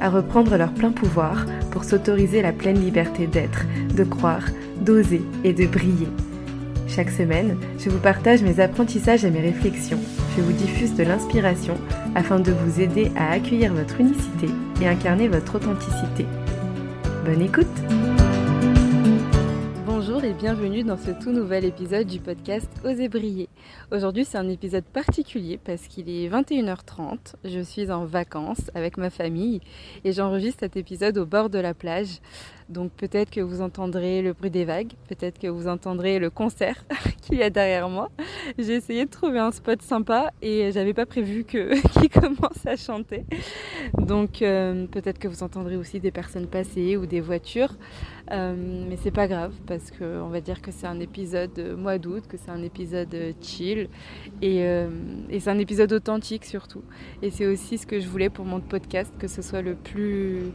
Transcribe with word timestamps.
à 0.00 0.10
reprendre 0.10 0.56
leur 0.56 0.72
plein 0.72 0.92
pouvoir 0.92 1.46
pour 1.70 1.84
s'autoriser 1.84 2.42
la 2.42 2.52
pleine 2.52 2.80
liberté 2.80 3.26
d'être, 3.26 3.64
de 3.94 4.04
croire, 4.04 4.44
d'oser 4.80 5.22
et 5.44 5.52
de 5.52 5.66
briller. 5.66 6.08
Chaque 6.88 7.10
semaine, 7.10 7.56
je 7.78 7.90
vous 7.90 7.98
partage 7.98 8.42
mes 8.42 8.60
apprentissages 8.60 9.24
et 9.24 9.30
mes 9.30 9.40
réflexions. 9.40 10.00
Je 10.36 10.42
vous 10.42 10.52
diffuse 10.52 10.94
de 10.94 11.02
l'inspiration 11.02 11.74
afin 12.14 12.38
de 12.38 12.52
vous 12.52 12.80
aider 12.80 13.10
à 13.16 13.32
accueillir 13.32 13.74
votre 13.74 14.00
unicité 14.00 14.48
et 14.80 14.88
incarner 14.88 15.28
votre 15.28 15.56
authenticité. 15.56 16.26
Bonne 17.24 17.42
écoute 17.42 17.66
et 20.26 20.32
bienvenue 20.32 20.82
dans 20.82 20.96
ce 20.96 21.12
tout 21.12 21.30
nouvel 21.30 21.64
épisode 21.64 22.08
du 22.08 22.18
podcast 22.18 22.68
Osez 22.84 23.08
briller. 23.08 23.48
Aujourd'hui 23.92 24.24
c'est 24.24 24.38
un 24.38 24.48
épisode 24.48 24.82
particulier 24.82 25.56
parce 25.56 25.86
qu'il 25.86 26.10
est 26.10 26.28
21h30, 26.28 27.34
je 27.44 27.60
suis 27.60 27.92
en 27.92 28.06
vacances 28.06 28.72
avec 28.74 28.96
ma 28.96 29.10
famille 29.10 29.60
et 30.02 30.10
j'enregistre 30.10 30.58
cet 30.60 30.76
épisode 30.76 31.16
au 31.18 31.26
bord 31.26 31.48
de 31.48 31.60
la 31.60 31.74
plage. 31.74 32.18
Donc 32.68 32.90
peut-être 32.92 33.30
que 33.30 33.40
vous 33.40 33.60
entendrez 33.60 34.22
le 34.22 34.32
bruit 34.32 34.50
des 34.50 34.64
vagues, 34.64 34.92
peut-être 35.08 35.38
que 35.38 35.46
vous 35.46 35.68
entendrez 35.68 36.18
le 36.18 36.30
concert 36.30 36.84
qu'il 37.22 37.38
y 37.38 37.42
a 37.42 37.50
derrière 37.50 37.88
moi. 37.88 38.10
J'ai 38.58 38.74
essayé 38.74 39.04
de 39.04 39.10
trouver 39.10 39.38
un 39.38 39.52
spot 39.52 39.80
sympa 39.82 40.32
et 40.42 40.72
j'avais 40.72 40.92
pas 40.92 41.06
prévu 41.06 41.44
qu'il 41.44 42.08
commence 42.10 42.66
à 42.66 42.76
chanter. 42.76 43.24
Donc 43.98 44.42
euh, 44.42 44.86
peut-être 44.86 45.18
que 45.18 45.28
vous 45.28 45.44
entendrez 45.44 45.76
aussi 45.76 46.00
des 46.00 46.10
personnes 46.10 46.46
passer 46.46 46.96
ou 46.96 47.06
des 47.06 47.20
voitures. 47.20 47.74
Euh, 48.32 48.84
mais 48.88 48.96
c'est 48.96 49.12
pas 49.12 49.28
grave 49.28 49.52
parce 49.66 49.92
qu'on 49.92 50.28
va 50.28 50.40
dire 50.40 50.60
que 50.60 50.72
c'est 50.72 50.88
un 50.88 50.98
épisode 50.98 51.76
mois 51.78 51.98
d'août, 51.98 52.24
que 52.28 52.36
c'est 52.36 52.50
un 52.50 52.64
épisode 52.64 53.14
chill 53.40 53.88
euh, 54.42 54.88
et 55.30 55.38
c'est 55.38 55.50
un 55.50 55.58
épisode 55.60 55.92
authentique 55.92 56.44
surtout. 56.44 56.82
Et 57.22 57.30
c'est 57.30 57.46
aussi 57.46 57.78
ce 57.78 57.86
que 57.86 58.00
je 58.00 58.08
voulais 58.08 58.28
pour 58.28 58.44
mon 58.44 58.60
podcast, 58.60 59.12
que 59.20 59.28
ce 59.28 59.42
soit 59.42 59.62
le 59.62 59.76
plus 59.76 60.52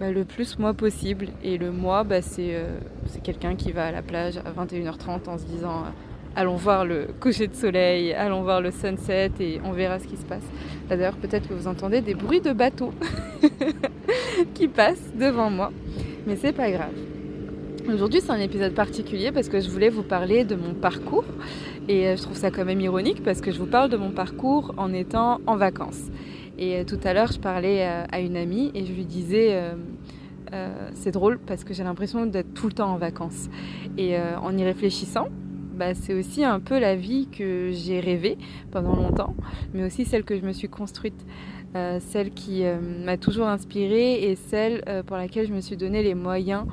bah, 0.00 0.10
le 0.10 0.24
plus 0.24 0.58
moi 0.58 0.72
possible. 0.72 1.28
Et 1.44 1.58
le 1.58 1.70
moi, 1.70 2.04
bah, 2.04 2.20
euh, 2.38 2.78
c'est 3.06 3.22
quelqu'un 3.22 3.54
qui 3.54 3.70
va 3.70 3.84
à 3.84 3.92
la 3.92 4.00
plage 4.00 4.38
à 4.38 4.50
21h30 4.50 5.28
en 5.28 5.36
se 5.36 5.44
disant 5.44 5.80
euh, 5.80 5.90
allons 6.34 6.56
voir 6.56 6.86
le 6.86 7.08
coucher 7.20 7.46
de 7.46 7.54
soleil, 7.54 8.14
allons 8.14 8.42
voir 8.42 8.62
le 8.62 8.70
sunset 8.70 9.30
et 9.40 9.60
on 9.62 9.72
verra 9.72 9.98
ce 9.98 10.06
qui 10.06 10.16
se 10.16 10.24
passe. 10.24 10.44
D'ailleurs, 10.88 11.16
peut-être 11.16 11.48
que 11.48 11.54
vous 11.54 11.68
entendez 11.68 12.00
des 12.00 12.14
bruits 12.14 12.40
de 12.40 12.52
bateaux 12.52 12.94
qui 14.54 14.68
passent 14.68 15.12
devant 15.14 15.50
moi, 15.50 15.70
mais 16.26 16.36
c'est 16.36 16.52
pas 16.54 16.70
grave. 16.70 16.94
Aujourd'hui, 17.92 18.20
c'est 18.20 18.30
un 18.30 18.40
épisode 18.40 18.72
particulier 18.72 19.32
parce 19.32 19.48
que 19.48 19.60
je 19.60 19.68
voulais 19.68 19.88
vous 19.90 20.02
parler 20.02 20.44
de 20.44 20.54
mon 20.54 20.74
parcours 20.74 21.24
et 21.88 22.08
euh, 22.08 22.16
je 22.16 22.22
trouve 22.22 22.36
ça 22.36 22.50
quand 22.50 22.64
même 22.64 22.80
ironique 22.80 23.22
parce 23.22 23.40
que 23.40 23.50
je 23.50 23.58
vous 23.58 23.66
parle 23.66 23.90
de 23.90 23.96
mon 23.98 24.12
parcours 24.12 24.72
en 24.78 24.94
étant 24.94 25.40
en 25.46 25.56
vacances. 25.56 26.10
Et 26.60 26.76
euh, 26.76 26.84
tout 26.84 27.00
à 27.02 27.14
l'heure, 27.14 27.32
je 27.32 27.40
parlais 27.40 27.86
euh, 27.86 28.04
à 28.12 28.20
une 28.20 28.36
amie 28.36 28.70
et 28.74 28.84
je 28.84 28.92
lui 28.92 29.06
disais, 29.06 29.48
euh, 30.52 30.90
c'est 30.92 31.10
drôle 31.10 31.38
parce 31.38 31.64
que 31.64 31.72
j'ai 31.72 31.82
l'impression 31.82 32.26
d'être 32.26 32.52
tout 32.52 32.66
le 32.66 32.74
temps 32.74 32.92
en 32.92 32.98
vacances. 32.98 33.48
Et 33.96 34.16
en 34.18 34.56
y 34.56 34.64
réfléchissant, 34.64 35.28
bah, 35.74 35.94
c'est 35.94 36.14
aussi 36.14 36.44
un 36.44 36.60
peu 36.60 36.78
la 36.78 36.94
vie 36.96 37.28
que 37.28 37.70
j'ai 37.72 38.00
rêvée 38.00 38.36
pendant 38.70 38.94
longtemps, 38.94 39.34
mais 39.72 39.84
aussi 39.84 40.04
celle 40.04 40.24
que 40.24 40.36
je 40.36 40.42
me 40.42 40.52
suis 40.52 40.68
construite. 40.68 41.26
celle 41.74 42.30
qui 42.32 42.64
m'a 43.04 43.16
toujours 43.16 43.46
inspirée 43.46 44.24
et 44.24 44.36
celle 44.36 44.82
pour 45.06 45.16
laquelle 45.16 45.46
je 45.46 45.52
me 45.52 45.60
suis 45.60 45.76
donné 45.76 46.02
les 46.02 46.14
moyens 46.14 46.64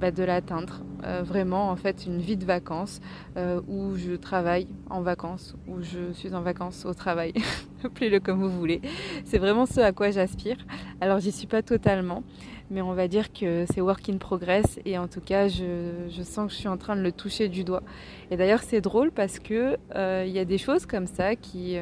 bah, 0.00 0.10
de 0.10 0.22
l'atteindre. 0.22 0.82
Vraiment, 1.24 1.70
en 1.70 1.76
fait, 1.76 2.06
une 2.06 2.18
vie 2.18 2.36
de 2.36 2.44
vacances 2.44 3.00
où 3.68 3.96
je 3.96 4.12
travaille 4.12 4.68
en 4.90 5.00
vacances, 5.00 5.56
où 5.66 5.80
je 5.80 6.12
suis 6.12 6.34
en 6.34 6.42
vacances 6.42 6.84
au 6.84 6.94
travail. 6.94 7.32
Appelez-le 7.84 8.20
comme 8.20 8.40
vous 8.40 8.50
voulez. 8.50 8.80
C'est 9.24 9.38
vraiment 9.38 9.66
ce 9.66 9.80
à 9.80 9.92
quoi 9.92 10.10
j'aspire. 10.10 10.56
Alors, 11.00 11.20
j'y 11.20 11.32
suis 11.32 11.46
pas 11.46 11.62
totalement, 11.62 12.22
mais 12.70 12.80
on 12.80 12.92
va 12.92 13.08
dire 13.08 13.32
que 13.32 13.64
c'est 13.72 13.80
work 13.80 14.08
in 14.08 14.18
progress 14.18 14.78
et 14.84 14.98
en 14.98 15.08
tout 15.08 15.20
cas, 15.20 15.48
je, 15.48 16.22
sens 16.22 16.46
que 16.46 16.52
je 16.52 16.58
suis 16.58 16.68
en 16.68 16.76
train 16.76 16.96
de 16.96 17.02
le 17.02 17.12
toucher 17.12 17.48
du 17.48 17.64
doigt. 17.64 17.82
Et 18.30 18.36
d'ailleurs, 18.36 18.62
c'est 18.62 18.80
drôle 18.80 19.10
parce 19.10 19.38
que 19.38 19.76
euh, 19.94 20.24
il 20.26 20.32
y 20.32 20.38
a 20.38 20.44
des 20.44 20.58
choses 20.58 20.86
comme 20.86 21.06
ça 21.06 21.34
qui, 21.36 21.76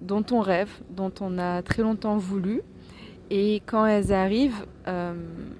dont 0.00 0.24
on 0.30 0.40
rêve, 0.40 0.70
dont 0.90 1.12
on 1.20 1.38
a 1.38 1.62
très 1.62 1.82
longtemps 1.82 2.16
voulu. 2.16 2.62
Et 3.30 3.62
quand 3.66 3.86
elles 3.86 4.12
arrivent, 4.12 4.66
on 4.86 5.14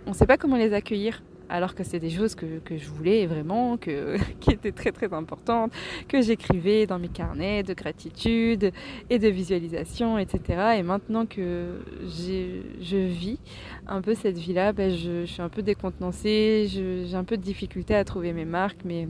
ne 0.09 0.15
sait 0.15 0.27
pas 0.27 0.37
comment 0.37 0.57
les 0.57 0.73
accueillir 0.73 1.23
alors 1.51 1.75
que 1.75 1.83
c'est 1.83 1.99
des 1.99 2.11
choses 2.11 2.35
que, 2.35 2.47
je 2.71 2.89
voulais 2.89 3.27
vraiment, 3.27 3.77
que, 3.77 4.17
qui 4.41 4.53
étaient 4.53 4.73
très 4.73 4.93
très 4.93 5.13
importantes, 5.13 5.73
que 6.09 6.23
j'écrivais 6.23 6.87
dans 6.87 6.99
mes 6.99 7.09
carnets 7.09 7.63
de 7.63 7.75
gratitude 7.75 8.73
et 9.11 9.19
de 9.19 9.29
visualisation, 9.29 10.17
etc. 10.17 10.77
Et 10.79 10.83
maintenant 10.83 11.27
que 11.27 11.81
je 12.05 12.97
vis 12.97 13.39
un 13.87 14.01
peu 14.01 14.15
cette 14.15 14.39
vie-là, 14.39 14.73
ben 14.73 14.91
je, 14.91 15.25
suis 15.27 15.43
un 15.43 15.49
peu 15.49 15.63
décontenancée, 15.63 16.69
j'ai 16.71 17.17
un 17.17 17.25
peu 17.25 17.37
de 17.37 17.43
difficulté 17.43 17.95
à 17.95 18.05
trouver 18.05 18.33
mes 18.33 18.45
marques, 18.45 18.83
mais, 18.85 19.09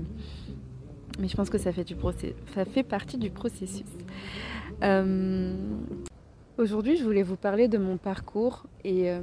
mais 1.19 1.29
je 1.29 1.37
pense 1.37 1.51
que 1.51 1.59
ça 1.59 1.73
fait, 1.73 1.85
du 1.85 1.95
ça 2.55 2.65
fait 2.65 2.83
partie 2.83 3.19
du 3.19 3.31
processus. 3.31 3.85
Euh, 4.83 5.55
aujourd'hui, 6.57 6.97
je 6.97 7.05
voulais 7.05 7.23
vous 7.23 7.37
parler 7.37 7.69
de 7.69 7.77
mon 7.77 7.99
parcours 7.99 8.65
et... 8.83 9.11
Euh, 9.11 9.21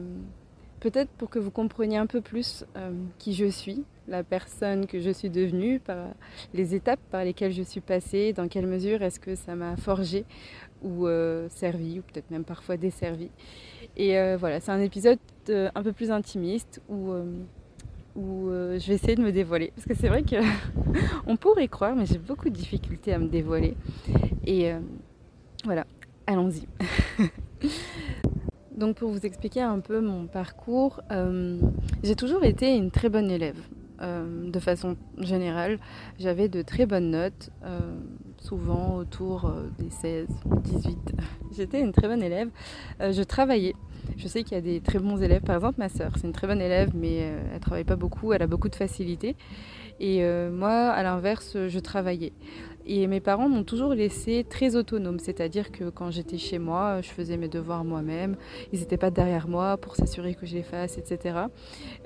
Peut-être 0.80 1.10
pour 1.12 1.30
que 1.30 1.40
vous 1.40 1.50
compreniez 1.50 1.98
un 1.98 2.06
peu 2.06 2.22
plus 2.22 2.64
euh, 2.76 2.92
qui 3.18 3.34
je 3.34 3.46
suis, 3.46 3.84
la 4.08 4.24
personne 4.24 4.86
que 4.86 5.00
je 5.00 5.10
suis 5.10 5.30
devenue, 5.30 5.80
par 5.80 6.08
les 6.54 6.76
étapes 6.76 7.00
par 7.10 7.24
lesquelles 7.24 7.52
je 7.52 7.64
suis 7.64 7.82
passée, 7.82 8.32
dans 8.34 8.48
quelle 8.48 8.68
mesure 8.68 9.02
est-ce 9.02 9.20
que 9.20 9.36
ça 9.36 9.56
m'a 9.56 9.76
forgé 9.76 10.26
ou 10.84 11.08
euh, 11.08 11.48
servi, 11.50 12.00
ou 12.00 12.04
peut-être 12.04 12.30
même 12.30 12.44
parfois 12.44 12.78
desservi. 12.78 13.30
Et 13.96 14.20
euh, 14.20 14.38
voilà, 14.38 14.60
c'est 14.60 14.72
un 14.72 14.80
épisode 14.80 15.20
un 15.50 15.82
peu 15.82 15.94
plus 15.94 16.12
intimiste 16.12 16.82
où, 16.90 17.14
où 18.16 18.50
je 18.50 18.88
vais 18.88 18.96
essayer 18.96 19.16
de 19.16 19.24
me 19.24 19.32
dévoiler. 19.32 19.72
Parce 19.76 19.88
que 19.88 19.96
c'est 19.96 20.10
vrai 20.10 20.24
qu'on 20.24 21.36
pourrait 21.38 21.70
croire, 21.70 21.96
mais 21.96 22.06
j'ai 22.06 22.20
beaucoup 22.20 22.50
de 22.50 22.56
difficultés 22.56 23.14
à 23.14 23.18
me 23.18 23.28
dévoiler. 23.28 23.76
Et 24.46 24.72
voilà, 25.64 25.88
allons-y. 26.28 26.68
Donc 28.78 28.98
pour 28.98 29.10
vous 29.10 29.26
expliquer 29.26 29.62
un 29.62 29.80
peu 29.80 30.00
mon 30.00 30.28
parcours, 30.28 31.02
euh, 31.12 31.60
j'ai 32.04 32.16
toujours 32.16 32.44
été 32.44 32.76
une 32.76 32.92
très 32.92 33.10
bonne 33.10 33.32
élève. 33.32 33.58
Euh, 34.04 34.52
de 34.52 34.60
façon 34.60 34.96
générale, 35.18 35.80
j'avais 36.20 36.48
de 36.48 36.62
très 36.62 36.86
bonnes 36.86 37.10
notes, 37.10 37.50
euh, 37.64 37.80
souvent 38.38 38.98
autour 38.98 39.52
des 39.80 39.90
16, 39.90 40.28
18. 40.64 40.98
J'étais 41.58 41.82
une 41.82 41.92
très 41.92 42.08
bonne 42.08 42.22
élève. 42.22 42.50
je 43.00 43.24
travaillais. 43.24 43.74
Je 44.16 44.28
sais 44.28 44.44
qu'il 44.44 44.54
y 44.54 44.60
a 44.60 44.62
des 44.62 44.80
très 44.80 45.00
bons 45.00 45.24
élèves. 45.24 45.42
Par 45.42 45.56
exemple, 45.56 45.80
ma 45.80 45.90
sœur, 45.90 46.12
c'est 46.16 46.28
une 46.28 46.34
très 46.34 46.46
bonne 46.46 46.62
élève, 46.62 46.92
mais 46.94 47.34
elle 47.54 47.60
travaille 47.60 47.84
pas 47.84 47.96
beaucoup. 47.96 48.32
Elle 48.32 48.44
a 48.44 48.48
beaucoup 48.48 48.70
de 48.70 48.76
facilité. 48.76 49.36
Et 50.00 50.22
moi, 50.52 50.90
à 50.90 51.02
l'inverse, 51.02 51.58
je 51.68 51.80
travaillais. 51.80 52.34
Et 52.90 53.06
mes 53.08 53.20
parents 53.20 53.50
m'ont 53.50 53.66
toujours 53.66 53.94
laissé 53.94 54.46
très 54.50 54.78
autonome, 54.78 55.20
c'est-à-dire 55.20 55.74
que 55.74 55.90
quand 55.90 56.10
j'étais 56.10 56.38
chez 56.38 56.58
moi, 56.58 57.02
je 57.02 57.10
faisais 57.10 57.36
mes 57.36 57.50
devoirs 57.50 57.84
moi-même, 57.84 58.38
ils 58.72 58.80
n'étaient 58.80 58.98
pas 58.98 59.12
derrière 59.12 59.50
moi 59.50 59.76
pour 59.76 59.98
s'assurer 59.98 60.36
que 60.36 60.46
je 60.46 60.56
les 60.56 60.64
fasse, 60.64 60.98
etc. 60.98 61.48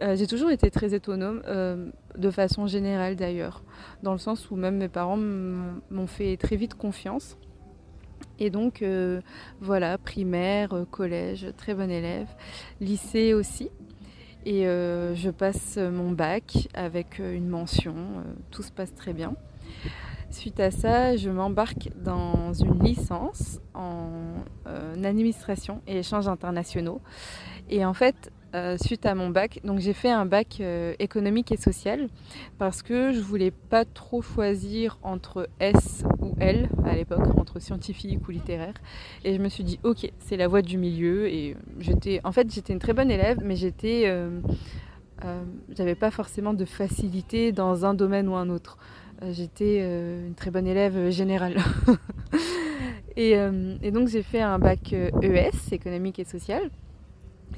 Euh, 0.01 0.15
j'ai 0.15 0.25
toujours 0.25 0.49
été 0.49 0.71
très 0.71 0.95
autonome, 0.95 1.43
euh, 1.45 1.91
de 2.17 2.31
façon 2.31 2.65
générale 2.65 3.15
d'ailleurs, 3.15 3.63
dans 4.01 4.11
le 4.11 4.17
sens 4.17 4.49
où 4.49 4.55
même 4.55 4.77
mes 4.77 4.89
parents 4.89 5.17
m'ont 5.17 6.07
fait 6.07 6.35
très 6.37 6.55
vite 6.55 6.73
confiance. 6.73 7.37
Et 8.39 8.49
donc, 8.49 8.81
euh, 8.81 9.21
voilà, 9.59 9.99
primaire, 9.99 10.85
collège, 10.89 11.49
très 11.57 11.75
bon 11.75 11.91
élève, 11.91 12.27
lycée 12.79 13.35
aussi. 13.35 13.69
Et 14.47 14.63
je 14.63 15.29
passe 15.29 15.77
mon 15.77 16.09
bac 16.09 16.67
avec 16.73 17.19
une 17.19 17.47
mention, 17.47 17.93
tout 18.49 18.63
se 18.63 18.71
passe 18.71 18.95
très 18.95 19.13
bien. 19.13 19.35
Suite 20.31 20.61
à 20.61 20.71
ça, 20.71 21.17
je 21.17 21.29
m'embarque 21.29 21.89
dans 22.01 22.53
une 22.53 22.81
licence 22.81 23.59
en 23.73 24.07
euh, 24.65 25.03
administration 25.03 25.81
et 25.87 25.99
échanges 25.99 26.29
internationaux. 26.29 27.01
Et 27.69 27.83
en 27.83 27.93
fait, 27.93 28.31
euh, 28.55 28.77
suite 28.77 29.05
à 29.05 29.13
mon 29.13 29.29
bac, 29.29 29.59
donc 29.65 29.79
j'ai 29.79 29.91
fait 29.91 30.09
un 30.09 30.25
bac 30.25 30.59
euh, 30.61 30.93
économique 30.99 31.51
et 31.51 31.57
social 31.57 32.07
parce 32.57 32.81
que 32.81 33.11
je 33.11 33.19
voulais 33.19 33.51
pas 33.51 33.83
trop 33.83 34.21
choisir 34.21 34.99
entre 35.03 35.49
S 35.59 36.05
ou 36.21 36.33
L 36.39 36.69
à 36.85 36.95
l'époque, 36.95 37.27
entre 37.37 37.59
scientifique 37.59 38.25
ou 38.25 38.31
littéraire. 38.31 38.75
Et 39.25 39.35
je 39.35 39.41
me 39.41 39.49
suis 39.49 39.65
dit, 39.65 39.81
ok, 39.83 40.09
c'est 40.19 40.37
la 40.37 40.47
voie 40.47 40.61
du 40.61 40.77
milieu. 40.77 41.27
Et 41.27 41.57
j'étais, 41.79 42.21
en 42.23 42.31
fait, 42.31 42.49
j'étais 42.53 42.71
une 42.71 42.79
très 42.79 42.93
bonne 42.93 43.11
élève, 43.11 43.39
mais 43.43 43.57
j'étais 43.57 44.09
j'avais 45.77 45.93
pas 45.93 46.09
forcément 46.09 46.55
de 46.55 46.65
facilité 46.65 47.51
dans 47.51 47.85
un 47.85 47.93
domaine 47.93 48.27
ou 48.27 48.35
un 48.35 48.49
autre. 48.49 48.79
J'étais 49.29 49.79
une 49.79 50.33
très 50.35 50.49
bonne 50.49 50.67
élève 50.67 51.11
générale. 51.11 51.57
et, 53.15 53.35
donc 53.91 54.07
j'ai 54.07 54.23
fait 54.23 54.41
un 54.41 54.57
bac 54.57 54.93
ES, 54.93 55.73
économique 55.73 56.19
et 56.19 56.23
social. 56.23 56.69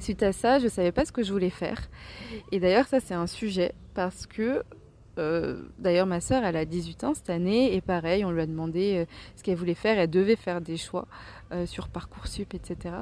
Suite 0.00 0.22
à 0.22 0.32
ça, 0.32 0.58
je 0.58 0.64
ne 0.64 0.68
savais 0.68 0.92
pas 0.92 1.04
ce 1.04 1.12
que 1.12 1.22
je 1.22 1.32
voulais 1.32 1.50
faire. 1.50 1.88
Et 2.52 2.60
d'ailleurs, 2.60 2.86
ça 2.86 3.00
c'est 3.00 3.14
un 3.14 3.26
sujet 3.26 3.72
parce 3.94 4.26
que 4.26 4.62
euh, 5.18 5.62
d'ailleurs, 5.78 6.06
ma 6.06 6.20
sœur, 6.20 6.44
elle 6.44 6.56
a 6.56 6.64
18 6.64 7.04
ans 7.04 7.14
cette 7.14 7.30
année, 7.30 7.74
et 7.74 7.80
pareil, 7.80 8.24
on 8.24 8.30
lui 8.30 8.40
a 8.40 8.46
demandé 8.46 8.96
euh, 8.96 9.04
ce 9.36 9.42
qu'elle 9.42 9.56
voulait 9.56 9.74
faire. 9.74 9.98
Elle 9.98 10.10
devait 10.10 10.36
faire 10.36 10.60
des 10.60 10.76
choix 10.76 11.06
euh, 11.52 11.66
sur 11.66 11.88
Parcoursup, 11.88 12.54
etc. 12.54 12.94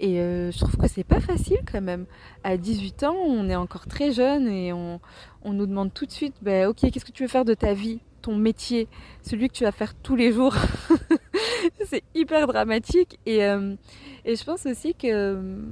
Et 0.00 0.16
je 0.16 0.58
trouve 0.58 0.76
que 0.76 0.88
c'est 0.88 1.04
pas 1.04 1.20
facile 1.20 1.60
quand 1.70 1.80
même. 1.80 2.06
À 2.42 2.56
18 2.56 3.04
ans, 3.04 3.14
on 3.14 3.48
est 3.48 3.56
encore 3.56 3.86
très 3.86 4.12
jeune 4.12 4.48
et 4.48 4.72
on, 4.72 5.00
nous 5.44 5.66
demande 5.66 5.92
tout 5.92 6.06
de 6.06 6.12
suite 6.12 6.34
bah, 6.42 6.68
Ok, 6.68 6.78
qu'est-ce 6.80 7.04
que 7.04 7.12
tu 7.12 7.22
veux 7.22 7.28
faire 7.28 7.44
de 7.44 7.54
ta 7.54 7.74
vie 7.74 8.00
Ton 8.22 8.36
métier, 8.36 8.88
celui 9.22 9.48
que 9.48 9.54
tu 9.54 9.64
vas 9.64 9.72
faire 9.72 9.94
tous 9.94 10.16
les 10.16 10.32
jours? 10.32 10.54
c'est 11.86 12.02
hyper 12.14 12.46
dramatique. 12.46 13.18
Et, 13.26 13.38
et 13.38 14.36
je 14.36 14.44
pense 14.44 14.66
aussi 14.66 14.94
que 14.94 15.62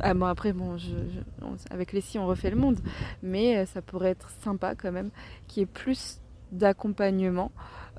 ah, 0.00 0.12
après, 0.28 0.52
bon, 0.52 0.76
avec 1.70 1.92
les 1.92 2.00
si, 2.00 2.18
on 2.18 2.26
refait 2.26 2.50
le 2.50 2.56
monde, 2.56 2.78
mais 3.22 3.58
euh, 3.58 3.66
ça 3.66 3.82
pourrait 3.82 4.10
être 4.10 4.30
sympa 4.42 4.74
quand 4.74 4.92
même 4.92 5.10
qu'il 5.46 5.60
y 5.60 5.64
ait 5.64 5.66
plus 5.66 6.20
d'accompagnement, 6.52 7.50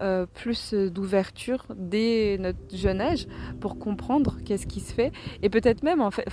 euh, 0.02 0.26
plus 0.26 0.74
d'ouverture 0.74 1.66
dès 1.76 2.38
notre 2.40 2.76
jeune 2.76 3.02
âge 3.02 3.28
pour 3.60 3.80
comprendre 3.80 4.38
qu'est-ce 4.46 4.68
qui 4.68 4.80
se 4.80 4.94
fait. 4.94 5.12
Et 5.42 5.50
peut-être 5.50 5.84
même, 5.84 6.02
en 6.02 6.12
fait, 6.12 6.26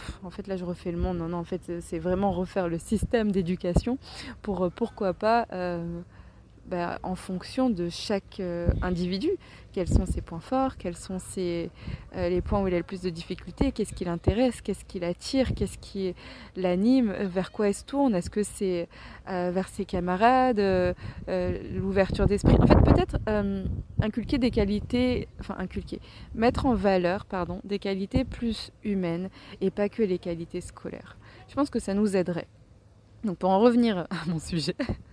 là 0.47 0.57
je 0.57 0.65
refais 0.65 0.93
le 0.93 0.99
monde, 0.99 1.19
non, 1.19 1.29
non, 1.29 1.39
en 1.39 1.45
fait, 1.45 1.73
c'est 1.81 1.99
vraiment 1.99 2.33
refaire 2.33 2.69
le 2.69 2.79
système 2.79 3.33
d'éducation 3.33 3.99
pour, 4.43 4.65
euh, 4.65 4.71
pourquoi 4.71 5.15
pas, 5.15 5.47
bah, 6.67 6.99
en 7.03 7.17
fonction 7.17 7.71
de 7.71 7.89
chaque 7.89 8.39
euh, 8.39 8.69
individu, 8.83 9.31
quels 9.73 9.89
sont 9.89 10.07
ses 10.07 10.21
points 10.21 10.41
forts, 10.41 10.77
quels 10.77 10.97
sont 10.97 11.19
euh, 11.37 11.69
les 12.15 12.41
points 12.41 12.63
où 12.63 12.69
il 12.69 12.75
a 12.75 12.79
le 12.79 12.85
plus 12.85 13.01
de 13.01 13.11
difficultés, 13.11 13.73
qu'est-ce 13.73 13.93
qui 13.93 14.05
l'intéresse, 14.05 14.61
qu'est-ce 14.61 14.85
qui 14.85 15.01
l'attire, 15.01 15.55
qu'est-ce 15.55 15.79
qui 15.79 16.15
l'anime, 16.57 17.13
vers 17.13 17.51
quoi 17.51 17.69
il 17.69 17.75
se 17.75 17.85
tourne, 17.85 18.15
est-ce 18.15 18.31
que 18.31 18.43
c'est 18.43 18.89
euh, 19.29 19.51
vers 19.53 19.69
ses 19.69 19.85
camarades, 19.85 20.63
l'ouverture 21.27 22.27
d'esprit. 22.27 22.57
En 22.59 22.67
fait, 22.67 22.81
peut-être 22.81 23.19
inculquer 24.01 24.39
des 24.39 24.51
qualités, 24.51 25.29
enfin 25.41 25.57
inculquer, 25.59 26.01
mettre 26.35 26.67
en 26.67 26.75
valeur, 26.75 27.25
pardon, 27.25 27.61
des 27.65 27.79
qualités 27.79 28.25
plus 28.25 28.71
humaines 28.85 29.31
et 29.61 29.71
pas 29.71 29.89
que 29.89 30.03
les 30.03 30.19
qualités 30.19 30.61
scolaires. 30.61 31.17
Je 31.49 31.55
pense 31.55 31.71
que 31.71 31.81
ça 31.81 31.93
nous 31.93 32.17
aiderait. 32.17 32.47
Donc 33.25 33.39
pour 33.39 33.51
en 33.51 33.61
revenir 33.61 33.99
à 33.99 34.27
mon 34.27 34.39
sujet, 34.39 34.75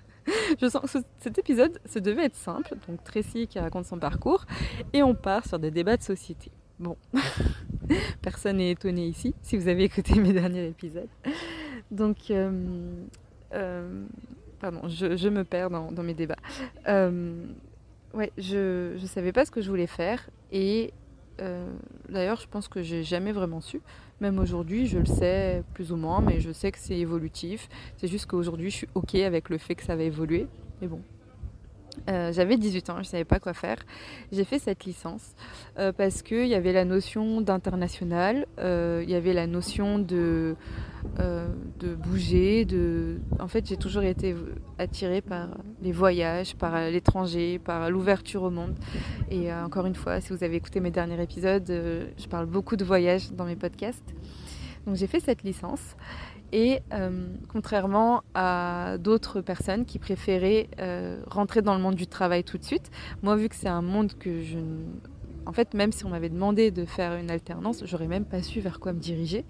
je 0.61 0.67
sens 0.67 0.91
que 0.91 0.99
cet 1.19 1.37
épisode, 1.37 1.79
ça 1.85 1.99
devait 1.99 2.25
être 2.25 2.35
simple. 2.35 2.75
Donc 2.87 3.03
Tracy 3.03 3.47
qui 3.47 3.59
raconte 3.59 3.85
son 3.85 3.99
parcours 3.99 4.45
et 4.93 5.03
on 5.03 5.15
part 5.15 5.45
sur 5.45 5.59
des 5.59 5.71
débats 5.71 5.97
de 5.97 6.03
société. 6.03 6.51
Bon, 6.79 6.95
personne 8.21 8.57
n'est 8.57 8.71
étonné 8.71 9.05
ici 9.05 9.35
si 9.41 9.57
vous 9.57 9.67
avez 9.67 9.83
écouté 9.83 10.15
mes 10.15 10.31
derniers 10.31 10.67
épisodes. 10.67 11.09
Donc, 11.91 12.31
euh, 12.31 13.03
euh, 13.53 14.05
pardon, 14.59 14.87
je, 14.87 15.29
me 15.29 15.43
perds 15.43 15.69
dans, 15.69 16.03
mes 16.03 16.13
débats. 16.13 16.37
Euh, 16.87 17.45
ouais, 18.13 18.31
je 18.37 18.93
ne 18.93 19.07
savais 19.07 19.33
pas 19.33 19.45
ce 19.45 19.51
que 19.51 19.61
je 19.61 19.69
voulais 19.69 19.87
faire 19.87 20.29
et 20.51 20.93
d'ailleurs, 22.09 22.39
je 22.39 22.47
pense 22.47 22.67
que 22.67 22.81
j'ai 22.81 23.03
jamais 23.03 23.31
vraiment 23.31 23.61
su. 23.61 23.81
Même 24.21 24.39
aujourd'hui, 24.39 24.87
je 24.87 24.99
le 24.99 25.05
sais 25.05 25.63
plus 25.73 25.91
ou 25.91 25.95
moins, 25.95 26.21
mais 26.21 26.39
je 26.41 26.51
sais 26.51 26.71
que 26.71 26.79
c'est 26.79 26.97
évolutif. 26.97 27.69
C'est 27.97 28.07
juste 28.07 28.25
qu'aujourd'hui, 28.25 28.69
je 28.69 28.75
suis 28.75 28.87
OK 28.95 29.15
avec 29.15 29.49
le 29.49 29.57
fait 29.57 29.75
que 29.75 29.83
ça 29.83 29.95
va 29.95 30.03
évoluer. 30.03 30.47
Mais 30.81 30.87
bon, 30.87 31.01
euh, 32.09 32.31
j'avais 32.31 32.57
18 32.57 32.89
ans, 32.89 32.93
je 32.95 32.99
ne 32.99 33.03
savais 33.03 33.25
pas 33.25 33.39
quoi 33.39 33.53
faire. 33.53 33.77
J'ai 34.31 34.43
fait 34.43 34.59
cette 34.59 34.85
licence 34.85 35.35
euh, 35.77 35.91
parce 35.91 36.21
qu'il 36.21 36.47
y 36.47 36.55
avait 36.55 36.73
la 36.73 36.85
notion 36.85 37.41
d'international, 37.41 38.45
euh, 38.59 39.01
il 39.03 39.09
y 39.09 39.15
avait 39.15 39.33
la 39.33 39.47
notion 39.47 39.99
de, 39.99 40.55
de 41.17 41.95
bouger. 41.95 42.67
En 43.39 43.47
fait, 43.47 43.67
j'ai 43.67 43.77
toujours 43.77 44.03
été 44.03 44.35
attirée 44.77 45.21
par 45.21 45.49
les 45.81 45.91
voyages, 45.91 46.55
par 46.55 46.89
l'étranger, 46.89 47.59
par 47.59 47.89
l'ouverture 47.89 48.43
au 48.43 48.49
monde. 48.49 48.75
Et 49.31 49.53
encore 49.53 49.85
une 49.85 49.95
fois, 49.95 50.21
si 50.21 50.33
vous 50.33 50.43
avez 50.43 50.55
écouté 50.55 50.79
mes 50.79 50.91
derniers 50.91 51.21
épisodes, 51.21 51.65
je 51.67 52.27
parle 52.27 52.45
beaucoup 52.45 52.75
de 52.75 52.83
voyages 52.83 53.31
dans 53.31 53.45
mes 53.45 53.55
podcasts. 53.55 54.13
Donc 54.85 54.95
j'ai 54.95 55.07
fait 55.07 55.19
cette 55.19 55.43
licence 55.43 55.95
et 56.51 56.79
euh, 56.93 57.27
contrairement 57.47 58.23
à 58.33 58.97
d'autres 58.99 59.41
personnes 59.41 59.85
qui 59.85 59.99
préféraient 59.99 60.69
euh, 60.79 61.21
rentrer 61.27 61.61
dans 61.61 61.75
le 61.75 61.81
monde 61.81 61.95
du 61.95 62.07
travail 62.07 62.43
tout 62.43 62.57
de 62.57 62.63
suite, 62.63 62.89
moi 63.21 63.35
vu 63.35 63.49
que 63.49 63.55
c'est 63.55 63.69
un 63.69 63.81
monde 63.81 64.13
que 64.17 64.41
je... 64.41 64.59
En 65.45 65.53
fait, 65.53 65.73
même 65.73 65.91
si 65.91 66.05
on 66.05 66.09
m'avait 66.09 66.29
demandé 66.29 66.69
de 66.69 66.85
faire 66.85 67.15
une 67.15 67.31
alternance, 67.31 67.81
j'aurais 67.85 68.07
même 68.07 68.25
pas 68.25 68.43
su 68.43 68.59
vers 68.59 68.79
quoi 68.79 68.93
me 68.93 68.99
diriger. 68.99 69.45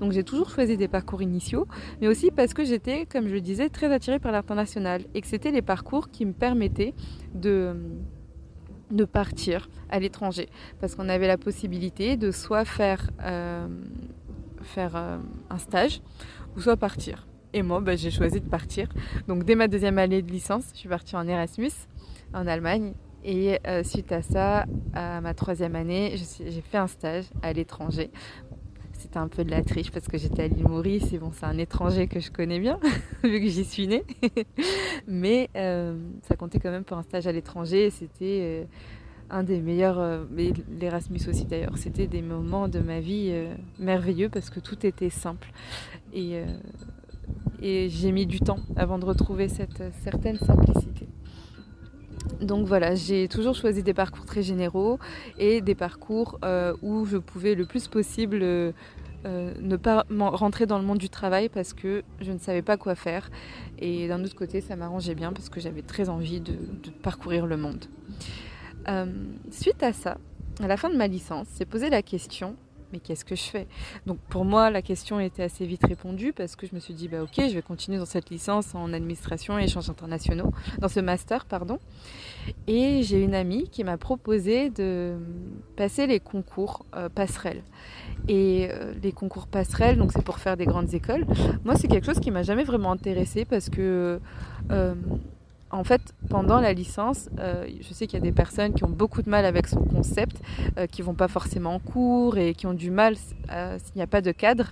Donc 0.00 0.10
j'ai 0.10 0.24
toujours 0.24 0.50
choisi 0.50 0.76
des 0.76 0.88
parcours 0.88 1.22
initiaux, 1.22 1.68
mais 2.00 2.08
aussi 2.08 2.32
parce 2.32 2.54
que 2.54 2.64
j'étais, 2.64 3.06
comme 3.06 3.28
je 3.28 3.34
le 3.34 3.40
disais, 3.40 3.68
très 3.68 3.92
attirée 3.92 4.18
par 4.18 4.32
l'international 4.32 5.02
et 5.14 5.20
que 5.20 5.28
c'était 5.28 5.52
les 5.52 5.62
parcours 5.62 6.10
qui 6.10 6.24
me 6.24 6.32
permettaient 6.32 6.94
de 7.34 7.76
de 8.90 9.04
partir 9.04 9.68
à 9.88 9.98
l'étranger 9.98 10.48
parce 10.80 10.94
qu'on 10.94 11.08
avait 11.08 11.26
la 11.26 11.38
possibilité 11.38 12.16
de 12.16 12.30
soit 12.30 12.64
faire, 12.64 13.10
euh, 13.22 13.66
faire 14.62 14.94
un 14.96 15.58
stage 15.58 16.00
ou 16.56 16.60
soit 16.60 16.76
partir. 16.76 17.26
Et 17.52 17.62
moi, 17.62 17.80
bah, 17.80 17.94
j'ai 17.94 18.10
choisi 18.10 18.40
de 18.40 18.48
partir. 18.48 18.88
Donc 19.28 19.44
dès 19.44 19.54
ma 19.54 19.68
deuxième 19.68 19.98
année 19.98 20.22
de 20.22 20.30
licence, 20.30 20.64
je 20.72 20.78
suis 20.78 20.88
partie 20.88 21.16
en 21.16 21.26
Erasmus, 21.26 21.70
en 22.32 22.46
Allemagne. 22.46 22.94
Et 23.24 23.58
euh, 23.66 23.82
suite 23.82 24.12
à 24.12 24.20
ça, 24.20 24.66
à 24.92 25.22
ma 25.22 25.32
troisième 25.32 25.76
année, 25.76 26.14
j'ai 26.16 26.60
fait 26.60 26.76
un 26.76 26.88
stage 26.88 27.24
à 27.42 27.54
l'étranger. 27.54 28.10
C'était 28.92 29.18
un 29.18 29.28
peu 29.28 29.44
de 29.44 29.50
la 29.50 29.62
triche 29.62 29.90
parce 29.90 30.08
que 30.08 30.18
j'étais 30.18 30.42
à 30.42 30.48
l'île 30.48 30.66
et 31.12 31.18
bon, 31.18 31.30
c'est 31.32 31.46
un 31.46 31.58
étranger 31.58 32.06
que 32.06 32.20
je 32.20 32.30
connais 32.30 32.58
bien, 32.58 32.78
vu 33.22 33.40
que 33.40 33.48
j'y 33.48 33.64
suis 33.64 33.86
née. 33.86 34.04
Mais 35.06 35.48
euh, 35.56 35.96
ça 36.22 36.36
comptait 36.36 36.58
quand 36.58 36.70
même 36.70 36.84
pour 36.84 36.98
un 36.98 37.02
stage 37.02 37.26
à 37.26 37.32
l'étranger. 37.32 37.90
C'était 37.90 38.40
euh, 38.42 38.64
un 39.30 39.42
des 39.42 39.60
meilleurs, 39.60 40.26
mais 40.30 40.52
l'Erasmus 40.80 41.20
aussi 41.28 41.44
d'ailleurs, 41.44 41.76
c'était 41.76 42.06
des 42.06 42.22
moments 42.22 42.68
de 42.68 42.80
ma 42.80 43.00
vie 43.00 43.32
merveilleux 43.78 44.28
parce 44.28 44.50
que 44.50 44.60
tout 44.60 44.86
était 44.86 45.10
simple. 45.10 45.50
Euh, 46.16 46.46
et, 47.62 47.88
j'ai 47.88 48.12
mis 48.12 48.26
du 48.26 48.40
temps 48.40 48.58
avant 48.76 48.98
de 48.98 49.04
retrouver 49.04 49.48
cette 49.48 49.82
certaine 50.02 50.38
simplicité. 50.38 51.08
Donc 52.40 52.66
voilà, 52.66 52.94
j'ai 52.94 53.28
toujours 53.28 53.54
choisi 53.54 53.82
des 53.82 53.94
parcours 53.94 54.24
très 54.26 54.42
généraux 54.42 54.98
et 55.38 55.60
des 55.60 55.74
parcours 55.74 56.38
euh, 56.44 56.74
où 56.82 57.04
je 57.06 57.16
pouvais 57.16 57.54
le 57.54 57.64
plus 57.64 57.88
possible 57.88 58.40
euh, 58.42 58.72
ne 59.24 59.76
pas 59.76 60.04
rentrer 60.10 60.66
dans 60.66 60.78
le 60.78 60.84
monde 60.84 60.98
du 60.98 61.08
travail 61.08 61.48
parce 61.48 61.72
que 61.72 62.02
je 62.20 62.32
ne 62.32 62.38
savais 62.38 62.62
pas 62.62 62.76
quoi 62.76 62.94
faire. 62.94 63.30
Et 63.78 64.08
d'un 64.08 64.22
autre 64.24 64.34
côté, 64.34 64.60
ça 64.60 64.76
m'arrangeait 64.76 65.14
bien 65.14 65.32
parce 65.32 65.48
que 65.48 65.60
j'avais 65.60 65.82
très 65.82 66.08
envie 66.08 66.40
de, 66.40 66.54
parcourir 67.02 67.46
le 67.46 67.56
monde. 67.56 67.84
Suite 69.50 69.82
à 69.82 69.92
ça, 69.92 70.18
à 70.60 70.66
la 70.66 70.76
fin 70.76 70.90
de 70.90 70.96
ma 70.96 71.06
licence, 71.06 71.46
j'ai 71.58 71.64
posé 71.64 71.90
la 71.90 72.02
question 72.02 72.56
mais 72.94 73.00
qu'est-ce 73.00 73.24
que 73.24 73.34
je 73.34 73.42
fais? 73.42 73.66
Donc 74.06 74.18
pour 74.28 74.44
moi, 74.44 74.70
la 74.70 74.80
question 74.80 75.18
était 75.18 75.42
assez 75.42 75.66
vite 75.66 75.84
répondue 75.84 76.32
parce 76.32 76.54
que 76.54 76.64
je 76.64 76.76
me 76.76 76.78
suis 76.78 76.94
dit, 76.94 77.08
bah 77.08 77.24
ok, 77.24 77.48
je 77.48 77.52
vais 77.52 77.60
continuer 77.60 77.98
dans 77.98 78.04
cette 78.04 78.30
licence 78.30 78.72
en 78.72 78.92
administration 78.92 79.58
et 79.58 79.64
échanges 79.64 79.90
internationaux, 79.90 80.52
dans 80.78 80.88
ce 80.88 81.00
master, 81.00 81.44
pardon. 81.44 81.80
Et 82.68 83.02
j'ai 83.02 83.20
une 83.20 83.34
amie 83.34 83.68
qui 83.68 83.82
m'a 83.82 83.96
proposé 83.96 84.70
de 84.70 85.16
passer 85.74 86.06
les 86.06 86.20
concours 86.20 86.86
euh, 86.94 87.08
passerelles. 87.08 87.64
Et 88.28 88.68
euh, 88.70 88.94
les 89.02 89.10
concours 89.10 89.48
passerelles, 89.48 89.98
donc 89.98 90.12
c'est 90.12 90.24
pour 90.24 90.38
faire 90.38 90.56
des 90.56 90.64
grandes 90.64 90.94
écoles. 90.94 91.26
Moi, 91.64 91.74
c'est 91.74 91.88
quelque 91.88 92.06
chose 92.06 92.20
qui 92.20 92.30
m'a 92.30 92.44
jamais 92.44 92.62
vraiment 92.62 92.92
intéressée 92.92 93.44
parce 93.44 93.70
que 93.70 94.20
euh, 94.70 94.94
en 95.74 95.82
fait, 95.84 96.14
pendant 96.30 96.60
la 96.60 96.72
licence, 96.72 97.28
euh, 97.40 97.66
je 97.80 97.92
sais 97.92 98.06
qu'il 98.06 98.18
y 98.18 98.22
a 98.22 98.24
des 98.24 98.32
personnes 98.32 98.74
qui 98.74 98.84
ont 98.84 98.90
beaucoup 98.90 99.22
de 99.22 99.28
mal 99.28 99.44
avec 99.44 99.66
son 99.66 99.82
concept, 99.82 100.36
euh, 100.78 100.86
qui 100.86 101.02
vont 101.02 101.14
pas 101.14 101.26
forcément 101.26 101.74
en 101.74 101.78
cours 101.80 102.38
et 102.38 102.54
qui 102.54 102.66
ont 102.66 102.74
du 102.74 102.92
mal 102.92 103.16
euh, 103.50 103.76
s'il 103.82 103.96
n'y 103.96 104.02
a 104.02 104.06
pas 104.06 104.20
de 104.20 104.30
cadre. 104.30 104.70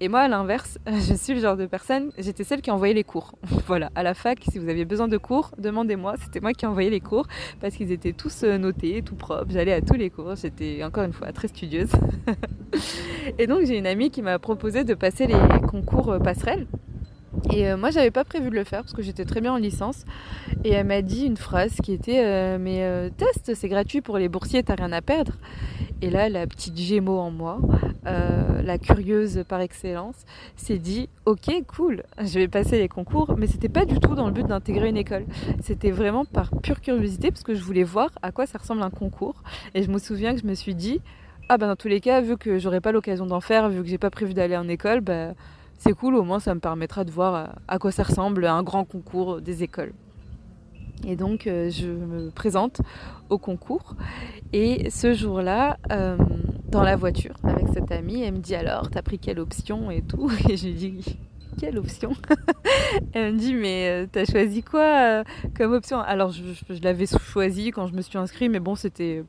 Et 0.00 0.08
moi, 0.08 0.20
à 0.20 0.28
l'inverse, 0.28 0.78
je 0.86 1.14
suis 1.14 1.34
le 1.34 1.40
genre 1.40 1.56
de 1.56 1.66
personne, 1.66 2.12
j'étais 2.16 2.44
celle 2.44 2.62
qui 2.62 2.70
envoyait 2.70 2.94
les 2.94 3.04
cours. 3.04 3.34
voilà, 3.66 3.90
à 3.94 4.02
la 4.02 4.14
fac, 4.14 4.38
si 4.50 4.58
vous 4.58 4.70
aviez 4.70 4.86
besoin 4.86 5.06
de 5.06 5.18
cours, 5.18 5.50
demandez-moi. 5.58 6.14
C'était 6.22 6.40
moi 6.40 6.54
qui 6.54 6.64
envoyais 6.64 6.90
les 6.90 7.00
cours 7.00 7.26
parce 7.60 7.74
qu'ils 7.74 7.92
étaient 7.92 8.14
tous 8.14 8.44
notés, 8.44 9.02
tout 9.02 9.16
propres. 9.16 9.50
J'allais 9.50 9.74
à 9.74 9.82
tous 9.82 9.94
les 9.94 10.08
cours. 10.08 10.34
J'étais 10.34 10.82
encore 10.82 11.04
une 11.04 11.12
fois 11.12 11.30
très 11.32 11.48
studieuse. 11.48 11.92
et 13.38 13.46
donc, 13.46 13.66
j'ai 13.66 13.76
une 13.76 13.86
amie 13.86 14.10
qui 14.10 14.22
m'a 14.22 14.38
proposé 14.38 14.84
de 14.84 14.94
passer 14.94 15.26
les 15.26 15.36
concours 15.68 16.16
passerelles. 16.24 16.66
Et 17.52 17.68
euh, 17.68 17.76
moi, 17.76 17.90
j'avais 17.90 18.10
pas 18.10 18.24
prévu 18.24 18.50
de 18.50 18.54
le 18.54 18.64
faire 18.64 18.80
parce 18.80 18.94
que 18.94 19.02
j'étais 19.02 19.24
très 19.24 19.40
bien 19.40 19.52
en 19.52 19.56
licence. 19.56 20.04
Et 20.64 20.70
elle 20.70 20.86
m'a 20.86 21.02
dit 21.02 21.24
une 21.24 21.36
phrase 21.36 21.76
qui 21.82 21.92
était 21.92 22.24
euh, 22.24 22.58
Mais 22.58 22.82
euh, 22.82 23.10
test, 23.10 23.54
c'est 23.54 23.68
gratuit 23.68 24.00
pour 24.00 24.18
les 24.18 24.28
boursiers, 24.28 24.62
t'as 24.62 24.74
rien 24.74 24.92
à 24.92 25.02
perdre. 25.02 25.32
Et 26.00 26.10
là, 26.10 26.28
la 26.28 26.46
petite 26.46 26.78
Gémeaux 26.78 27.18
en 27.18 27.32
moi, 27.32 27.58
euh, 28.06 28.62
la 28.62 28.78
curieuse 28.78 29.42
par 29.48 29.60
excellence, 29.60 30.14
s'est 30.56 30.78
dit 30.78 31.08
Ok, 31.26 31.50
cool, 31.66 32.04
je 32.18 32.38
vais 32.38 32.46
passer 32.46 32.78
les 32.78 32.88
concours, 32.88 33.34
mais 33.36 33.48
c'était 33.48 33.68
pas 33.68 33.84
du 33.84 33.98
tout 33.98 34.14
dans 34.14 34.26
le 34.26 34.32
but 34.32 34.46
d'intégrer 34.46 34.88
une 34.88 34.96
école. 34.96 35.24
C'était 35.60 35.90
vraiment 35.90 36.24
par 36.24 36.50
pure 36.62 36.80
curiosité, 36.80 37.32
parce 37.32 37.42
que 37.42 37.54
je 37.54 37.62
voulais 37.62 37.82
voir 37.82 38.10
à 38.22 38.30
quoi 38.30 38.46
ça 38.46 38.58
ressemble 38.58 38.82
un 38.82 38.90
concours. 38.90 39.42
Et 39.74 39.82
je 39.82 39.90
me 39.90 39.98
souviens 39.98 40.34
que 40.34 40.40
je 40.40 40.46
me 40.46 40.54
suis 40.54 40.76
dit 40.76 41.00
Ah, 41.48 41.58
ben 41.58 41.66
dans 41.66 41.76
tous 41.76 41.88
les 41.88 42.00
cas, 42.00 42.20
vu 42.20 42.36
que 42.36 42.58
j'aurais 42.58 42.80
pas 42.80 42.92
l'occasion 42.92 43.26
d'en 43.26 43.40
faire, 43.40 43.68
vu 43.68 43.82
que 43.82 43.88
j'ai 43.88 43.98
pas 43.98 44.10
prévu 44.10 44.34
d'aller 44.34 44.56
en 44.56 44.68
école, 44.68 45.00
bah, 45.00 45.34
c'est 45.78 45.92
cool, 45.92 46.16
au 46.16 46.22
moins 46.22 46.40
ça 46.40 46.54
me 46.54 46.60
permettra 46.60 47.04
de 47.04 47.10
voir 47.10 47.56
à 47.66 47.78
quoi 47.78 47.92
ça 47.92 48.02
ressemble 48.02 48.44
un 48.46 48.62
grand 48.62 48.84
concours 48.84 49.40
des 49.40 49.62
écoles. 49.62 49.92
Et 51.06 51.16
donc 51.16 51.46
euh, 51.46 51.70
je 51.70 51.86
me 51.86 52.30
présente 52.30 52.80
au 53.30 53.38
concours. 53.38 53.94
Et 54.52 54.90
ce 54.90 55.14
jour-là, 55.14 55.78
euh, 55.92 56.16
dans 56.68 56.82
la 56.82 56.96
voiture 56.96 57.36
avec 57.44 57.68
cette 57.72 57.92
amie, 57.92 58.22
elle 58.22 58.34
me 58.34 58.38
dit 58.38 58.54
alors, 58.54 58.90
t'as 58.90 59.02
pris 59.02 59.18
quelle 59.18 59.38
option 59.38 59.90
et 59.90 60.02
tout? 60.02 60.30
Et 60.48 60.56
je 60.56 60.66
lui 60.66 60.74
dis 60.74 61.18
quelle 61.58 61.78
option 61.78 62.12
Elle 63.12 63.34
me 63.34 63.38
dit 63.38 63.54
mais 63.54 63.88
euh, 63.88 64.06
t'as 64.10 64.24
choisi 64.24 64.62
quoi 64.62 65.24
comme 65.56 65.72
option? 65.72 65.98
Alors 65.98 66.30
je, 66.30 66.42
l'avais 66.82 67.06
choisi 67.06 67.70
quand 67.70 67.86
je 67.86 67.94
me 67.94 68.02
suis 68.02 68.18
inscrite, 68.18 68.50
mais 68.50 68.60
bon 68.60 68.74
c'était 68.74 69.24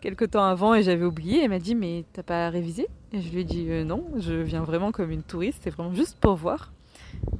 quelques 0.00 0.30
temps 0.30 0.44
avant 0.44 0.74
et 0.74 0.82
j'avais 0.82 1.04
oublié. 1.04 1.42
Elle 1.42 1.50
m'a 1.50 1.58
dit 1.58 1.74
mais 1.74 2.04
t'as 2.12 2.22
pas 2.22 2.48
révisé? 2.50 2.86
Et 3.12 3.20
je 3.20 3.30
lui 3.32 3.40
ai 3.40 3.44
dit 3.44 3.66
non, 3.84 4.04
je 4.18 4.34
viens 4.34 4.62
vraiment 4.62 4.92
comme 4.92 5.10
une 5.10 5.22
touriste, 5.22 5.60
c'est 5.64 5.70
vraiment 5.70 5.94
juste 5.94 6.18
pour 6.18 6.36
voir. 6.36 6.72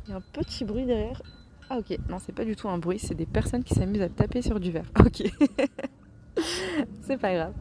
Il 0.06 0.10
y 0.10 0.12
a 0.12 0.16
un 0.16 0.22
petit 0.32 0.64
bruit 0.64 0.84
derrière. 0.84 1.22
Ah 1.70 1.78
ok, 1.78 1.98
non 2.08 2.18
c'est 2.18 2.34
pas 2.34 2.44
du 2.44 2.56
tout 2.56 2.68
un 2.68 2.78
bruit, 2.78 2.98
c'est 2.98 3.14
des 3.14 3.26
personnes 3.26 3.62
qui 3.62 3.74
s'amusent 3.74 4.02
à 4.02 4.08
taper 4.08 4.42
sur 4.42 4.58
du 4.58 4.70
verre. 4.70 4.90
Ok. 4.98 5.22
c'est 7.02 7.18
pas 7.18 7.34
grave. 7.34 7.52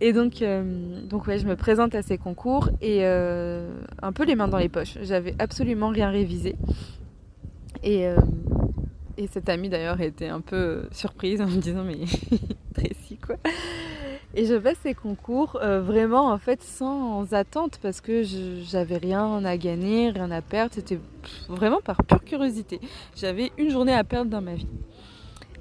Et 0.00 0.12
donc, 0.12 0.42
euh, 0.42 1.02
donc 1.06 1.26
ouais, 1.26 1.38
je 1.38 1.46
me 1.46 1.56
présente 1.56 1.94
à 1.94 2.02
ces 2.02 2.18
concours 2.18 2.70
et 2.80 3.00
euh, 3.02 3.70
un 4.02 4.12
peu 4.12 4.24
les 4.24 4.34
mains 4.34 4.48
dans 4.48 4.58
les 4.58 4.68
poches. 4.68 4.98
J'avais 5.02 5.34
absolument 5.38 5.88
rien 5.88 6.10
révisé. 6.10 6.56
Et, 7.82 8.06
euh, 8.06 8.16
et 9.16 9.26
cette 9.26 9.48
amie 9.48 9.68
d'ailleurs 9.68 10.00
était 10.00 10.28
un 10.28 10.40
peu 10.40 10.88
surprise 10.92 11.40
en 11.40 11.46
me 11.46 11.60
disant 11.60 11.84
mais 11.84 11.98
Tracy 12.74 13.18
quoi. 13.18 13.36
Et 14.34 14.44
je 14.44 14.54
passe 14.54 14.76
ces 14.82 14.92
concours 14.92 15.58
vraiment 15.62 16.30
en 16.30 16.36
fait 16.36 16.62
sans 16.62 17.32
attente 17.32 17.78
parce 17.80 18.02
que 18.02 18.22
j'avais 18.22 18.98
rien 18.98 19.42
à 19.46 19.56
gagner, 19.56 20.10
rien 20.10 20.30
à 20.30 20.42
perdre. 20.42 20.74
C'était 20.74 20.98
vraiment 21.48 21.80
par 21.80 22.04
pure 22.04 22.22
curiosité. 22.22 22.80
J'avais 23.14 23.50
une 23.56 23.70
journée 23.70 23.94
à 23.94 24.04
perdre 24.04 24.30
dans 24.30 24.42
ma 24.42 24.54
vie. 24.54 24.68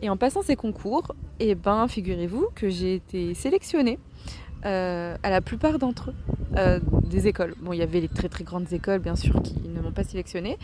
Et 0.02 0.10
en 0.10 0.18
passant 0.18 0.42
ces 0.42 0.56
concours, 0.56 1.16
eh 1.40 1.56
ben, 1.56 1.88
figurez-vous 1.88 2.48
que 2.56 2.70
j'ai 2.70 2.96
été 2.96 3.34
sélectionnée 3.34 4.00
euh, 4.66 5.16
à 5.22 5.30
la 5.30 5.42
plupart 5.42 5.78
d'entre 5.78 6.10
eux 6.10 6.16
euh, 6.58 6.80
des 7.10 7.28
écoles. 7.28 7.54
Bon, 7.62 7.74
il 7.74 7.78
y 7.78 7.84
avait 7.84 8.02
les 8.02 8.08
très 8.08 8.30
très 8.30 8.44
grandes 8.44 8.72
écoles 8.74 9.00
bien 9.00 9.16
sûr 9.16 9.42
qui 9.44 9.60
ne 9.68 9.80
m'ont 9.80 9.92
pas 9.92 10.04
sélectionnée, 10.04 10.58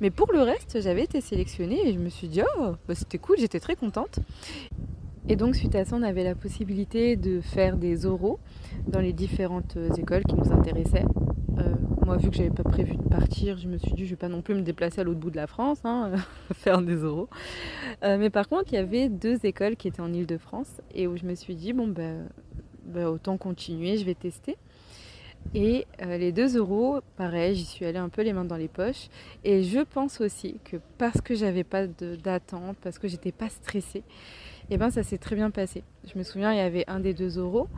mais 0.00 0.10
pour 0.10 0.32
le 0.32 0.42
reste, 0.42 0.80
j'avais 0.82 1.04
été 1.04 1.20
sélectionnée 1.20 1.88
et 1.88 1.92
je 1.94 1.98
me 1.98 2.10
suis 2.10 2.28
dit 2.28 2.42
oh, 2.58 2.74
bah, 2.86 2.94
c'était 2.94 3.18
cool, 3.18 3.36
j'étais 3.38 3.60
très 3.60 3.76
contente. 3.76 4.18
Et 5.28 5.36
donc 5.36 5.56
suite 5.56 5.74
à 5.74 5.84
ça, 5.84 5.96
on 5.96 6.02
avait 6.02 6.22
la 6.22 6.34
possibilité 6.34 7.16
de 7.16 7.40
faire 7.40 7.76
des 7.76 8.06
oraux 8.06 8.38
dans 8.86 9.00
les 9.00 9.12
différentes 9.12 9.76
écoles 9.96 10.22
qui 10.24 10.34
nous 10.34 10.52
intéressaient. 10.52 11.04
Euh, 12.06 12.08
moi, 12.08 12.16
vu 12.16 12.30
que 12.30 12.36
j'avais 12.36 12.50
pas 12.50 12.62
prévu 12.62 12.96
de 12.96 13.02
partir, 13.02 13.58
je 13.58 13.66
me 13.68 13.78
suis 13.78 13.92
dit, 13.92 14.04
je 14.04 14.10
vais 14.10 14.16
pas 14.16 14.28
non 14.28 14.42
plus 14.42 14.54
me 14.54 14.62
déplacer 14.62 15.00
à 15.00 15.04
l'autre 15.04 15.18
bout 15.18 15.30
de 15.30 15.36
la 15.36 15.46
France, 15.46 15.80
hein, 15.84 16.12
faire 16.54 16.82
des. 16.82 16.96
Euh, 17.04 17.26
mais 18.18 18.30
par 18.30 18.48
contre, 18.48 18.72
il 18.72 18.76
y 18.76 18.78
avait 18.78 19.08
deux 19.08 19.44
écoles 19.44 19.76
qui 19.76 19.88
étaient 19.88 20.00
en 20.00 20.12
Ile-de-France 20.12 20.80
et 20.94 21.06
où 21.06 21.16
je 21.16 21.24
me 21.24 21.34
suis 21.34 21.54
dit, 21.54 21.72
bon, 21.72 21.88
ben, 21.88 22.28
ben, 22.84 23.06
autant 23.06 23.36
continuer, 23.36 23.96
je 23.96 24.04
vais 24.04 24.14
tester. 24.14 24.56
Et 25.54 25.86
les 26.04 26.32
deux 26.32 26.56
euros, 26.56 27.00
pareil, 27.16 27.54
j'y 27.54 27.64
suis 27.64 27.84
allée 27.84 27.98
un 27.98 28.08
peu 28.08 28.22
les 28.22 28.32
mains 28.32 28.44
dans 28.44 28.56
les 28.56 28.66
poches. 28.66 29.08
Et 29.44 29.62
je 29.62 29.78
pense 29.78 30.20
aussi 30.20 30.58
que 30.64 30.76
parce 30.98 31.20
que 31.20 31.36
j'avais 31.36 31.62
pas 31.62 31.86
d'attente, 31.86 32.76
parce 32.82 32.98
que 32.98 33.06
j'étais 33.06 33.30
pas 33.30 33.48
stressée, 33.48 34.02
et 34.68 34.74
eh 34.74 34.76
ben 34.76 34.90
ça 34.90 35.04
s'est 35.04 35.18
très 35.18 35.36
bien 35.36 35.52
passé. 35.52 35.84
Je 36.12 36.18
me 36.18 36.24
souviens, 36.24 36.52
il 36.52 36.56
y 36.56 36.60
avait 36.60 36.84
un 36.88 36.98
des 36.98 37.14
deux 37.14 37.38
euros 37.38 37.68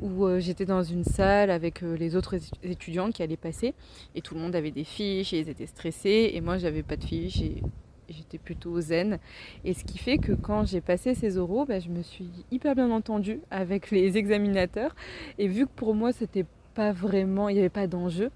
où 0.00 0.24
euh, 0.24 0.40
j'étais 0.40 0.64
dans 0.64 0.82
une 0.82 1.04
salle 1.04 1.50
avec 1.50 1.82
euh, 1.82 1.96
les 1.96 2.16
autres 2.16 2.36
étudiants 2.62 3.10
qui 3.10 3.22
allaient 3.22 3.36
passer 3.36 3.74
et 4.14 4.20
tout 4.20 4.34
le 4.34 4.40
monde 4.40 4.56
avait 4.56 4.70
des 4.70 4.84
fiches 4.84 5.32
et 5.32 5.40
ils 5.40 5.48
étaient 5.48 5.66
stressés 5.66 6.32
et 6.34 6.40
moi 6.40 6.58
j'avais 6.58 6.82
pas 6.82 6.96
de 6.96 7.04
fiches 7.04 7.40
et 7.40 7.62
j'étais 8.08 8.38
plutôt 8.38 8.80
zen. 8.80 9.18
Et 9.64 9.74
ce 9.74 9.84
qui 9.84 9.98
fait 9.98 10.18
que 10.18 10.32
quand 10.32 10.66
j'ai 10.66 10.80
passé 10.80 11.14
ces 11.14 11.38
oraux, 11.38 11.64
bah, 11.64 11.80
je 11.80 11.88
me 11.88 12.02
suis 12.02 12.28
hyper 12.50 12.74
bien 12.74 12.90
entendue 12.90 13.40
avec 13.50 13.90
les 13.90 14.16
examinateurs 14.16 14.94
et 15.38 15.48
vu 15.48 15.66
que 15.66 15.72
pour 15.74 15.94
moi 15.94 16.12
c'était 16.12 16.46
pas 16.74 16.92
vraiment, 16.92 17.48
il 17.48 17.54
n'y 17.54 17.60
avait 17.60 17.68
pas 17.68 17.86
d'enjeu, 17.86 18.26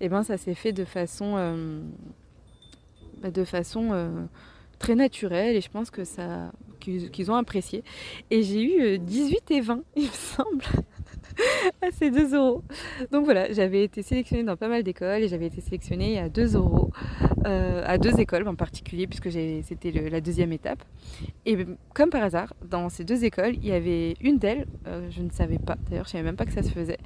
et 0.00 0.06
eh 0.06 0.08
ben 0.08 0.24
ça 0.24 0.36
s'est 0.36 0.54
fait 0.54 0.72
de 0.72 0.84
façon, 0.84 1.34
euh, 1.36 1.80
bah, 3.22 3.30
de 3.30 3.44
façon 3.44 4.26
très 4.80 4.96
naturelle 4.96 5.54
et 5.54 5.60
je 5.60 5.70
pense 5.70 5.90
que 5.90 6.02
ça 6.02 6.50
qu'ils 6.84 7.30
ont 7.30 7.34
apprécié. 7.34 7.82
Et 8.30 8.42
j'ai 8.42 8.62
eu 8.62 8.98
18 8.98 9.36
euh, 9.36 9.54
et 9.54 9.60
20, 9.60 9.82
il 9.96 10.02
me 10.04 10.08
semble, 10.08 10.64
à 11.82 11.90
ces 11.92 12.10
2 12.10 12.34
euros. 12.34 12.62
Donc 13.10 13.24
voilà, 13.24 13.52
j'avais 13.52 13.84
été 13.84 14.02
sélectionnée 14.02 14.44
dans 14.44 14.56
pas 14.56 14.68
mal 14.68 14.82
d'écoles 14.82 15.22
et 15.22 15.28
j'avais 15.28 15.46
été 15.46 15.60
sélectionnée 15.60 16.18
à 16.18 16.28
2 16.28 16.56
euros, 16.56 16.90
euh, 17.46 17.82
à 17.84 17.98
deux 17.98 18.18
écoles 18.20 18.46
en 18.48 18.54
particulier, 18.54 19.06
puisque 19.06 19.30
c'était 19.30 19.90
la 19.90 20.20
deuxième 20.20 20.52
étape. 20.52 20.82
Et 21.46 21.66
comme 21.94 22.10
par 22.10 22.22
hasard, 22.22 22.54
dans 22.68 22.88
ces 22.88 23.04
deux 23.04 23.24
écoles, 23.24 23.54
il 23.56 23.66
y 23.66 23.72
avait 23.72 24.16
une 24.20 24.38
d'elles, 24.38 24.66
euh, 24.86 25.08
je 25.10 25.22
ne 25.22 25.30
savais 25.30 25.58
pas, 25.58 25.76
d'ailleurs 25.90 26.04
je 26.04 26.10
ne 26.10 26.12
savais 26.12 26.24
même 26.24 26.36
pas 26.36 26.46
que 26.46 26.52
ça 26.52 26.62
se 26.62 26.70
faisait, 26.70 26.98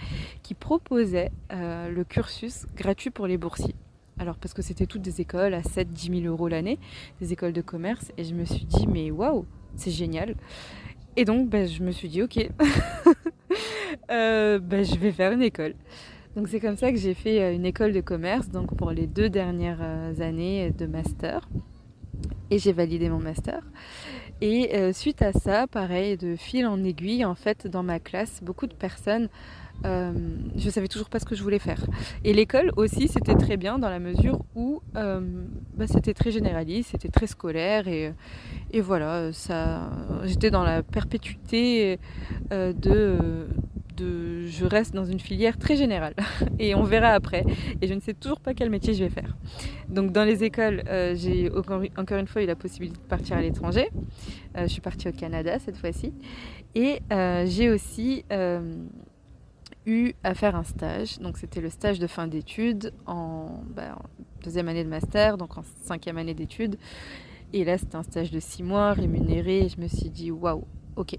qui 0.43 0.55
proposait 0.55 1.31
le 1.51 2.03
cursus 2.05 2.67
gratuit 2.77 3.11
pour 3.11 3.27
les 3.27 3.37
boursiers. 3.37 3.75
Alors 4.19 4.37
parce 4.37 4.53
que 4.53 4.63
c'était 4.63 4.87
toutes 4.87 5.03
des 5.03 5.21
écoles 5.21 5.55
à 5.55 5.61
7-10 5.61 6.23
000 6.23 6.33
euros 6.33 6.49
l'année, 6.49 6.79
des 7.21 7.33
écoles 7.33 7.53
de 7.53 7.61
commerce, 7.61 8.11
et 8.17 8.25
je 8.25 8.35
me 8.35 8.45
suis 8.45 8.65
dit 8.65 8.87
mais 8.87 9.11
waouh, 9.11 9.47
c'est 9.77 9.91
génial. 9.91 10.35
Et 11.19 11.25
donc, 11.25 11.49
ben, 11.49 11.67
je 11.67 11.83
me 11.83 11.91
suis 11.91 12.09
dit, 12.09 12.23
ok, 12.23 12.37
euh, 14.11 14.59
ben, 14.59 14.85
je 14.85 14.97
vais 14.97 15.12
faire 15.12 15.33
une 15.33 15.42
école. 15.42 15.75
Donc 16.37 16.49
c'est 16.49 16.61
comme 16.61 16.76
ça 16.76 16.92
que 16.92 16.99
j'ai 16.99 17.14
fait 17.14 17.42
euh, 17.42 17.54
une 17.54 17.66
école 17.66 17.92
de 17.92 18.00
commerce, 18.00 18.49
donc 18.49 18.76
pour 18.76 18.90
les 18.92 19.07
deux 19.07 19.28
dernières 19.28 19.80
euh, 19.80 20.21
années 20.21 20.71
de 20.71 20.87
master. 20.87 21.49
Et 22.50 22.59
j'ai 22.59 22.73
validé 22.73 23.09
mon 23.09 23.18
master. 23.18 23.62
Et 24.40 24.92
suite 24.92 25.21
à 25.21 25.33
ça, 25.33 25.66
pareil, 25.66 26.16
de 26.16 26.37
fil 26.37 26.64
en 26.66 26.83
aiguille, 26.85 27.25
en 27.25 27.35
fait, 27.35 27.66
dans 27.66 27.83
ma 27.83 27.99
classe, 27.99 28.40
beaucoup 28.42 28.68
de 28.68 28.75
personnes 28.75 29.28
euh, 29.85 30.12
je 30.57 30.71
savais 30.71 30.88
toujours 30.88 31.09
pas 31.09 31.21
ce 31.21 31.25
que 31.25 31.35
je 31.35 31.42
voulais 31.42 31.59
faire. 31.59 31.85
Et 32.25 32.33
l'école 32.33 32.73
aussi, 32.76 33.09
c'était 33.09 33.35
très 33.35 33.57
bien 33.57 33.78
dans 33.78 33.90
la 33.90 33.99
mesure 33.99 34.40
où 34.54 34.83
bah, 34.95 35.87
c'était 35.87 36.14
très 36.14 36.30
généraliste, 36.30 36.90
c'était 36.92 37.09
très 37.09 37.26
scolaire 37.26 37.87
et, 37.87 38.12
et 38.73 38.80
voilà, 38.80 39.30
j'étais 40.25 40.50
dans 40.50 40.64
la 40.64 40.83
perpétuité 40.83 41.99
de, 42.50 43.47
je 43.99 44.64
reste 44.64 44.95
dans 44.95 45.05
une 45.05 45.21
filière 45.21 45.59
très 45.59 45.76
générale 45.76 46.14
et 46.59 46.75
on 46.75 46.83
verra 46.83 47.09
après. 47.09 47.45
Et 47.81 47.87
je 47.87 47.95
ne 47.95 48.00
sais 48.00 48.14
toujours 48.14 48.40
pas 48.40 48.55
quel 48.55 48.71
métier 48.71 48.95
je 48.95 49.05
vais 49.05 49.11
faire. 49.11 49.37
Donc 49.88 50.12
dans 50.12 50.25
les 50.25 50.45
écoles, 50.45 50.83
j'ai 51.14 51.50
encore, 51.50 52.19
une 52.19 52.26
fois 52.26 52.43
eu 52.43 52.47
la 52.47 52.57
possibilité 52.57 52.99
de 52.99 53.09
partir 53.09 53.37
à 53.37 53.40
l'étranger. 53.40 53.88
je 54.57 54.67
suis 54.67 54.81
partie 54.81 55.09
au 55.09 55.12
Canada 55.12 55.59
cette 55.59 55.76
fois-ci 55.76 56.12
et 56.75 57.00
j'ai 57.47 57.71
aussi 57.71 58.25
eu 59.88 60.12
à 60.23 60.35
faire 60.35 60.55
un 60.55 60.64
stage. 60.64 61.19
Donc 61.19 61.38
c'était 61.38 61.61
le 61.61 61.71
stage 61.71 61.99
de 61.99 62.07
fin 62.07 62.28
d'études 62.28 62.93
en, 63.07 63.62
bah, 63.75 63.99
deuxième 64.45 64.69
année 64.69 64.85
de 64.85 64.88
master, 64.88 65.38
donc 65.38 65.57
en 65.59 65.62
cinquième 65.83 66.19
année 66.19 66.35
d'études. 66.35 66.76
Et 67.52 67.64
là 67.64 67.78
c'était 67.78 67.97
un 67.97 68.02
stage 68.02 68.31
de 68.31 68.40
six 68.40 68.62
mois 68.62 68.93
rémunéré. 68.93 69.64
Et 69.64 69.69
je 69.69 69.81
me 69.81 69.88
suis 69.88 70.11
dit 70.11 70.31
waouh, 70.31 70.64
ok, 70.97 71.17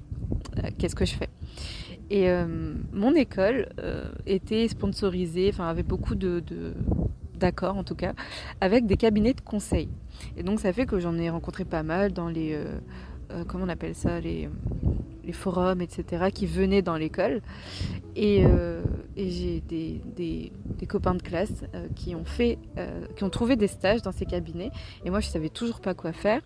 euh, 0.58 0.70
qu'est-ce 0.78 0.96
que 0.96 1.06
je 1.06 1.16
fais? 1.16 1.30
Et 2.10 2.30
euh, 2.30 2.74
mon 2.92 3.14
école 3.14 3.70
euh, 3.80 4.10
était 4.26 4.68
sponsorisée, 4.68 5.50
enfin 5.54 5.68
avait 5.68 5.84
beaucoup 5.84 6.16
de, 6.16 6.44
d'accords 7.36 7.78
en 7.78 7.84
tout 7.84 7.96
cas, 7.96 8.14
avec 8.62 8.86
des 8.86 8.98
cabinets 8.98 9.34
de 9.34 9.42
conseil. 9.42 9.90
Et 10.36 10.44
donc 10.44 10.60
ça 10.60 10.74
fait 10.74 10.86
que 10.86 11.00
j'en 11.00 11.18
ai 11.18 11.30
rencontré 11.30 11.66
pas 11.66 11.84
mal 11.84 12.12
dans 12.12 12.28
les, 12.28 12.58
comment 13.48 13.66
on 13.66 13.70
appelle 13.70 13.96
ça, 13.96 14.20
les 14.20 14.50
forums, 15.34 15.82
etc., 15.82 16.26
qui 16.34 16.46
venaient 16.46 16.82
dans 16.82 16.96
l'école. 16.96 17.42
Et, 18.16 18.44
euh, 18.46 18.84
j'ai 19.16 19.62
des, 19.62 20.52
copains 20.88 21.14
de 21.14 21.22
classe 21.22 21.66
euh, 21.76 21.88
qui 21.96 22.16
ont 22.16 22.24
euh, 22.40 23.30
trouvé 23.30 23.56
des 23.56 23.68
stages 23.68 24.02
dans 24.02 24.12
ces 24.12 24.26
cabinets. 24.26 24.72
Et 25.06 25.10
moi, 25.10 25.20
je 25.20 25.28
savais 25.28 25.50
toujours 25.50 25.82
pas 25.82 25.94
quoi 25.94 26.14
faire. 26.14 26.42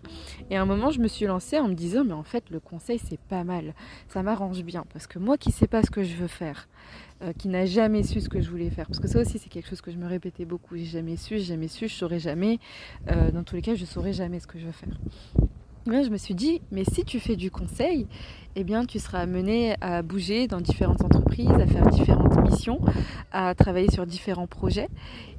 Et 0.50 0.56
à 0.56 0.62
un 0.62 0.66
moment, 0.66 0.90
je 0.90 1.00
me 1.00 1.08
suis 1.08 1.26
lancée 1.26 1.58
en 1.58 1.68
me 1.68 1.74
disant, 1.74 2.04
mais 2.04 2.12
en 2.12 2.24
fait, 2.24 2.50
le 2.50 2.60
conseil, 2.60 2.98
c'est 2.98 3.18
pas 3.18 3.44
mal. 3.44 3.74
Ça 4.08 4.22
m'arrange 4.22 4.62
bien. 4.62 4.84
Parce 4.92 5.06
que 5.06 5.18
moi 5.18 5.38
qui 5.38 5.50
sais 5.50 5.66
pas 5.66 5.82
ce 5.82 5.90
que 5.90 6.02
je 6.02 6.14
veux 6.14 6.28
faire, 6.28 6.68
qui 7.38 7.48
n'a 7.48 7.64
jamais 7.64 8.02
su 8.02 8.20
ce 8.20 8.28
que 8.28 8.42
je 8.42 8.50
voulais 8.50 8.68
faire, 8.68 8.86
parce 8.86 9.00
que 9.00 9.08
ça 9.08 9.18
aussi, 9.18 9.38
c'est 9.38 9.48
quelque 9.48 9.68
chose 9.68 9.80
que 9.80 9.90
je 9.90 9.96
me 9.96 10.06
répétais 10.06 10.44
beaucoup. 10.44 10.76
J'ai 10.76 10.84
jamais 10.84 11.16
su, 11.16 11.38
j'ai 11.38 11.44
jamais 11.44 11.68
su, 11.68 11.88
je 11.88 11.94
saurais 11.94 12.18
jamais. 12.18 12.58
dans 13.32 13.44
tous 13.44 13.56
les 13.56 13.62
cas, 13.62 13.74
je 13.74 13.84
saurais 13.86 14.12
jamais 14.12 14.40
ce 14.40 14.46
que 14.46 14.58
je 14.58 14.66
veux 14.66 14.72
faire. 14.72 14.98
Je 15.86 16.10
me 16.10 16.16
suis 16.16 16.34
dit, 16.34 16.62
mais 16.70 16.84
si 16.84 17.04
tu 17.04 17.20
fais 17.20 17.36
du 17.36 17.50
conseil, 17.50 18.06
eh 18.56 18.64
bien, 18.64 18.84
tu 18.84 18.98
seras 18.98 19.20
amené 19.20 19.74
à 19.80 20.02
bouger 20.02 20.46
dans 20.46 20.60
différentes 20.60 21.02
entreprises, 21.02 21.50
à 21.50 21.66
faire 21.66 21.86
différentes 21.88 22.36
missions, 22.38 22.80
à 23.32 23.54
travailler 23.54 23.90
sur 23.90 24.06
différents 24.06 24.46
projets, 24.46 24.88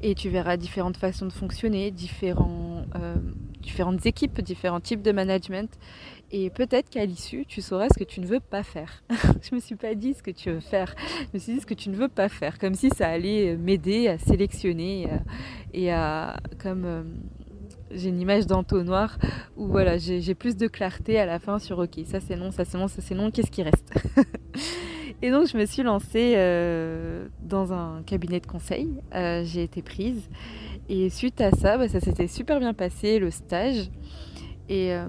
et 0.03 0.15
tu 0.15 0.29
verras 0.29 0.57
différentes 0.57 0.97
façons 0.97 1.25
de 1.25 1.31
fonctionner, 1.33 1.93
euh, 2.23 3.15
différentes 3.61 4.05
équipes, 4.05 4.41
différents 4.41 4.81
types 4.81 5.01
de 5.01 5.11
management. 5.11 5.69
Et 6.31 6.49
peut-être 6.49 6.89
qu'à 6.89 7.05
l'issue, 7.05 7.45
tu 7.47 7.61
sauras 7.61 7.87
ce 7.89 7.97
que 7.97 8.03
tu 8.03 8.19
ne 8.19 8.25
veux 8.25 8.39
pas 8.39 8.63
faire. 8.63 9.03
je 9.41 9.55
me 9.55 9.59
suis 9.59 9.75
pas 9.75 9.95
dit 9.95 10.13
ce 10.13 10.21
que 10.21 10.31
tu 10.31 10.51
veux 10.51 10.59
faire, 10.59 10.93
je 11.21 11.27
me 11.33 11.39
suis 11.39 11.53
dit 11.53 11.61
ce 11.61 11.65
que 11.65 11.73
tu 11.73 11.89
ne 11.89 11.95
veux 11.95 12.09
pas 12.09 12.29
faire, 12.29 12.59
comme 12.59 12.75
si 12.75 12.89
ça 12.89 13.07
allait 13.07 13.55
m'aider 13.55 14.09
à 14.09 14.17
sélectionner 14.17 15.07
et 15.73 15.91
à, 15.91 16.37
comme 16.61 16.85
euh, 16.85 17.03
j'ai 17.95 18.09
une 18.09 18.19
image 18.19 18.45
d'entonnoir 18.45 19.17
où 19.57 19.67
voilà, 19.67 19.97
j'ai 19.97 20.35
plus 20.35 20.57
de 20.57 20.67
clarté 20.67 21.19
à 21.19 21.25
la 21.25 21.39
fin 21.39 21.59
sur 21.59 21.79
ok, 21.79 21.99
ça 22.05 22.19
c'est 22.19 22.35
non, 22.35 22.51
ça 22.51 22.65
c'est 22.65 22.77
non, 22.77 22.87
ça 22.87 23.01
c'est 23.01 23.15
non, 23.15 23.31
qu'est-ce 23.31 23.51
qui 23.51 23.63
reste 23.63 23.93
Et 25.21 25.31
donc 25.31 25.47
je 25.47 25.57
me 25.57 25.65
suis 25.65 25.81
lancée 25.81 26.33
euh, 26.35 27.27
dans 27.41 27.71
un 27.73 28.03
cabinet 28.05 28.39
de 28.39 28.47
conseil, 28.47 28.89
euh, 29.13 29.43
j'ai 29.45 29.63
été 29.63 29.81
prise 29.81 30.29
et 30.89 31.09
suite 31.09 31.41
à 31.41 31.51
ça, 31.51 31.77
bah, 31.77 31.87
ça 31.87 31.99
s'était 31.99 32.27
super 32.27 32.59
bien 32.59 32.73
passé, 32.73 33.17
le 33.17 33.31
stage. 33.31 33.89
Et, 34.67 34.93
euh, 34.93 35.07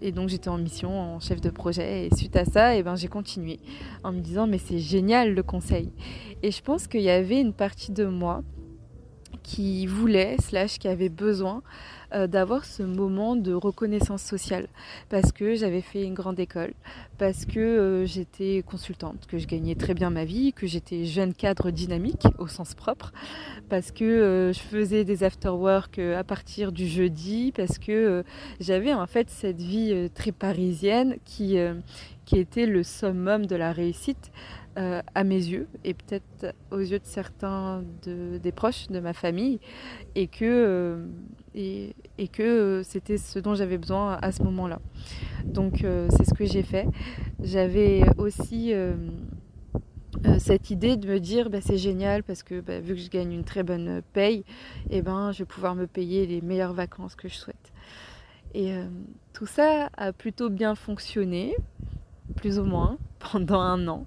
et 0.00 0.12
donc 0.12 0.28
j'étais 0.28 0.48
en 0.48 0.58
mission 0.58 0.98
en 0.98 1.20
chef 1.20 1.40
de 1.40 1.50
projet 1.50 2.06
et 2.06 2.14
suite 2.14 2.36
à 2.36 2.44
ça, 2.44 2.76
eh 2.76 2.82
ben, 2.82 2.96
j'ai 2.96 3.08
continué 3.08 3.58
en 4.04 4.12
me 4.12 4.20
disant 4.20 4.46
mais 4.46 4.58
c'est 4.58 4.78
génial 4.78 5.34
le 5.34 5.42
conseil. 5.42 5.90
Et 6.42 6.50
je 6.50 6.62
pense 6.62 6.86
qu'il 6.86 7.02
y 7.02 7.10
avait 7.10 7.40
une 7.40 7.52
partie 7.52 7.92
de 7.92 8.04
moi 8.04 8.42
qui 9.50 9.86
voulait, 9.86 10.36
slash 10.38 10.78
qui 10.78 10.86
avait 10.86 11.08
besoin 11.08 11.62
euh, 12.14 12.28
d'avoir 12.28 12.64
ce 12.64 12.84
moment 12.84 13.34
de 13.34 13.52
reconnaissance 13.52 14.22
sociale 14.22 14.68
parce 15.08 15.32
que 15.32 15.56
j'avais 15.56 15.80
fait 15.80 16.04
une 16.04 16.14
grande 16.14 16.38
école, 16.38 16.72
parce 17.18 17.46
que 17.46 17.58
euh, 17.58 18.06
j'étais 18.06 18.62
consultante, 18.64 19.26
que 19.26 19.38
je 19.38 19.48
gagnais 19.48 19.74
très 19.74 19.92
bien 19.92 20.10
ma 20.10 20.24
vie, 20.24 20.52
que 20.52 20.68
j'étais 20.68 21.04
jeune 21.04 21.34
cadre 21.34 21.72
dynamique 21.72 22.26
au 22.38 22.46
sens 22.46 22.74
propre, 22.74 23.12
parce 23.68 23.90
que 23.90 24.04
euh, 24.04 24.52
je 24.52 24.60
faisais 24.60 25.04
des 25.04 25.24
after-work 25.24 25.98
à 25.98 26.22
partir 26.22 26.70
du 26.70 26.86
jeudi, 26.86 27.52
parce 27.56 27.78
que 27.78 28.22
j'avais 28.60 28.94
en 28.94 29.06
fait 29.08 29.30
cette 29.30 29.60
vie 29.60 30.10
très 30.14 30.32
parisienne 30.32 31.16
qui, 31.24 31.56
qui 32.24 32.38
était 32.38 32.66
le 32.66 32.84
summum 32.84 33.46
de 33.46 33.56
la 33.56 33.72
réussite. 33.72 34.30
Euh, 34.78 35.02
à 35.16 35.24
mes 35.24 35.34
yeux 35.34 35.66
et 35.82 35.94
peut-être 35.94 36.54
aux 36.70 36.78
yeux 36.78 37.00
de 37.00 37.04
certains 37.04 37.82
des 38.04 38.52
proches 38.52 38.86
de 38.86 39.00
ma 39.00 39.12
famille 39.12 39.58
et 40.14 40.28
que, 40.28 40.44
euh, 40.44 41.06
et, 41.56 42.28
que 42.28 42.82
c'était 42.84 43.18
ce 43.18 43.40
dont 43.40 43.56
j'avais 43.56 43.78
besoin 43.78 44.16
à 44.22 44.30
ce 44.30 44.44
moment-là. 44.44 44.78
Donc 45.44 45.82
euh, 45.82 46.06
c'est 46.16 46.24
ce 46.24 46.32
que 46.34 46.44
j'ai 46.44 46.62
fait. 46.62 46.86
J'avais 47.42 48.02
aussi 48.16 48.72
cette 50.38 50.70
idée 50.70 50.96
de 50.96 51.08
me 51.08 51.18
dire 51.18 51.50
bah, 51.50 51.60
c'est 51.60 51.76
génial 51.76 52.22
parce 52.22 52.44
que 52.44 52.60
bah, 52.60 52.78
vu 52.78 52.94
que 52.94 53.00
je 53.00 53.10
gagne 53.10 53.32
une 53.32 53.44
très 53.44 53.64
bonne 53.64 54.02
paye, 54.12 54.44
eh 54.90 55.02
ben, 55.02 55.32
je 55.32 55.40
vais 55.40 55.46
pouvoir 55.46 55.74
me 55.74 55.88
payer 55.88 56.28
les 56.28 56.40
meilleures 56.42 56.74
vacances 56.74 57.16
que 57.16 57.26
je 57.26 57.34
souhaite. 57.34 57.72
Et 58.54 58.72
tout 59.32 59.46
ça 59.46 59.90
a 59.96 60.12
plutôt 60.12 60.48
bien 60.48 60.76
fonctionné, 60.76 61.56
plus 62.40 62.58
ou 62.58 62.64
moins, 62.64 62.96
pendant 63.32 63.60
un 63.60 63.86
an. 63.86 64.06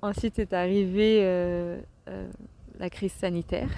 Ensuite 0.00 0.38
est 0.38 0.52
arrivée 0.52 1.20
euh, 1.22 1.80
euh, 2.08 2.28
la 2.78 2.88
crise 2.88 3.12
sanitaire 3.12 3.68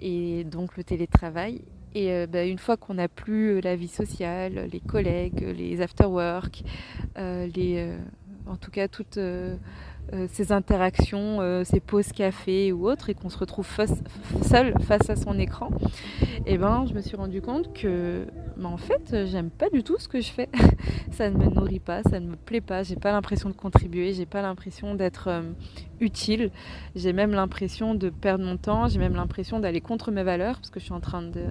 et 0.00 0.44
donc 0.44 0.76
le 0.76 0.84
télétravail. 0.84 1.60
Et 1.94 2.12
euh, 2.12 2.26
bah, 2.26 2.44
une 2.44 2.58
fois 2.58 2.76
qu'on 2.76 2.94
n'a 2.94 3.08
plus 3.08 3.60
la 3.60 3.76
vie 3.76 3.88
sociale, 3.88 4.68
les 4.72 4.80
collègues, 4.80 5.40
les 5.40 5.80
after-work, 5.82 6.62
les, 7.16 7.92
en 8.46 8.56
tout 8.56 8.70
cas 8.70 8.88
toutes 8.88 9.18
euh, 10.14 10.26
ces 10.32 10.52
interactions, 10.52 11.42
euh, 11.42 11.64
ces 11.64 11.80
pauses 11.80 12.12
café 12.12 12.72
ou 12.72 12.88
autres, 12.88 13.10
et 13.10 13.14
qu'on 13.14 13.28
se 13.28 13.36
retrouve 13.36 13.68
seul 14.42 14.72
face 14.80 15.10
à 15.10 15.16
son 15.16 15.38
écran, 15.38 15.68
eh 16.46 16.56
ben 16.56 16.86
je 16.88 16.94
me 16.94 17.02
suis 17.02 17.16
rendu 17.16 17.42
compte 17.42 17.74
que 17.74 18.26
en 18.64 18.78
fait 18.78 19.26
j'aime 19.26 19.50
pas 19.50 19.68
du 19.68 19.82
tout 19.82 19.98
ce 19.98 20.08
que 20.08 20.22
je 20.22 20.30
fais. 20.30 20.48
ça 21.10 21.28
ne 21.28 21.36
me 21.36 21.50
nourrit 21.50 21.78
pas, 21.78 22.02
ça 22.04 22.20
ne 22.20 22.30
me 22.30 22.36
plaît 22.36 22.62
pas, 22.62 22.82
j'ai 22.84 22.96
pas 22.96 23.12
l'impression 23.12 23.50
de 23.50 23.54
contribuer, 23.54 24.14
j'ai 24.14 24.24
pas 24.24 24.40
l'impression 24.40 24.94
d'être 24.94 25.28
euh, 25.28 25.42
utile, 26.00 26.52
j'ai 26.94 27.12
même 27.12 27.32
l'impression 27.32 27.94
de 27.94 28.08
perdre 28.08 28.44
mon 28.46 28.56
temps, 28.56 28.88
j'ai 28.88 28.98
même 28.98 29.14
l'impression 29.14 29.60
d'aller 29.60 29.82
contre 29.82 30.10
mes 30.10 30.22
valeurs 30.22 30.56
parce 30.56 30.70
que 30.70 30.80
je 30.80 30.86
suis 30.86 30.94
en 30.94 31.00
train 31.00 31.22
de, 31.22 31.44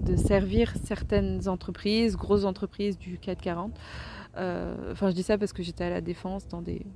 de 0.00 0.14
servir 0.14 0.72
certaines 0.84 1.48
entreprises, 1.48 2.16
grosses 2.16 2.44
entreprises 2.44 2.96
du 2.96 3.18
440. 3.18 3.72
Enfin, 4.92 5.10
je 5.10 5.14
dis 5.16 5.24
ça 5.24 5.36
parce 5.36 5.52
que 5.52 5.64
j'étais 5.64 5.82
à 5.82 5.90
la 5.90 6.00
défense 6.00 6.46
dans 6.46 6.62
des 6.62 6.86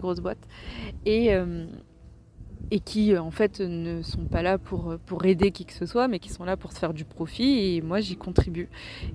grosses 0.00 0.20
boîtes, 0.20 0.46
et, 1.04 1.34
euh, 1.34 1.66
et 2.70 2.80
qui 2.80 3.12
euh, 3.12 3.22
en 3.22 3.30
fait 3.30 3.60
ne 3.60 4.02
sont 4.02 4.24
pas 4.26 4.42
là 4.42 4.58
pour, 4.58 4.96
pour 5.06 5.24
aider 5.24 5.50
qui 5.50 5.64
que 5.64 5.72
ce 5.72 5.86
soit, 5.86 6.08
mais 6.08 6.18
qui 6.18 6.30
sont 6.30 6.44
là 6.44 6.56
pour 6.56 6.72
se 6.72 6.78
faire 6.78 6.94
du 6.94 7.04
profit, 7.04 7.76
et 7.76 7.82
moi 7.82 8.00
j'y 8.00 8.16
contribue. 8.16 8.68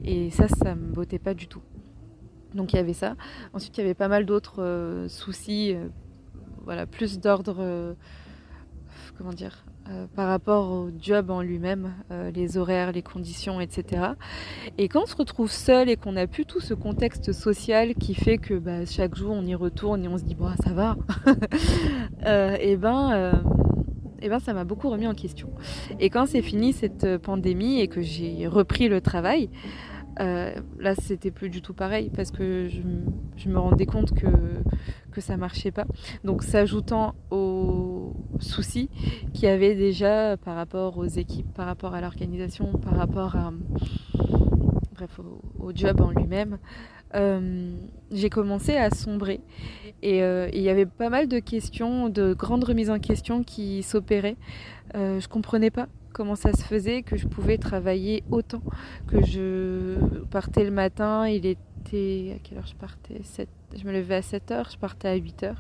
Et 0.04 0.30
ça, 0.32 0.48
ça 0.48 0.76
me 0.76 0.92
bottait 0.92 1.20
pas 1.20 1.34
du 1.34 1.48
tout. 1.48 1.62
Donc 2.54 2.74
il 2.74 2.78
y 2.78 2.80
avait 2.80 2.94
ça. 2.94 3.16
Ensuite, 3.54 3.78
il 3.78 3.82
y 3.82 3.84
avait 3.84 3.94
pas 3.94 4.08
mal 4.08 4.26
d'autres 4.26 4.64
euh, 4.64 5.08
soucis, 5.08 5.76
voilà, 6.64 6.86
plus 6.86 7.20
d'ordre, 7.20 7.96
comment 9.18 9.34
dire, 9.34 9.66
euh, 9.92 10.06
par 10.16 10.28
rapport 10.28 10.72
au 10.72 10.90
job 11.00 11.32
en 11.32 11.42
lui-même, 11.42 11.94
euh, 12.12 12.30
les 12.32 12.58
horaires, 12.58 12.92
les 12.92 13.02
conditions, 13.02 13.60
etc. 13.60 14.04
Et 14.78 14.88
quand 14.88 15.04
on 15.04 15.06
se 15.08 15.16
retrouve 15.16 15.50
seul 15.50 15.90
et 15.90 15.96
qu'on 15.96 16.12
n'a 16.12 16.28
plus 16.28 16.46
tout 16.46 16.60
ce 16.60 16.76
contexte 16.76 17.32
social 17.32 17.96
qui 17.96 18.14
fait 18.14 18.38
que 18.38 18.54
bah, 18.54 18.86
chaque 18.86 19.16
jour 19.16 19.32
on 19.32 19.44
y 19.46 19.56
retourne 19.56 20.04
et 20.04 20.08
on 20.08 20.18
se 20.18 20.24
dit 20.24 20.36
bah 20.36 20.54
ça 20.64 20.74
va, 20.74 20.96
euh, 22.28 22.56
et 22.60 22.78
ben 22.78 23.42
et 24.22 24.30
ben 24.30 24.40
ça 24.40 24.54
m'a 24.54 24.64
beaucoup 24.64 24.90
remis 24.90 25.08
en 25.08 25.16
question. 25.16 25.50
Et 26.00 26.12
quand 26.12 26.28
c'est 26.28 26.44
fini 26.44 26.74
cette 26.74 27.18
pandémie 27.18 27.80
et 27.80 27.88
que 27.88 28.02
j'ai 28.02 28.48
repris 28.48 28.90
le 28.90 29.02
travail, 29.02 29.50
là, 30.20 30.94
c'était 31.02 31.32
plus 31.32 31.50
du 31.50 31.62
tout 31.62 31.74
pareil 31.74 32.12
parce 32.14 32.30
que 32.30 32.68
je, 32.68 33.50
me 33.50 33.58
rendais 33.58 33.86
compte 33.86 34.14
que, 34.14 34.28
que 35.10 35.22
ça 35.22 35.38
marchait 35.38 35.72
pas. 35.72 35.86
Donc, 36.24 36.44
s'ajoutant 36.44 37.16
aux 37.32 38.14
soucis 38.40 38.90
qu'il 39.34 39.44
y 39.44 39.48
avait 39.48 39.76
déjà 39.76 40.38
par 40.38 40.56
rapport 40.56 40.98
aux 40.98 41.06
équipes, 41.06 41.52
par 41.54 41.66
rapport 41.66 41.94
à 41.94 42.02
l'organisation, 42.02 42.72
par 42.74 42.96
rapport 42.96 43.36
à, 43.36 43.52
bref, 44.96 45.20
au, 45.60 45.72
job 45.74 46.02
en 46.02 46.12
lui-même, 46.12 46.58
euh, 47.16 47.72
j'ai 48.12 48.30
commencé 48.30 48.76
à 48.76 48.90
sombrer. 48.90 49.42
Euh, 50.04 50.50
et 50.52 50.58
il 50.58 50.64
y 50.64 50.70
avait 50.70 50.86
pas 50.86 51.10
mal 51.10 51.28
de 51.28 51.40
questions, 51.40 52.10
de 52.10 52.34
grandes 52.34 52.64
remises 52.64 52.90
en 52.90 53.00
question 53.00 53.44
qui 53.44 53.84
s'opéraient. 53.84 54.38
je 54.94 55.28
comprenais 55.28 55.72
pas 55.72 55.88
comment 56.14 56.36
ça 56.36 56.54
se 56.54 56.64
faisait 56.64 57.02
que 57.04 57.18
je 57.18 57.28
pouvais 57.28 57.58
travailler 57.58 58.24
autant, 58.32 58.62
que 59.08 59.24
je 59.26 59.96
partais 60.32 60.64
le 60.64 60.72
matin, 60.72 61.28
il 61.28 61.46
était... 61.46 62.36
À 62.36 62.40
quelle 62.44 62.58
heure 62.58 62.68
je 62.68 62.76
partais? 62.76 63.22
Je 63.78 63.86
me 63.86 63.92
levais 63.92 64.16
à 64.16 64.22
7h, 64.22 64.72
je 64.72 64.78
partais 64.78 65.08
à 65.08 65.18
8h. 65.18 65.54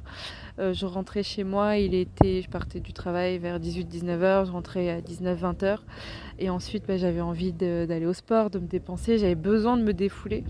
Euh, 0.59 0.73
je 0.73 0.85
rentrais 0.85 1.23
chez 1.23 1.43
moi, 1.43 1.77
il 1.77 1.93
était, 1.93 2.41
je 2.41 2.49
partais 2.49 2.79
du 2.79 2.91
travail 2.91 3.37
vers 3.37 3.59
18-19h, 3.59 4.47
je 4.47 4.51
rentrais 4.51 4.89
à 4.89 4.99
19-20h. 4.99 5.77
Et 6.39 6.49
ensuite, 6.49 6.85
bah, 6.87 6.97
j'avais 6.97 7.21
envie 7.21 7.53
d'aller 7.53 8.05
au 8.05 8.13
sport, 8.13 8.49
de 8.49 8.59
me 8.59 8.67
dépenser, 8.67 9.17
j'avais 9.17 9.35
besoin 9.35 9.77
de 9.77 9.83
me 9.83 9.93
défouler. 9.93 10.43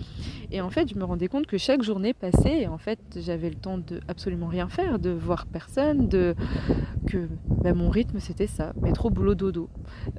Et 0.52 0.62
en 0.62 0.70
fait, 0.70 0.90
je 0.90 0.96
me 0.96 1.04
rendais 1.04 1.28
compte 1.28 1.48
que 1.48 1.58
chaque 1.58 1.84
journée 1.84 2.14
passée, 2.14 2.68
en 2.68 2.78
fait, 2.78 3.00
j'avais 3.18 3.50
le 3.50 3.56
temps 3.56 3.78
de 3.78 4.00
absolument 4.08 4.48
rien 4.48 4.70
faire, 4.70 5.00
de 5.00 5.10
voir 5.10 5.46
personne, 5.46 6.08
de 6.08 6.36
que 7.08 7.28
bah, 7.48 7.74
mon 7.74 7.90
rythme 7.90 8.20
c'était 8.20 8.48
ça, 8.48 8.74
métro, 8.82 9.10
boulot, 9.10 9.36
dodo. 9.36 9.70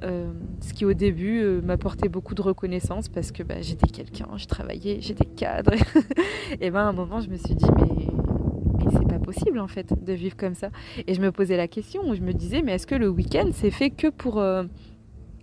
Euh, 0.03 0.31
ce 0.59 0.73
qui 0.73 0.85
au 0.85 0.93
début 0.93 1.41
euh, 1.41 1.61
m'apportait 1.61 2.09
beaucoup 2.09 2.35
de 2.35 2.41
reconnaissance 2.41 3.07
parce 3.07 3.31
que 3.31 3.43
bah, 3.43 3.61
j'étais 3.61 3.87
quelqu'un, 3.87 4.27
je 4.35 4.45
travaillais, 4.45 4.99
j'étais 4.99 5.25
cadre. 5.25 5.73
et 6.61 6.69
ben 6.69 6.81
à 6.81 6.83
un 6.83 6.93
moment, 6.93 7.21
je 7.21 7.29
me 7.31 7.37
suis 7.37 7.55
dit 7.55 7.65
mais 7.77 8.91
c'est 8.91 9.07
pas 9.07 9.19
possible 9.19 9.59
en 9.59 9.67
fait 9.67 9.93
de 10.03 10.13
vivre 10.13 10.35
comme 10.35 10.53
ça. 10.53 10.69
Et 11.07 11.13
je 11.13 11.21
me 11.21 11.31
posais 11.31 11.55
la 11.55 11.67
question, 11.67 12.13
je 12.13 12.21
me 12.21 12.33
disais, 12.33 12.61
mais 12.61 12.73
est-ce 12.73 12.87
que 12.87 12.95
le 12.95 13.07
week-end 13.07 13.49
c'est 13.53 13.71
fait 13.71 13.89
que 13.89 14.07
pour 14.07 14.39
euh, 14.39 14.63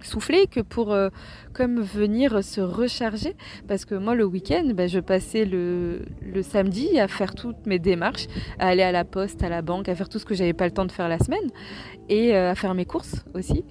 souffler, 0.03 0.47
que 0.47 0.61
pour 0.61 0.93
euh, 0.93 1.09
comme 1.53 1.81
venir 1.81 2.43
se 2.45 2.61
recharger 2.61 3.35
Parce 3.67 3.85
que 3.85 3.95
moi 3.95 4.15
le 4.15 4.25
week-end, 4.25 4.71
ben, 4.75 4.89
je 4.89 5.01
passais 5.01 5.45
le, 5.45 6.03
le, 6.23 6.43
samedi 6.43 6.99
à 6.99 7.09
faire 7.09 7.35
toutes 7.35 7.67
mes 7.67 7.79
démarches, 7.79 8.27
à 8.59 8.69
aller 8.69 8.83
à 8.83 8.93
la 8.93 9.05
poste, 9.05 9.43
à 9.43 9.49
la 9.49 9.63
banque, 9.63 9.89
à 9.89 9.95
faire 9.95 10.09
tout 10.09 10.19
ce 10.19 10.25
que 10.25 10.35
j'avais 10.35 10.53
pas 10.53 10.67
le 10.67 10.73
temps 10.73 10.85
de 10.87 10.93
faire 10.93 11.09
la 11.09 11.19
semaine 11.19 11.51
et 12.09 12.35
euh, 12.35 12.51
à 12.53 12.55
faire 12.55 12.75
mes 12.75 12.85
courses 12.85 13.25
aussi. 13.35 13.65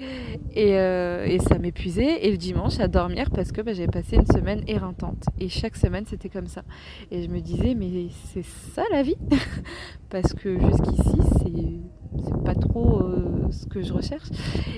Et, 0.53 0.77
euh, 0.77 1.25
et 1.25 1.39
ça 1.39 1.57
m'épuisait. 1.57 2.25
Et 2.25 2.31
le 2.31 2.37
dimanche, 2.37 2.79
à 2.79 2.87
dormir 2.87 3.29
parce 3.31 3.51
que 3.51 3.61
bah, 3.61 3.73
j'avais 3.73 3.87
passé 3.87 4.15
une 4.15 4.27
semaine 4.27 4.63
éreintante. 4.67 5.23
Et 5.39 5.49
chaque 5.49 5.75
semaine, 5.75 6.05
c'était 6.07 6.29
comme 6.29 6.47
ça. 6.47 6.63
Et 7.11 7.23
je 7.23 7.29
me 7.29 7.39
disais, 7.39 7.75
mais 7.75 8.07
c'est 8.33 8.45
ça 8.45 8.83
la 8.91 9.03
vie? 9.03 9.17
Parce 10.09 10.33
que 10.33 10.57
jusqu'ici, 10.57 11.17
c'est 11.39 12.06
pas 12.45 12.55
trop 12.55 13.01
euh, 13.01 13.51
ce 13.51 13.65
que 13.65 13.81
je 13.81 13.93
recherche. 13.93 14.27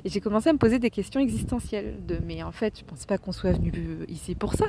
Et 0.04 0.10
j'ai 0.10 0.20
commencé 0.20 0.50
à 0.50 0.54
me 0.54 0.58
poser 0.58 0.80
des 0.80 0.90
questions 0.90 1.20
existentielles. 1.20 1.96
De, 2.08 2.18
mais 2.26 2.44
en 2.44 2.52
fait, 2.52 2.80
je 2.80 2.84
pense 2.84 3.06
pas 3.06 3.18
qu'on 3.18 3.32
soit 3.32 3.52
venu 3.52 3.74
ici 4.08 4.36
pour 4.36 4.54
ça? 4.54 4.68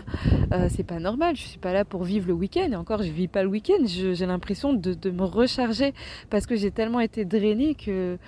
Euh, 0.53 0.69
c'est 0.71 0.85
pas 0.85 0.99
normal. 0.99 1.37
Je 1.37 1.43
suis 1.43 1.59
pas 1.59 1.73
là 1.73 1.85
pour 1.85 2.05
vivre 2.05 2.27
le 2.29 2.35
week-end. 2.35 2.69
Et 2.71 2.77
encore, 2.77 3.03
je 3.03 3.11
vis 3.11 3.29
pas 3.29 3.43
le 3.43 3.49
week-end. 3.49 3.85
J'ai 3.85 4.27
l'impression 4.27 4.73
de, 4.73 4.95
de, 4.95 5.11
me 5.11 5.25
recharger 5.25 5.95
parce 6.29 6.47
que 6.47 6.57
j'ai 6.57 6.71
tellement 6.71 7.01
été 7.01 7.25
drainée 7.25 7.75
que 7.75 8.19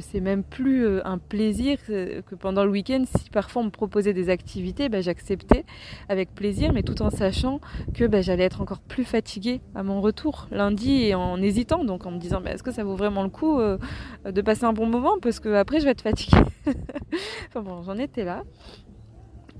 c'est 0.00 0.20
même 0.20 0.42
plus 0.42 0.84
euh, 0.84 1.00
un 1.04 1.18
plaisir 1.18 1.78
que 1.86 2.34
pendant 2.34 2.64
le 2.64 2.70
week-end, 2.70 3.04
si 3.06 3.30
parfois 3.30 3.62
on 3.62 3.66
me 3.66 3.70
proposait 3.70 4.12
des 4.12 4.28
activités, 4.28 4.88
bah, 4.88 5.00
j'acceptais 5.00 5.64
avec 6.08 6.34
plaisir, 6.34 6.72
mais 6.72 6.82
tout 6.82 7.02
en 7.02 7.10
sachant 7.10 7.60
que 7.94 8.04
bah, 8.04 8.20
j'allais 8.20 8.44
être 8.44 8.60
encore 8.60 8.80
plus 8.80 9.04
fatiguée 9.04 9.60
à 9.74 9.82
mon 9.82 10.00
retour 10.00 10.48
lundi 10.50 11.04
et 11.04 11.14
en 11.14 11.40
hésitant, 11.40 11.84
donc 11.84 12.06
en 12.06 12.10
me 12.10 12.18
disant 12.18 12.40
bah, 12.40 12.52
est-ce 12.52 12.62
que 12.62 12.72
ça 12.72 12.84
vaut 12.84 12.96
vraiment 12.96 13.22
le 13.22 13.28
coup 13.28 13.60
euh, 13.60 13.78
de 14.24 14.40
passer 14.40 14.64
un 14.64 14.72
bon 14.72 14.86
moment? 14.86 15.16
Parce 15.20 15.40
que 15.40 15.54
après 15.54 15.80
je 15.80 15.84
vais 15.84 15.92
être 15.92 16.02
fatiguée. 16.02 16.42
enfin 17.48 17.62
bon, 17.62 17.82
j'en 17.82 17.98
étais 17.98 18.24
là. 18.24 18.42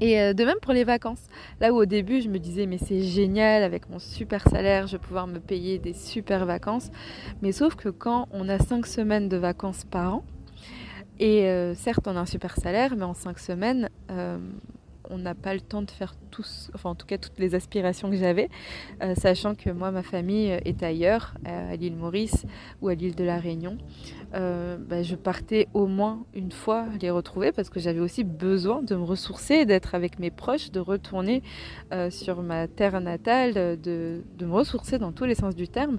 Et 0.01 0.21
euh, 0.21 0.33
de 0.33 0.45
même 0.45 0.59
pour 0.61 0.73
les 0.73 0.85
vacances. 0.85 1.23
Là 1.61 1.73
où 1.73 1.77
au 1.77 1.85
début 1.85 2.21
je 2.21 2.29
me 2.29 2.39
disais 2.39 2.67
mais 2.67 2.79
c'est 2.79 3.03
génial 3.03 3.63
avec 3.63 3.89
mon 3.89 3.99
super 3.99 4.49
salaire, 4.49 4.87
je 4.87 4.93
vais 4.93 5.03
pouvoir 5.03 5.27
me 5.27 5.39
payer 5.39 5.79
des 5.79 5.93
super 5.93 6.47
vacances. 6.47 6.91
Mais 7.43 7.53
sauf 7.53 7.75
que 7.77 7.89
quand 7.89 8.29
on 8.33 8.49
a 8.49 8.59
5 8.59 8.87
semaines 8.87 9.29
de 9.29 9.37
vacances 9.37 9.85
par 9.85 10.15
an, 10.15 10.25
et 11.19 11.49
euh, 11.49 11.75
certes 11.75 12.07
on 12.09 12.17
a 12.17 12.21
un 12.21 12.27
super 12.27 12.57
salaire, 12.57 12.97
mais 12.97 13.05
en 13.05 13.15
5 13.15 13.39
semaines, 13.39 13.91
euh, 14.11 14.39
on 15.11 15.19
n'a 15.19 15.35
pas 15.35 15.55
le 15.55 15.61
temps 15.61 15.83
de 15.83 15.91
faire 15.91 16.15
tous, 16.31 16.71
enfin 16.75 16.91
en 16.91 16.95
tout 16.95 17.07
cas 17.07 17.19
toutes 17.19 17.39
les 17.39 17.55
aspirations 17.55 18.11
que 18.11 18.17
j'avais, 18.17 18.49
euh, 19.03 19.15
sachant 19.15 19.55
que 19.55 19.71
moi 19.71 19.91
ma 19.91 20.03
famille 20.03 20.49
est 20.65 20.83
ailleurs, 20.83 21.35
à 21.45 21.77
l'île 21.77 21.97
Maurice 21.97 22.47
ou 22.81 22.89
à 22.89 22.95
l'île 22.95 23.15
de 23.15 23.25
la 23.25 23.39
Réunion. 23.39 23.79
Euh, 24.35 24.77
bah, 24.79 25.03
je 25.03 25.15
partais 25.15 25.69
au 25.75 25.87
moins 25.87 26.25
une 26.35 26.53
fois 26.53 26.87
les 27.01 27.11
retrouver 27.11 27.53
parce 27.53 27.69
que 27.69 27.81
j'avais 27.81 28.01
aussi 28.01 28.25
besoin 28.25 28.83
de 28.83 28.97
me 28.97 29.05
ressourcer, 29.05 29.67
d'être 29.67 29.95
avec 29.95 30.19
mes 30.19 30.31
proches, 30.31 30.71
de 30.71 30.81
retourner 30.81 31.43
euh, 31.93 32.11
sur 32.11 32.43
ma 32.43 32.69
terre 32.69 33.01
natale, 33.01 33.55
de, 33.81 34.23
de, 34.39 34.47
me 34.47 34.53
ressourcer 34.53 34.99
dans 34.99 35.13
tous 35.13 35.25
les 35.25 35.35
sens 35.35 35.55
du 35.55 35.69
terme. 35.69 35.99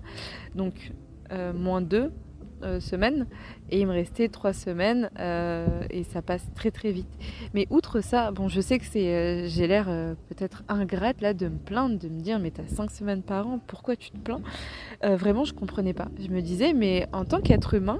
Donc 0.56 0.92
moins 1.56 1.82
deux, 1.82 2.12
euh, 2.63 2.80
semaines 2.80 3.28
et 3.69 3.82
il 3.82 3.88
me 3.88 3.93
restait 3.93 4.30
trois 4.30 4.54
semaines 4.54 5.10
euh, 5.19 5.84
et 5.89 6.04
ça 6.04 6.21
passe 6.21 6.45
très 6.56 6.71
très 6.71 6.91
vite. 6.91 7.10
Mais 7.54 7.67
outre 7.69 8.02
ça, 8.02 8.32
bon, 8.32 8.47
je 8.47 8.62
sais 8.62 8.80
que 8.80 8.86
c'est, 8.86 9.13
euh, 9.13 9.47
j'ai 9.47 9.67
l'air 9.67 9.86
peut-être 10.30 10.63
ingrate 10.67 11.21
là 11.21 11.34
de 11.34 11.47
me 11.47 11.58
plaindre, 11.58 11.99
de 11.99 12.10
me 12.10 12.19
dire 12.19 12.39
mais 12.39 12.52
t'as 12.52 12.67
cinq 12.67 12.91
semaines 12.91 13.21
par 13.21 13.47
an, 13.47 13.60
pourquoi 13.67 13.95
tu 13.95 14.12
te 14.12 14.17
plains? 14.17 14.41
Vraiment, 15.04 15.43
je 15.43 15.54
comprenais 15.54 15.93
pas. 15.93 16.08
Je 16.19 16.30
me 16.30 16.41
disais 16.41 16.73
mais 16.73 17.08
en 17.12 17.26
tant 17.26 17.41
qu'être 17.41 17.73
humain, 17.73 17.99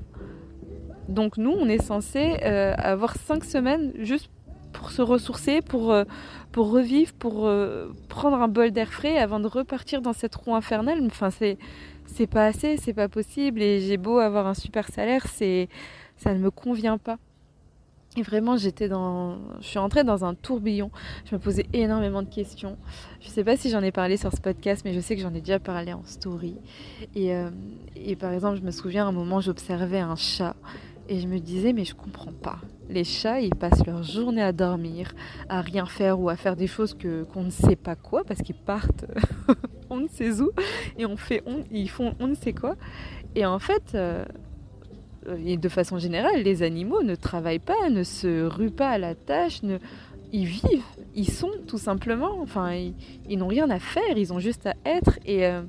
donc 1.10 1.38
nous, 1.38 1.52
on 1.52 1.68
est 1.68 1.82
censé 1.82 2.36
avoir 2.42 3.16
cinq 3.16 3.44
semaines 3.44 3.92
juste 4.00 4.30
pour 4.72 4.90
se 4.90 5.02
ressourcer, 5.02 5.62
pour, 5.62 5.96
pour 6.52 6.72
revivre, 6.72 7.14
pour 7.14 7.50
prendre 8.10 8.38
un 8.38 8.48
bol 8.48 8.72
d'air 8.72 8.92
frais 8.92 9.18
avant 9.18 9.40
de 9.40 9.48
repartir 9.48 10.02
dans 10.02 10.14
cette 10.14 10.36
roue 10.36 10.56
infernale. 10.56 11.00
Enfin, 11.06 11.30
c'est 11.30 11.58
c'est 12.06 12.28
pas 12.28 12.46
assez, 12.46 12.78
c'est 12.78 12.94
pas 12.94 13.10
possible 13.10 13.62
et 13.62 13.82
j'ai 13.82 13.98
beau 13.98 14.20
avoir 14.20 14.48
un 14.48 14.54
super 14.54 14.88
salaire, 14.90 15.28
c'est 15.28 15.70
ça 16.18 16.34
ne 16.34 16.40
me 16.40 16.52
convient 16.52 16.98
pas. 16.98 17.18
Et 18.16 18.22
vraiment, 18.22 18.58
j'étais 18.58 18.88
dans, 18.88 19.38
je 19.60 19.66
suis 19.66 19.80
entrée 19.80 20.04
dans 20.04 20.24
un 20.24 20.36
tourbillon. 20.36 20.92
Je 21.26 21.34
me 21.34 21.40
posais 21.40 21.66
énormément 21.74 22.22
de 22.22 22.30
questions. 22.30 22.78
Je 23.22 23.28
sais 23.30 23.44
pas 23.44 23.58
si 23.58 23.72
j'en 23.72 23.82
ai 23.82 23.92
parlé 23.92 24.18
sur 24.18 24.32
ce 24.32 24.40
podcast, 24.40 24.84
mais 24.86 24.94
je 24.94 25.00
sais 25.00 25.16
que 25.16 25.22
j'en 25.22 25.34
ai 25.34 25.40
déjà 25.40 25.58
parlé 25.58 25.94
en 25.94 26.04
story. 26.06 26.56
Et, 27.16 27.34
euh, 27.34 27.50
et 27.96 28.16
par 28.16 28.32
exemple, 28.32 28.60
je 28.60 28.62
me 28.62 28.70
souviens 28.70 29.06
à 29.06 29.10
un 29.10 29.12
moment, 29.12 29.42
j'observais 29.42 30.00
un 30.00 30.16
chat 30.16 30.56
et 31.10 31.20
je 31.20 31.28
me 31.28 31.40
disais, 31.40 31.74
mais 31.74 31.86
je 31.86 31.96
comprends 31.96 32.32
pas. 32.32 32.60
Les 32.88 33.04
chats, 33.04 33.42
ils 33.42 33.56
passent 33.56 33.86
leur 33.86 34.04
journée 34.04 34.44
à 34.44 34.52
dormir, 34.52 35.14
à 35.50 35.62
rien 35.62 35.88
faire 35.88 36.20
ou 36.20 36.30
à 36.30 36.36
faire 36.36 36.56
des 36.56 36.68
choses 36.68 36.94
que 36.94 37.24
qu'on 37.24 37.44
ne 37.44 37.50
sait 37.50 37.76
pas 37.76 37.96
quoi, 37.96 38.24
parce 38.24 38.42
qu'ils 38.42 38.56
partent 38.56 39.06
on 39.94 40.02
ne 40.02 40.08
sait 40.08 40.42
où 40.42 40.52
et 40.98 41.06
on 41.06 41.18
fait, 41.18 41.44
ils 41.72 41.90
font 41.90 42.16
on 42.20 42.28
ne 42.28 42.36
sait 42.36 42.54
quoi? 42.54 42.76
Et 43.36 43.46
en 43.46 43.60
fait, 43.60 43.96
euh, 43.96 44.26
et 45.46 45.58
de 45.58 45.70
façon 45.70 45.98
générale, 45.98 46.44
les 46.44 46.64
animaux 46.64 47.04
ne 47.04 47.16
travaillent 47.16 47.60
pas, 47.60 47.90
ne 47.90 48.04
se 48.04 48.46
ruent 48.46 48.72
pas 48.72 48.90
à 48.90 48.98
la 48.98 49.16
tâche, 49.16 49.64
ne, 49.64 49.78
ils 50.32 50.46
vivent, 50.46 50.84
ils 51.16 51.30
sont 51.30 51.52
tout 51.68 51.78
simplement. 51.78 52.40
Enfin, 52.42 52.74
ils, 53.30 53.38
n'ont 53.38 53.48
rien 53.48 53.70
à 53.70 53.80
faire, 53.80 54.18
ils 54.18 54.34
ont 54.34 54.40
juste 54.40 54.66
à 54.66 54.76
être. 54.86 55.20
Et, 55.26 55.46
euh, 55.46 55.62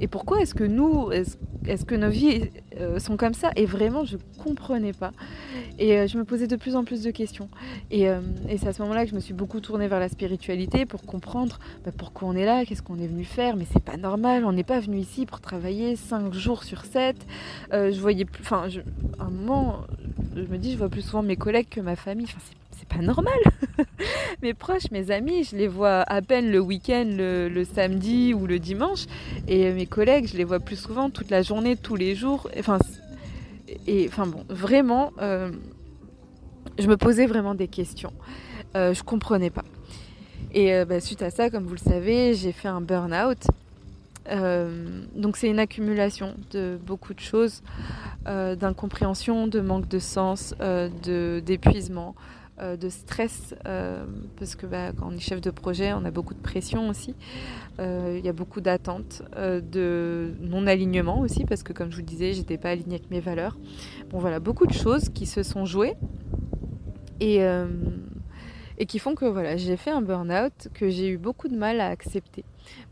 et 0.00 0.06
pourquoi 0.06 0.40
est-ce 0.40 0.54
que 0.54 0.64
nous, 0.64 1.10
est-ce, 1.66 1.84
que 1.84 1.94
nos 1.94 2.08
vies 2.08 2.50
euh, 2.80 2.98
sont 2.98 3.16
comme 3.16 3.34
ça? 3.34 3.50
Et 3.56 3.66
vraiment, 3.66 4.04
je 4.04 4.16
comprenais 4.42 4.92
pas. 4.92 5.12
Et 5.78 5.96
euh, 5.96 6.06
je 6.06 6.18
me 6.18 6.24
posais 6.24 6.46
de 6.46 6.56
plus 6.56 6.76
en 6.76 6.84
plus 6.84 7.02
de 7.02 7.10
questions. 7.10 7.48
Et, 7.90 8.04
et, 8.48 8.58
c'est 8.58 8.68
à 8.68 8.72
ce 8.72 8.82
moment-là 8.82 9.04
que 9.04 9.10
je 9.10 9.14
me 9.14 9.20
suis 9.20 9.34
beaucoup 9.34 9.60
tournée 9.60 9.88
vers 9.88 10.00
la 10.00 10.08
spiritualité 10.08 10.86
pour 10.86 11.02
comprendre 11.02 11.58
bah, 11.84 11.92
pourquoi 11.96 12.28
on 12.28 12.34
est 12.34 12.44
là, 12.44 12.64
qu'est-ce 12.64 12.82
qu'on 12.82 12.98
est 12.98 13.06
venu 13.06 13.24
faire? 13.24 13.56
Mais 13.56 13.66
c'est 13.72 13.82
pas 13.82 13.96
normal, 13.96 14.44
on 14.44 14.52
n'est 14.52 14.64
pas 14.64 14.80
venu 14.80 14.98
ici 14.98 15.26
pour 15.26 15.40
travailler 15.40 15.96
5 15.96 16.32
jours 16.32 16.64
sur 16.64 16.84
7. 16.84 17.16
je 17.72 18.00
voyais 18.00 18.24
plus. 18.24 18.42
Enfin, 18.42 18.68
à 19.18 19.24
un 19.24 19.30
moment, 19.30 19.82
je 20.34 20.42
me 20.42 20.58
dis, 20.58 20.72
je 20.72 20.78
vois 20.78 20.88
plus 20.88 21.02
souvent 21.02 21.22
mes 21.22 21.36
collègues 21.36 21.68
que 21.68 21.80
ma 21.80 21.96
famille. 21.96 22.26
Enfin, 22.26 22.38
c'est 22.44 22.65
c'est 22.78 22.88
pas 22.88 23.02
normal. 23.02 23.38
mes 24.42 24.54
proches, 24.54 24.90
mes 24.90 25.10
amis, 25.10 25.44
je 25.44 25.56
les 25.56 25.68
vois 25.68 26.02
à 26.02 26.22
peine 26.22 26.50
le 26.50 26.60
week-end, 26.60 27.04
le, 27.06 27.64
samedi 27.64 28.34
ou 28.34 28.46
le 28.46 28.58
dimanche. 28.58 29.06
Et 29.48 29.72
mes 29.72 29.86
collègues, 29.86 30.28
je 30.28 30.36
les 30.36 30.44
vois 30.44 30.60
plus 30.60 30.76
souvent 30.76 31.10
toute 31.10 31.30
la 31.30 31.42
journée, 31.42 31.76
tous 31.76 31.96
les 31.96 32.14
jours. 32.14 32.48
Et 33.86 34.06
enfin 34.08 34.26
bon, 34.26 34.44
vraiment, 34.48 35.12
euh, 35.20 35.50
je 36.78 36.86
me 36.86 36.96
posais 36.96 37.26
vraiment 37.26 37.54
des 37.54 37.68
questions. 37.68 38.12
Euh, 38.76 38.94
je 38.94 39.02
comprenais 39.02 39.50
pas. 39.50 39.64
Et 40.52 40.74
euh, 40.74 40.84
bah, 40.84 41.00
suite 41.00 41.22
à 41.22 41.30
ça, 41.30 41.50
comme 41.50 41.64
vous 41.64 41.74
le 41.74 41.78
savez, 41.78 42.34
j'ai 42.34 42.52
fait 42.52 42.68
un 42.68 42.80
burn-out. 42.80 43.46
donc 45.14 45.36
c'est 45.36 45.48
une 45.48 45.60
accumulation 45.60 46.34
de 46.50 46.78
beaucoup 46.84 47.14
de 47.14 47.20
choses, 47.20 47.62
d'incompréhension, 48.24 49.46
de 49.46 49.60
manque 49.60 49.88
de 49.88 50.00
sens, 50.00 50.54
d'épuisement, 51.02 52.14
euh, 52.58 52.76
de 52.76 52.88
stress, 52.88 53.54
euh, 53.66 54.06
parce 54.38 54.54
que 54.54 54.66
bah, 54.66 54.92
quand 54.92 55.08
on 55.08 55.12
est 55.12 55.20
chef 55.20 55.42
de 55.42 55.50
projet, 55.50 55.92
on 55.92 56.04
a 56.06 56.10
beaucoup 56.10 56.32
de 56.32 56.40
pression 56.40 56.88
aussi. 56.88 57.14
Euh, 57.80 58.16
il 58.18 58.24
y 58.24 58.30
a 58.30 58.32
beaucoup 58.32 58.62
d'attentes, 58.62 59.22
de 59.36 60.32
non-alignement 60.40 61.20
aussi, 61.20 61.44
parce 61.44 61.62
que 61.62 61.74
comme 61.74 61.90
je 61.90 61.96
vous 61.96 62.02
le 62.02 62.06
disais, 62.06 62.32
j'étais 62.32 62.56
pas 62.56 62.70
alignée 62.70 62.96
avec 62.96 63.10
mes 63.10 63.20
valeurs. 63.20 63.58
Bon 64.10 64.18
voilà, 64.18 64.40
beaucoup 64.40 64.66
de 64.66 64.72
choses 64.72 65.10
qui 65.10 65.26
se 65.26 65.42
sont 65.42 65.66
jouées 65.66 65.96
et, 67.20 67.40
et 68.78 68.86
qui 68.86 68.98
font 68.98 69.14
que 69.14 69.26
voilà, 69.26 69.56
j'ai 69.56 69.76
fait 69.76 69.90
un 69.90 70.00
burn-out 70.00 70.68
que 70.72 70.88
j'ai 70.88 71.08
eu 71.08 71.18
beaucoup 71.18 71.48
de 71.48 71.56
mal 71.56 71.80
à 71.80 71.88
accepter. 71.88 72.44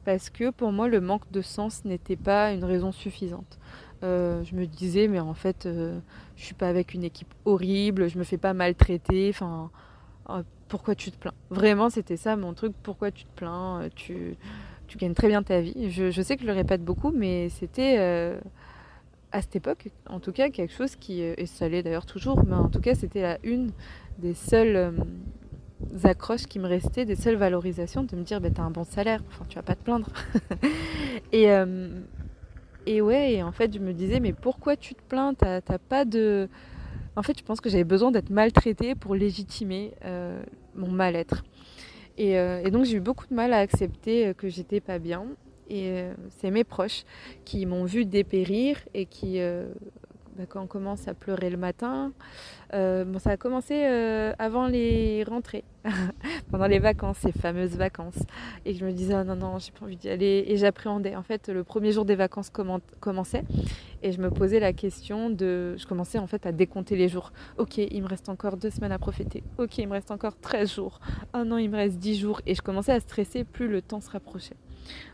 Parce 0.04 0.28
que 0.28 0.50
pour 0.50 0.72
moi, 0.72 0.88
le 0.88 1.00
manque 1.00 1.30
de 1.30 1.40
sens 1.40 1.84
n'était 1.84 2.16
pas 2.16 2.52
une 2.52 2.64
raison 2.64 2.92
suffisante. 2.92 3.58
Euh, 4.04 4.44
je 4.44 4.54
me 4.54 4.66
disais, 4.66 5.08
mais 5.08 5.20
en 5.20 5.34
fait, 5.34 5.64
euh, 5.64 5.98
je 6.36 6.44
suis 6.44 6.54
pas 6.54 6.68
avec 6.68 6.92
une 6.92 7.04
équipe 7.04 7.32
horrible, 7.46 8.08
je 8.08 8.18
me 8.18 8.24
fais 8.24 8.36
pas 8.36 8.52
maltraiter. 8.52 9.30
Enfin, 9.30 9.70
euh, 10.28 10.42
pourquoi 10.68 10.94
tu 10.94 11.10
te 11.10 11.16
plains? 11.16 11.32
Vraiment, 11.50 11.88
c'était 11.88 12.18
ça 12.18 12.36
mon 12.36 12.52
truc. 12.52 12.74
Pourquoi 12.82 13.10
tu 13.10 13.24
te 13.24 13.34
plains? 13.34 13.88
Tu, 13.94 14.36
tu 14.88 14.98
gagnes 14.98 15.14
très 15.14 15.28
bien 15.28 15.42
ta 15.42 15.60
vie. 15.60 15.90
Je, 15.90 16.20
sais 16.20 16.36
que 16.36 16.42
je 16.42 16.46
le 16.46 16.52
répète 16.52 16.84
beaucoup, 16.84 17.12
mais 17.12 17.48
c'était 17.48 17.96
à 19.32 19.42
cette 19.42 19.56
époque, 19.56 19.88
en 20.08 20.20
tout 20.20 20.32
cas, 20.32 20.50
quelque 20.50 20.72
chose 20.72 20.94
qui, 20.96 21.20
et 21.22 21.46
ça 21.46 21.68
l'est 21.68 21.82
d'ailleurs 21.82 22.06
toujours, 22.06 22.44
mais 22.44 22.54
en 22.54 22.68
tout 22.68 22.80
cas, 22.80 22.94
c'était 22.94 23.22
la 23.22 23.38
une 23.42 23.72
des 24.18 24.34
seules 24.34 24.94
accroches 26.04 26.46
qui 26.46 26.58
me 26.58 26.68
restaient, 26.68 27.04
des 27.04 27.16
seules 27.16 27.36
valorisations, 27.36 28.04
de 28.04 28.14
me 28.14 28.22
dire, 28.22 28.40
bah, 28.40 28.50
tu 28.50 28.60
as 28.60 28.64
un 28.64 28.70
bon 28.70 28.84
salaire, 28.84 29.22
enfin, 29.28 29.44
tu 29.48 29.56
vas 29.56 29.62
pas 29.62 29.74
te 29.74 29.82
plaindre. 29.82 30.08
et, 31.32 31.48
et 32.86 33.00
ouais, 33.00 33.42
en 33.42 33.52
fait, 33.52 33.72
je 33.74 33.78
me 33.78 33.92
disais, 33.92 34.20
mais 34.20 34.32
pourquoi 34.32 34.76
tu 34.76 34.94
te 34.94 35.02
plains? 35.02 35.34
T'as 35.34 35.60
pas 35.60 36.04
de. 36.04 36.48
En 37.16 37.22
fait, 37.22 37.38
je 37.38 37.44
pense 37.44 37.60
que 37.60 37.68
j'avais 37.70 37.84
besoin 37.84 38.10
d'être 38.10 38.30
maltraitée 38.30 38.94
pour 38.94 39.14
légitimer 39.14 39.92
euh, 40.04 40.42
mon 40.74 40.90
mal-être. 40.90 41.44
Et, 42.18 42.38
euh, 42.38 42.62
et, 42.64 42.70
donc, 42.70 42.84
j'ai 42.84 42.96
eu 42.96 43.00
beaucoup 43.00 43.26
de 43.26 43.34
mal 43.34 43.52
à 43.52 43.58
accepter 43.58 44.26
euh, 44.26 44.32
que 44.34 44.48
j'étais 44.48 44.80
pas 44.80 44.98
bien. 44.98 45.26
Et 45.70 46.04
c'est 46.28 46.50
mes 46.50 46.62
proches 46.62 47.04
qui 47.46 47.64
m'ont 47.64 47.86
vu 47.86 48.04
dépérir 48.04 48.76
et 48.92 49.06
qui 49.06 49.40
bah, 50.36 50.44
quand 50.48 50.62
on 50.62 50.66
commence 50.66 51.06
à 51.06 51.14
pleurer 51.14 51.48
le 51.48 51.56
matin. 51.56 52.12
Euh, 52.72 53.04
bon, 53.04 53.20
ça 53.20 53.30
a 53.30 53.36
commencé 53.36 53.84
euh, 53.84 54.32
avant 54.38 54.66
les 54.66 55.22
rentrées, 55.22 55.62
pendant 56.50 56.66
les 56.66 56.80
vacances, 56.80 57.18
ces 57.18 57.30
fameuses 57.30 57.76
vacances. 57.76 58.18
Et 58.64 58.74
je 58.74 58.84
me 58.84 58.90
disais, 58.90 59.14
ah, 59.14 59.22
non, 59.22 59.36
non, 59.36 59.58
j'ai 59.58 59.70
pas 59.70 59.84
envie 59.84 59.96
d'y 59.96 60.08
aller. 60.08 60.44
Et 60.48 60.56
j'appréhendais. 60.56 61.14
En 61.14 61.22
fait, 61.22 61.48
le 61.48 61.62
premier 61.62 61.92
jour 61.92 62.04
des 62.04 62.16
vacances 62.16 62.50
commençait. 62.50 63.44
Et 64.02 64.10
je 64.10 64.20
me 64.20 64.30
posais 64.30 64.58
la 64.58 64.72
question 64.72 65.30
de. 65.30 65.76
Je 65.76 65.86
commençais 65.86 66.18
en 66.18 66.26
fait 66.26 66.46
à 66.46 66.52
décompter 66.52 66.96
les 66.96 67.08
jours. 67.08 67.32
Ok, 67.58 67.78
il 67.78 68.02
me 68.02 68.08
reste 68.08 68.28
encore 68.28 68.56
deux 68.56 68.70
semaines 68.70 68.92
à 68.92 68.98
profiter. 68.98 69.44
Ok, 69.58 69.78
il 69.78 69.86
me 69.86 69.92
reste 69.92 70.10
encore 70.10 70.36
13 70.36 70.74
jours. 70.74 71.00
Un 71.32 71.50
an, 71.52 71.58
il 71.58 71.70
me 71.70 71.76
reste 71.76 71.98
10 71.98 72.18
jours. 72.18 72.40
Et 72.46 72.54
je 72.54 72.62
commençais 72.62 72.92
à 72.92 73.00
stresser 73.00 73.44
plus 73.44 73.68
le 73.68 73.82
temps 73.82 74.00
se 74.00 74.10
rapprochait. 74.10 74.56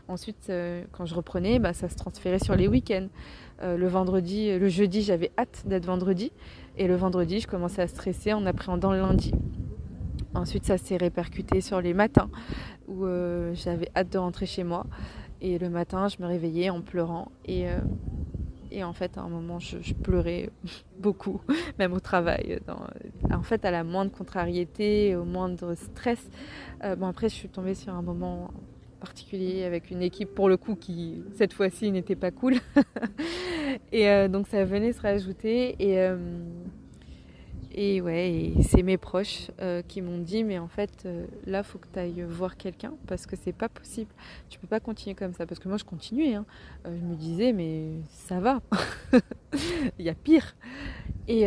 Ensuite, 0.09 0.51
quand 0.91 1.05
je 1.05 1.15
reprenais, 1.15 1.59
bah, 1.59 1.73
ça 1.73 1.87
se 1.87 1.95
transférait 1.95 2.39
sur 2.39 2.55
les 2.55 2.67
week-ends. 2.67 3.07
Le 3.61 3.87
vendredi, 3.87 4.57
le 4.57 4.69
jeudi, 4.69 5.01
j'avais 5.01 5.31
hâte 5.37 5.63
d'être 5.65 5.85
vendredi. 5.85 6.31
Et 6.77 6.87
le 6.87 6.95
vendredi, 6.95 7.39
je 7.39 7.47
commençais 7.47 7.81
à 7.81 7.87
stresser 7.87 8.33
en 8.33 8.45
appréhendant 8.45 8.91
le 8.91 8.99
lundi. 8.99 9.33
Ensuite, 10.33 10.65
ça 10.65 10.77
s'est 10.77 10.97
répercuté 10.97 11.61
sur 11.61 11.81
les 11.81 11.93
matins 11.93 12.29
où 12.87 13.05
j'avais 13.53 13.89
hâte 13.95 14.11
de 14.11 14.17
rentrer 14.17 14.45
chez 14.45 14.63
moi. 14.63 14.85
Et 15.41 15.57
le 15.57 15.69
matin, 15.69 16.07
je 16.07 16.17
me 16.21 16.27
réveillais 16.27 16.69
en 16.69 16.81
pleurant. 16.81 17.31
Et, 17.45 17.67
euh, 17.67 18.83
en 18.83 18.93
fait, 18.93 19.17
à 19.17 19.21
un 19.21 19.27
moment, 19.27 19.59
je, 19.59 19.93
pleurais 19.93 20.51
beaucoup, 20.99 21.41
même 21.79 21.93
au 21.93 21.99
travail. 21.99 22.59
en 23.31 23.41
fait, 23.41 23.65
à 23.65 23.71
la 23.71 23.83
moindre 23.83 24.11
contrariété, 24.11 25.15
au 25.15 25.25
moindre 25.25 25.73
stress. 25.73 26.29
Euh, 26.83 26.95
bon, 26.95 27.07
après, 27.07 27.27
je 27.27 27.33
suis 27.33 27.49
tombée 27.49 27.73
sur 27.73 27.93
un 27.93 28.03
moment 28.03 28.51
particulier 29.01 29.65
avec 29.65 29.91
une 29.91 30.01
équipe, 30.01 30.33
pour 30.33 30.47
le 30.47 30.55
coup, 30.55 30.75
qui, 30.75 31.21
cette 31.35 31.51
fois-ci, 31.51 31.91
n'était 31.91 32.15
pas 32.15 32.31
cool. 32.31 32.55
et 33.91 34.09
euh, 34.09 34.29
donc, 34.29 34.47
ça 34.47 34.63
venait 34.63 34.93
se 34.93 35.01
rajouter. 35.01 35.75
Et 35.79 35.97
et 37.73 38.01
ouais, 38.01 38.53
c'est 38.63 38.83
mes 38.83 38.97
proches 38.97 39.49
euh, 39.61 39.81
qui 39.81 40.01
m'ont 40.01 40.17
dit 40.17 40.43
mais 40.43 40.59
en 40.59 40.67
fait 40.67 41.03
euh, 41.05 41.25
là 41.45 41.63
faut 41.63 41.77
que 41.77 41.87
tu 41.91 41.99
ailles 41.99 42.25
voir 42.27 42.57
quelqu'un 42.57 42.93
parce 43.07 43.25
que 43.25 43.37
c'est 43.37 43.53
pas 43.53 43.69
possible. 43.69 44.11
Tu 44.49 44.59
peux 44.59 44.67
pas 44.67 44.81
continuer 44.81 45.15
comme 45.15 45.33
ça 45.33 45.45
parce 45.45 45.59
que 45.59 45.69
moi 45.69 45.77
je 45.77 45.85
continuais. 45.85 46.33
Hein. 46.33 46.45
Euh, 46.85 46.97
je 46.99 47.05
me 47.05 47.15
disais 47.15 47.53
mais 47.53 48.01
ça 48.09 48.41
va, 48.41 48.61
il 49.99 50.05
y 50.05 50.09
a 50.09 50.13
pire. 50.13 50.55
Et, 51.27 51.45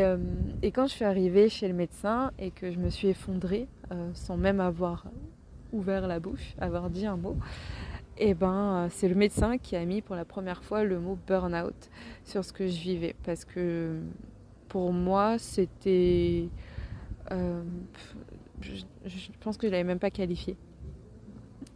et, 0.63 0.71
quand 0.71 0.87
je 0.87 0.93
suis 0.93 1.05
arrivée 1.05 1.51
chez 1.51 1.69
le 1.69 1.75
médecin 1.75 2.31
et 2.39 2.51
que 2.51 2.71
je 2.71 2.79
me 2.79 2.89
suis 2.89 3.09
effondrée 3.09 3.69
sans 4.15 4.39
même 4.39 4.61
avoir 4.61 5.05
ouvert 5.75 6.07
la 6.07 6.21
bouche, 6.21 6.55
avoir 6.59 6.89
dit 6.89 7.07
un 7.07 7.17
mot, 7.17 7.37
et 8.17 8.31
eh 8.31 8.35
ben 8.35 8.89
c'est 8.91 9.09
le 9.09 9.17
médecin 9.17 9.59
qui 9.59 9.75
a 9.75 9.85
mis 9.85 10.01
pour 10.01 10.15
la 10.15 10.25
première 10.25 10.63
fois 10.63 10.85
le 10.85 11.01
mot 11.01 11.19
burn-out 11.27 11.75
sur 12.25 12.45
ce 12.45 12.53
que 12.53 12.69
je 12.69 12.81
vivais 12.81 13.17
parce 13.25 13.45
que 13.45 13.99
pour 14.75 14.93
moi, 14.93 15.39
c'était. 15.39 16.49
Euh, 17.31 17.63
je, 18.61 18.83
pense 19.39 19.57
que 19.57 19.69
je 19.69 19.71
l'avais 19.71 19.85
même 19.85 20.01
pas 20.01 20.11
qualifié. 20.11 20.57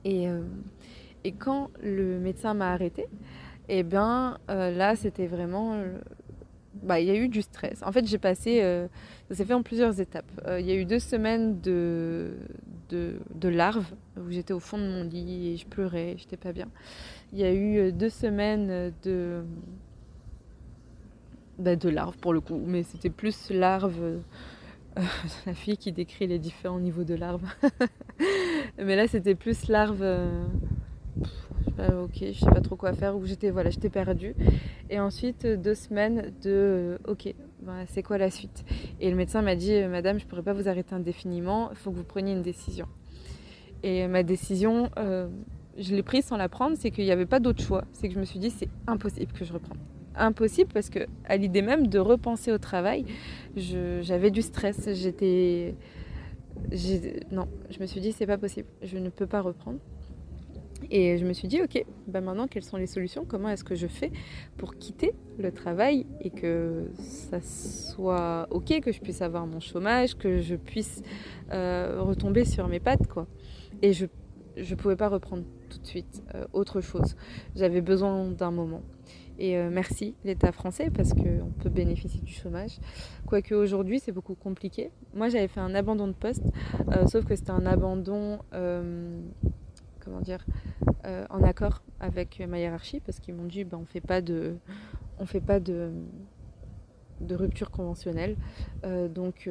Et, 0.05 0.29
euh, 0.29 0.43
et 1.23 1.31
quand 1.31 1.71
le 1.81 2.19
médecin 2.19 2.55
m'a 2.55 2.73
arrêté, 2.73 3.03
et 3.69 3.79
eh 3.79 3.83
bien 3.85 4.39
euh, 4.51 4.73
là, 4.73 4.97
c'était 4.97 5.29
vraiment. 5.29 5.81
Bah, 6.83 6.99
il 6.99 7.07
y 7.07 7.13
a 7.13 7.15
eu 7.15 7.29
du 7.29 7.41
stress. 7.41 7.85
En 7.85 7.93
fait, 7.93 8.05
j'ai 8.05 8.19
passé. 8.19 8.61
ça 9.29 9.37
s'est 9.37 9.45
fait 9.45 9.55
en 9.55 9.63
plusieurs 9.63 10.01
étapes. 10.01 10.33
il 10.59 10.67
y 10.67 10.73
a 10.73 10.75
eu 10.75 10.85
deux 10.85 10.99
semaines 10.99 11.61
de, 11.61 12.33
de, 12.91 13.49
larves 13.49 13.95
où 14.17 14.31
j'étais 14.31 14.53
au 14.53 14.61
fond 14.61 14.79
de 14.79 14.89
mon 14.89 15.05
lit 15.05 15.49
et 15.49 15.57
je 15.57 15.67
pleurais, 15.67 16.15
j'étais 16.19 16.37
pas 16.37 16.53
bien. 16.53 16.69
Il 17.33 17.39
y 17.39 17.45
a 17.45 17.53
eu 17.53 17.93
deux 17.93 18.09
semaines 18.09 18.93
de 19.03 19.43
bah, 21.59 21.75
de 21.75 21.89
larves 21.89 22.17
pour 22.19 22.33
le 22.33 22.41
coup, 22.41 22.63
mais 22.65 22.85
c'était 22.85 23.11
plus 23.11 23.51
larves. 23.51 24.01
Euh, 24.01 24.19
la 25.47 25.55
fille 25.55 25.77
qui 25.77 25.91
décrit 25.91 26.29
les 26.29 26.39
différents 26.39 26.79
niveaux 26.79 27.03
de 27.03 27.15
larves. 27.15 27.43
mais 28.79 28.95
là, 28.95 29.09
c'était 29.09 29.35
plus 29.35 29.69
larves. 29.69 30.03
Euh, 30.03 30.45
ok, 31.79 32.17
je 32.17 32.33
sais 32.33 32.51
pas 32.51 32.61
trop 32.61 32.77
quoi 32.77 32.93
faire, 32.93 33.17
où 33.17 33.27
j'étais 33.27 33.51
voilà, 33.51 33.71
j'étais 33.71 33.91
perdue. 33.91 34.37
Et 34.89 35.01
ensuite, 35.01 35.47
deux 35.47 35.75
semaines 35.75 36.33
de 36.43 36.99
ok, 37.09 37.35
bah, 37.69 37.85
c'est 37.89 38.03
quoi 38.03 38.17
la 38.17 38.31
suite? 38.31 38.65
Et 38.99 39.11
le 39.11 39.17
médecin 39.17 39.43
m'a 39.43 39.55
dit, 39.55 39.79
Madame, 39.91 40.19
je 40.19 40.25
pourrais 40.25 40.43
pas 40.43 40.55
vous 40.55 40.69
arrêter 40.69 40.95
indéfiniment, 40.95 41.69
il 41.71 41.77
faut 41.77 41.91
que 41.91 41.97
vous 41.97 42.03
preniez 42.03 42.33
une 42.33 42.41
décision. 42.41 42.87
Et 43.83 44.09
ma 44.09 44.23
décision, 44.23 44.89
euh, 44.97 45.29
je 45.77 45.95
l'ai 45.95 46.03
prise 46.03 46.25
sans 46.25 46.39
la 46.39 46.49
prendre, 46.49 46.79
c'est 46.79 46.91
qu'il 46.91 47.05
n'y 47.05 47.11
avait 47.11 47.27
pas 47.27 47.41
d'autre 47.41 47.63
choix. 47.63 47.85
C'est 47.93 48.09
que 48.09 48.15
je 48.15 48.21
me 48.21 48.25
suis 48.25 48.39
dit, 48.39 48.49
c'est 48.49 48.71
impossible 48.87 49.33
que 49.33 49.45
je 49.45 49.53
reprenne 49.53 49.77
impossible 50.17 50.71
parce 50.73 50.91
que 50.91 51.07
à 51.27 51.37
l'idée 51.37 51.63
même 51.63 51.87
de 51.87 52.01
repenser 52.01 52.51
au 52.51 52.59
travail, 52.59 53.05
j'avais 53.55 54.33
du 54.33 54.43
stress. 54.43 54.89
J'étais, 54.95 55.77
non, 57.31 57.47
je 57.71 57.79
me 57.79 57.87
suis 57.87 58.01
dit 58.01 58.11
c'est 58.11 58.27
pas 58.27 58.39
possible, 58.39 58.67
je 58.83 58.99
ne 58.99 59.11
peux 59.11 59.27
pas 59.27 59.43
reprendre. 59.43 59.79
Et 60.91 61.19
je 61.19 61.25
me 61.25 61.33
suis 61.33 61.49
dit 61.49 61.61
ok, 61.61 61.85
bah 62.07 62.21
maintenant 62.21 62.47
quelles 62.47 62.65
sont 62.65 62.77
les 62.77 62.87
solutions? 62.87 63.25
Comment 63.27 63.51
est-ce 63.51 63.65
que 63.65 63.75
je 63.75 63.87
fais 63.87 64.11
pour 64.57 64.77
quitter 64.77 65.13
le 65.39 65.53
travail 65.53 66.07
et 66.21 66.31
que 66.31 66.91
ça 66.99 67.41
soit 67.41 68.47
ok, 68.51 68.81
que 68.81 68.93
je 68.93 69.01
puisse 69.01 69.21
avoir 69.21 69.47
mon 69.47 69.61
chômage, 69.61 70.17
que 70.17 70.41
je 70.41 70.55
puisse 70.55 71.03
euh, 71.53 72.01
retomber 72.01 72.45
sur 72.45 72.69
mes 72.69 72.81
pattes 72.81 73.07
quoi? 73.07 73.27
Et 73.83 73.93
je 73.93 74.07
je 74.57 74.75
pouvais 74.75 74.97
pas 74.97 75.09
reprendre 75.09 75.45
tout 75.71 75.79
de 75.79 75.87
suite 75.87 76.25
euh, 76.35 76.45
autre 76.53 76.81
chose. 76.81 77.15
J'avais 77.55 77.81
besoin 77.81 78.29
d'un 78.29 78.51
moment. 78.51 78.83
Et 79.39 79.57
euh, 79.57 79.71
merci 79.71 80.17
l'État 80.25 80.51
français 80.51 80.91
parce 80.93 81.13
qu'on 81.13 81.53
peut 81.61 81.69
bénéficier 81.69 82.21
du 82.23 82.33
chômage. 82.33 82.81
Quoique 83.27 83.55
aujourd'hui 83.55 84.01
c'est 84.01 84.11
beaucoup 84.11 84.35
compliqué. 84.35 84.91
Moi 85.15 85.29
j'avais 85.29 85.47
fait 85.49 85.61
un 85.61 85.75
abandon 85.75 86.09
de 86.09 86.13
poste, 86.13 86.43
sauf 87.07 87.25
que 87.25 87.37
c'était 87.37 87.53
un 87.53 87.67
abandon, 87.67 88.41
comment 90.09 90.21
dire, 90.21 90.45
en 91.05 91.43
accord 91.43 91.83
avec 92.01 92.41
ma 92.41 92.59
hiérarchie 92.59 93.01
parce 93.01 93.21
qu'ils 93.21 93.35
m'ont 93.35 93.45
dit 93.45 93.65
ben, 93.65 93.79
on 93.79 93.85
fait 93.85 94.01
pas 94.01 94.21
de, 94.21 94.57
on 95.19 95.27
fait 95.27 95.41
pas 95.41 95.61
de, 95.61 95.91
de 97.21 97.35
rupture 97.35 97.71
conventionnelle. 97.71 98.37
donc 98.83 99.49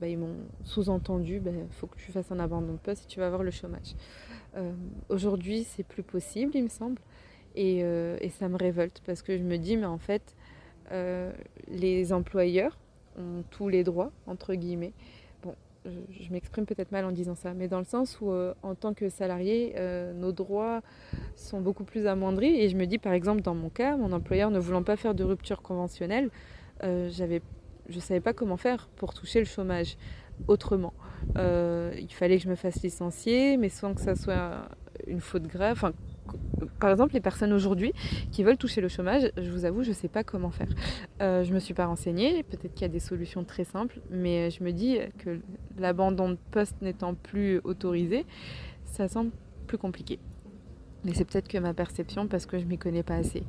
ben, 0.00 0.06
ils 0.06 0.18
m'ont 0.18 0.36
sous-entendu, 0.64 1.36
il 1.36 1.40
ben, 1.40 1.66
faut 1.70 1.86
que 1.86 1.96
tu 1.96 2.12
fasses 2.12 2.30
un 2.32 2.38
abandon 2.38 2.72
de 2.72 2.78
poste 2.78 3.04
et 3.04 3.06
tu 3.06 3.20
vas 3.20 3.26
avoir 3.26 3.42
le 3.42 3.50
chômage. 3.50 3.94
aujourd'hui 5.08 5.64
c'est 5.64 5.84
plus 5.84 6.02
possible 6.02 6.52
il 6.54 6.64
me 6.64 6.68
semble. 6.68 7.00
Euh, 7.58 8.16
et, 8.20 8.28
ça 8.28 8.48
me 8.48 8.56
révolte 8.56 9.02
parce 9.06 9.22
que 9.22 9.36
je 9.36 9.42
me 9.42 9.56
dis, 9.56 9.76
mais 9.76 9.86
en 9.86 9.98
fait, 9.98 10.34
euh, 10.92 11.32
les 11.68 12.12
employeurs 12.12 12.78
ont 13.18 13.42
tous 13.50 13.68
les 13.68 13.82
droits, 13.82 14.12
entre 14.26 14.54
guillemets. 14.54 14.92
Bon, 15.86 15.92
je, 16.10 16.32
m'exprime 16.32 16.66
peut-être 16.66 16.92
mal 16.92 17.04
en 17.04 17.12
disant 17.12 17.34
ça, 17.34 17.54
mais 17.54 17.68
dans 17.68 17.78
le 17.78 17.84
sens 17.84 18.18
où, 18.20 18.30
euh, 18.30 18.54
en 18.62 18.74
tant 18.74 18.94
que 18.94 19.08
salarié, 19.08 19.74
nos 20.14 20.32
droits 20.32 20.82
sont 21.36 21.60
beaucoup 21.60 21.84
plus 21.84 22.06
amoindris. 22.06 22.60
Et 22.60 22.68
je 22.68 22.76
me 22.76 22.86
dis, 22.86 22.98
par 22.98 23.12
exemple, 23.12 23.42
dans 23.42 23.54
mon 23.54 23.68
cas, 23.68 23.96
mon 23.96 24.12
employeur 24.12 24.50
ne 24.50 24.58
voulant 24.58 24.82
pas 24.82 24.96
faire 24.96 25.14
de 25.14 25.24
rupture 25.24 25.62
conventionnelle, 25.62 26.30
je 26.82 27.08
ne 27.08 28.00
savais 28.00 28.20
pas 28.20 28.32
comment 28.32 28.56
faire 28.56 28.88
pour 28.96 29.14
toucher 29.14 29.38
le 29.38 29.46
chômage 29.46 29.96
autrement. 30.48 30.94
il 31.36 32.08
fallait 32.10 32.38
que 32.38 32.44
je 32.44 32.48
me 32.48 32.56
fasse 32.56 32.82
licencier, 32.82 33.56
mais 33.56 33.68
sans 33.68 33.94
que 33.94 34.00
ça 34.00 34.16
soit 34.16 34.68
une 35.06 35.20
faute 35.20 35.46
grave. 35.46 35.92
Par 36.78 36.90
exemple, 36.90 37.14
les 37.14 37.20
personnes 37.20 37.52
aujourd'hui 37.52 37.92
qui 38.32 38.42
veulent 38.44 38.56
toucher 38.56 38.80
le 38.80 38.88
chômage, 38.88 39.30
je 39.36 39.50
vous 39.50 39.64
avoue, 39.64 39.82
je 39.82 39.90
ne 39.90 39.94
sais 39.94 40.08
pas 40.08 40.24
comment 40.24 40.50
faire. 40.50 40.68
Euh, 41.22 41.44
je 41.44 41.50
ne 41.50 41.54
me 41.54 41.60
suis 41.60 41.74
pas 41.74 41.86
renseignée, 41.86 42.42
peut-être 42.42 42.74
qu'il 42.74 42.82
y 42.82 42.84
a 42.84 42.88
des 42.88 43.00
solutions 43.00 43.44
très 43.44 43.64
simples, 43.64 44.00
mais 44.10 44.50
je 44.50 44.62
me 44.62 44.72
dis 44.72 44.98
que 45.18 45.40
l'abandon 45.78 46.30
de 46.30 46.38
poste 46.50 46.76
n'étant 46.82 47.14
plus 47.14 47.60
autorisé, 47.64 48.26
ça 48.84 49.08
semble 49.08 49.30
plus 49.66 49.78
compliqué. 49.78 50.18
Mais 51.04 51.14
c'est 51.14 51.24
peut-être 51.24 51.48
que 51.48 51.58
ma 51.58 51.72
perception 51.72 52.26
parce 52.26 52.46
que 52.46 52.58
je 52.58 52.64
ne 52.64 52.68
m'y 52.68 52.78
connais 52.78 53.02
pas 53.02 53.14
assez. 53.14 53.44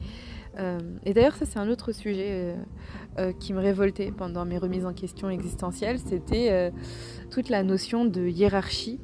Euh, 0.59 0.79
et 1.05 1.13
d'ailleurs, 1.13 1.35
ça 1.35 1.45
c'est 1.45 1.59
un 1.59 1.69
autre 1.69 1.91
sujet 1.91 2.55
euh, 3.17 3.33
qui 3.39 3.53
me 3.53 3.59
révoltait 3.59 4.11
pendant 4.11 4.45
mes 4.45 4.57
remises 4.57 4.85
en 4.85 4.93
question 4.93 5.29
existentielles, 5.29 5.99
c'était 5.99 6.71
toute 7.31 7.49
la 7.49 7.63
notion 7.63 8.05
de 8.05 8.27
hiérarchie 8.27 8.99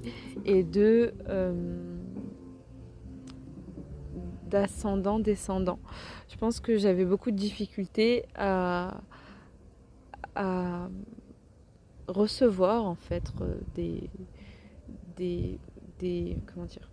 et 0.46 0.64
de 0.64 1.14
d'ascendant, 4.54 5.18
descendant. 5.18 5.80
Je 6.30 6.38
pense 6.38 6.60
que 6.60 6.78
j'avais 6.78 7.06
beaucoup 7.06 7.32
de 7.32 7.36
difficultés 7.36 8.26
à, 8.36 9.00
recevoir 12.08 12.84
en 12.86 12.96
fait 12.96 13.24
euh, 13.42 13.56
des, 13.76 14.10
des, 15.16 15.60
des, 16.00 16.38
comment 16.48 16.66
dire 16.66 16.90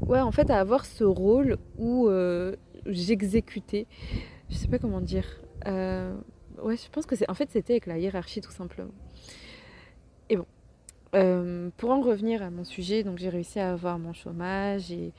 ouais 0.00 0.20
en 0.20 0.32
fait 0.32 0.50
à 0.50 0.58
avoir 0.58 0.84
ce 0.84 1.04
rôle 1.04 1.56
où 1.78 2.08
euh, 2.08 2.56
j'exécutais. 2.84 3.86
Je 4.50 4.56
sais 4.56 4.68
pas 4.68 4.78
comment 4.78 5.00
dire. 5.00 5.26
Euh, 5.66 6.14
ouais 6.62 6.76
je 6.76 6.90
pense 6.90 7.06
que 7.06 7.16
c'est 7.16 7.30
en 7.30 7.34
fait 7.34 7.50
c'était 7.50 7.74
avec 7.74 7.86
la 7.86 7.98
hiérarchie 7.98 8.40
tout 8.40 8.52
simplement. 8.52 8.94
Et 10.28 10.36
bon 10.36 10.46
pour 11.76 11.90
en 11.90 12.00
revenir 12.00 12.42
à 12.42 12.50
mon 12.50 12.64
sujet 12.64 13.04
donc 13.04 13.18
j'ai 13.18 13.28
réussi 13.28 13.60
à 13.60 13.70
avoir 13.70 14.00
mon 14.00 14.12
chômage 14.12 14.90
et 14.90 15.12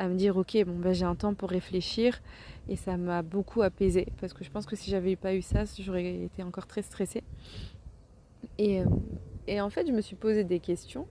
à 0.00 0.08
me 0.08 0.14
dire 0.14 0.36
ok 0.38 0.56
bon 0.64 0.78
ben 0.78 0.94
j'ai 0.94 1.04
un 1.04 1.14
temps 1.14 1.34
pour 1.34 1.50
réfléchir. 1.50 2.20
Et 2.68 2.76
ça 2.76 2.96
m'a 2.96 3.22
beaucoup 3.22 3.62
apaisé 3.62 4.06
parce 4.20 4.32
que 4.32 4.44
je 4.44 4.50
pense 4.50 4.64
que 4.64 4.74
si 4.74 4.90
j'avais 4.90 5.16
pas 5.16 5.34
eu 5.34 5.42
ça 5.42 5.64
j'aurais 5.78 6.24
été 6.24 6.42
encore 6.42 6.66
très 6.66 6.82
stressée. 6.82 7.22
Et, 8.56 8.80
euh, 8.80 8.84
et, 9.46 9.60
en 9.60 9.68
fait 9.68 9.86
je 9.86 9.92
me 9.92 10.00
suis 10.00 10.16
posé 10.16 10.44
des 10.44 10.58
questions 10.58 11.06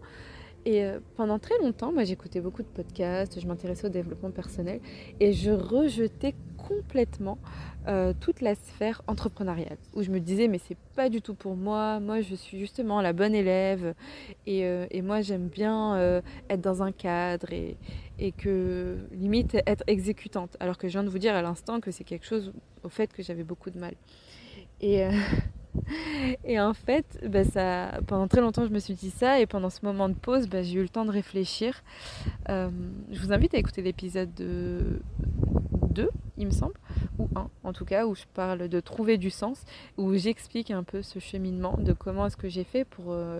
Et 0.65 0.83
euh, 0.83 0.99
pendant 1.15 1.39
très 1.39 1.57
longtemps, 1.59 1.91
moi 1.91 2.03
j'écoutais 2.03 2.41
beaucoup 2.41 2.63
de 2.63 2.67
podcasts, 2.67 3.39
je 3.39 3.47
m'intéressais 3.47 3.87
au 3.87 3.89
développement 3.89 4.31
personnel 4.31 4.81
et 5.19 5.31
je 5.31 5.51
rejetais 5.51 6.35
complètement 6.57 7.37
euh, 7.87 8.13
toute 8.19 8.41
la 8.41 8.55
sphère 8.55 9.01
entrepreneuriale 9.07 9.77
où 9.95 10.03
je 10.03 10.11
me 10.11 10.19
disais 10.19 10.49
mais 10.49 10.59
c'est 10.59 10.77
pas 10.95 11.09
du 11.09 11.21
tout 11.21 11.33
pour 11.33 11.55
moi, 11.55 12.01
moi 12.01 12.19
je 12.19 12.35
suis 12.35 12.59
justement 12.59 13.01
la 13.01 13.13
bonne 13.13 13.33
élève 13.33 13.93
et, 14.45 14.65
euh, 14.65 14.85
moi 15.01 15.21
j'aime 15.21 15.47
bien 15.47 16.21
être 16.49 16.61
dans 16.61 16.83
un 16.83 16.91
cadre 16.91 17.53
et, 17.53 17.77
et, 18.19 18.33
que 18.33 18.97
limite 19.13 19.55
être 19.65 19.83
exécutante 19.87 20.57
alors 20.59 20.77
que 20.77 20.87
je 20.87 20.93
viens 20.93 21.03
de 21.03 21.09
vous 21.09 21.19
dire 21.19 21.35
à 21.35 21.41
l'instant 21.41 21.79
que 21.79 21.91
c'est 21.91 22.03
quelque 22.03 22.25
chose 22.25 22.51
au 22.83 22.89
fait 22.89 23.13
que 23.13 23.23
j'avais 23.23 23.43
beaucoup 23.43 23.69
de 23.69 23.79
mal. 23.79 23.93
Et, 24.81 25.07
Et 26.43 26.59
en 26.59 26.73
fait, 26.73 27.19
bah, 27.27 27.43
ça, 27.43 27.99
pendant 28.07 28.27
très 28.27 28.41
longtemps, 28.41 28.65
je 28.65 28.71
me 28.71 28.79
suis 28.79 28.93
dit 28.93 29.09
ça. 29.09 29.39
Et 29.39 29.45
pendant 29.45 29.69
ce 29.69 29.79
moment 29.83 30.09
de 30.09 30.13
pause, 30.13 30.47
bah, 30.47 30.61
j'ai 30.61 30.79
eu 30.79 30.81
le 30.81 30.89
temps 30.89 31.05
de 31.05 31.11
réfléchir. 31.11 31.83
Euh, 32.49 32.69
je 33.11 33.19
vous 33.19 33.31
invite 33.33 33.53
à 33.53 33.57
écouter 33.57 33.81
l'épisode 33.81 34.33
2, 34.33 36.09
il 36.37 36.45
me 36.45 36.51
semble, 36.51 36.75
ou 37.17 37.27
1 37.35 37.49
en 37.63 37.73
tout 37.73 37.85
cas, 37.85 38.05
où 38.05 38.15
je 38.15 38.25
parle 38.33 38.67
de 38.67 38.79
trouver 38.79 39.17
du 39.17 39.29
sens, 39.29 39.63
où 39.97 40.13
j'explique 40.15 40.71
un 40.71 40.83
peu 40.83 41.01
ce 41.01 41.19
cheminement 41.19 41.77
de 41.77 41.93
comment 41.93 42.27
est-ce 42.27 42.37
que 42.37 42.49
j'ai 42.49 42.63
fait 42.63 42.85
pour, 42.85 43.11
euh, 43.11 43.39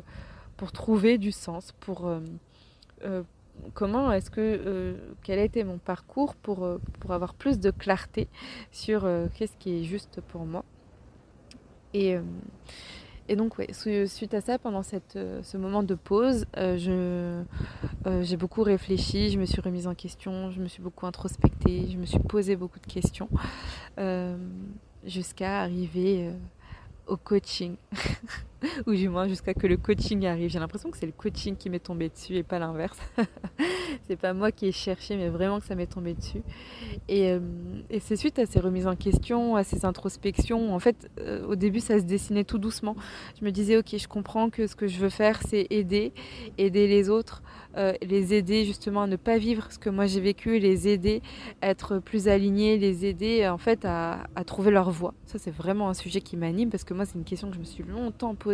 pour 0.58 0.72
trouver 0.72 1.18
du 1.18 1.32
sens, 1.32 1.74
pour... 1.80 2.08
Euh, 2.08 3.24
comment 3.74 4.12
est-ce 4.12 4.32
que 4.32 4.96
quel 5.22 5.38
a 5.38 5.44
été 5.44 5.66
mon 5.66 5.80
parcours 5.80 6.36
pour, 6.36 6.66
pour 7.00 7.12
avoir 7.12 7.34
plus 7.34 7.60
de 7.60 7.72
clarté 7.72 8.30
sur 8.72 9.06
qu'est-ce 9.34 9.58
qui 9.58 9.82
est 9.82 9.84
juste 9.84 10.22
pour 10.30 10.46
moi. 10.46 10.64
Et, 11.94 12.16
euh, 12.16 12.22
et 13.28 13.36
donc, 13.36 13.58
ouais, 13.58 13.68
suite 13.74 14.34
à 14.34 14.42
ça, 14.42 14.58
pendant 14.58 14.82
euh, 15.16 15.40
ce 15.44 15.58
moment 15.58 15.84
de 15.84 15.96
pause, 15.96 16.46
euh, 16.58 17.44
j'ai 18.22 18.38
beaucoup 18.38 18.64
réfléchi, 18.64 19.30
je 19.30 19.40
me 19.40 19.46
suis 19.46 19.62
remise 19.62 19.88
en 19.88 19.96
question, 19.96 20.52
je 20.52 20.62
me 20.62 20.68
suis 20.68 20.82
beaucoup 20.82 21.06
introspectée, 21.06 21.88
je 21.92 21.98
me 21.98 22.06
suis 22.06 22.20
posé 22.20 22.56
beaucoup 22.56 22.80
de 22.80 22.88
questions, 22.88 23.30
jusqu'à 25.06 25.62
arriver 25.62 26.32
au 27.08 27.18
coaching. 27.18 27.76
ou 28.88 28.94
du 28.94 29.10
moins 29.10 29.28
jusqu'à 29.28 29.54
que 29.54 29.68
le 29.68 29.78
coaching 29.78 30.26
arrive. 30.26 30.50
J'ai 30.50 30.60
l'impression 30.60 30.92
que 30.92 30.98
c'est 30.98 31.06
le 31.06 31.12
coaching 31.12 31.56
qui 31.56 31.70
m'est 31.70 31.80
tombé 31.80 32.10
dessus 32.10 32.36
et 32.36 32.44
pas 32.44 32.60
l'inverse. 32.60 33.00
c'est 34.08 34.18
pas 34.18 34.34
moi 34.34 34.52
qui 34.52 34.68
ai 34.68 34.72
cherché, 34.72 35.16
mais 35.18 35.30
vraiment 35.30 35.60
que 35.60 35.66
ça 35.66 35.76
m'est 35.76 35.88
tombé 35.88 36.14
dessus. 36.14 36.42
Et, 37.08 37.32
euh, 37.32 37.40
et 37.90 38.00
c'est 38.00 38.16
suite 38.16 38.40
à 38.40 38.46
ces 38.46 38.60
remises 38.60 38.88
en 38.88 38.96
question, 38.96 39.56
à 39.56 39.64
ces 39.64 39.86
introspections. 39.86 40.74
En 40.74 40.80
fait, 40.80 41.10
euh, 41.20 41.46
au 41.48 41.56
début, 41.56 41.80
ça 41.80 42.00
se 42.00 42.04
dessinait 42.04 42.44
tout 42.44 42.58
doucement. 42.58 42.96
Je 43.40 43.46
me 43.46 43.52
disais, 43.52 43.78
ok, 43.78 43.98
je 43.98 44.08
comprends 44.08 44.50
que 44.50 44.68
ce 44.68 44.76
que 44.76 44.88
je 44.88 45.00
veux 45.00 45.10
faire, 45.10 45.42
c'est 45.48 45.68
aider, 45.70 46.14
aider 46.58 46.88
les 46.88 47.10
autres, 47.10 47.42
euh, 47.78 47.94
les 48.02 48.34
aider 48.34 48.66
justement 48.66 49.04
à 49.04 49.08
ne 49.08 49.16
pas 49.16 49.38
vivre 49.38 49.72
ce 49.72 49.78
que 49.78 49.90
moi 49.90 50.08
j'ai 50.08 50.20
vécu, 50.20 50.60
les 50.60 50.88
aider 50.88 51.22
à 51.62 51.70
être 51.70 52.00
plus 52.00 52.28
alignés, 52.28 52.78
les 52.78 53.06
aider 53.06 53.48
en 53.48 53.58
fait 53.58 53.86
à, 53.86 54.24
à 54.36 54.44
trouver 54.44 54.72
leur 54.72 54.90
voie. 54.90 55.14
Ça, 55.26 55.38
c'est 55.38 55.52
vraiment 55.52 55.90
un 55.90 55.94
sujet 55.94 56.22
qui 56.22 56.36
m'anime 56.36 56.70
parce 56.70 56.84
que 56.84 56.94
moi, 56.94 57.06
c'est 57.06 57.18
une 57.18 57.24
question 57.24 57.50
que 57.50 57.56
je 57.56 57.60
me 57.60 57.66
suis 57.66 57.84
longtemps 57.84 58.36
posée 58.36 58.49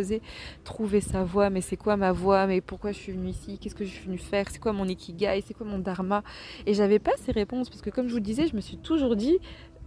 trouver 0.64 1.00
sa 1.00 1.24
voie, 1.24 1.50
mais 1.50 1.60
c'est 1.60 1.76
quoi 1.76 1.96
ma 1.96 2.12
voie, 2.12 2.46
mais 2.46 2.60
pourquoi 2.60 2.92
je 2.92 2.98
suis 2.98 3.12
venue 3.12 3.30
ici, 3.30 3.58
qu'est-ce 3.58 3.74
que 3.74 3.84
je 3.84 3.90
suis 3.90 4.06
venue 4.06 4.18
faire, 4.18 4.46
c'est 4.50 4.58
quoi 4.58 4.72
mon 4.72 4.86
ikigai, 4.86 5.42
c'est 5.46 5.54
quoi 5.54 5.66
mon 5.66 5.78
dharma? 5.78 6.22
Et 6.66 6.74
j'avais 6.74 6.98
pas 6.98 7.12
ces 7.16 7.32
réponses 7.32 7.70
parce 7.70 7.82
que 7.82 7.90
comme 7.90 8.08
je 8.08 8.14
vous 8.14 8.20
disais, 8.20 8.46
je 8.46 8.56
me 8.56 8.60
suis 8.60 8.76
toujours 8.76 9.16
dit, 9.16 9.38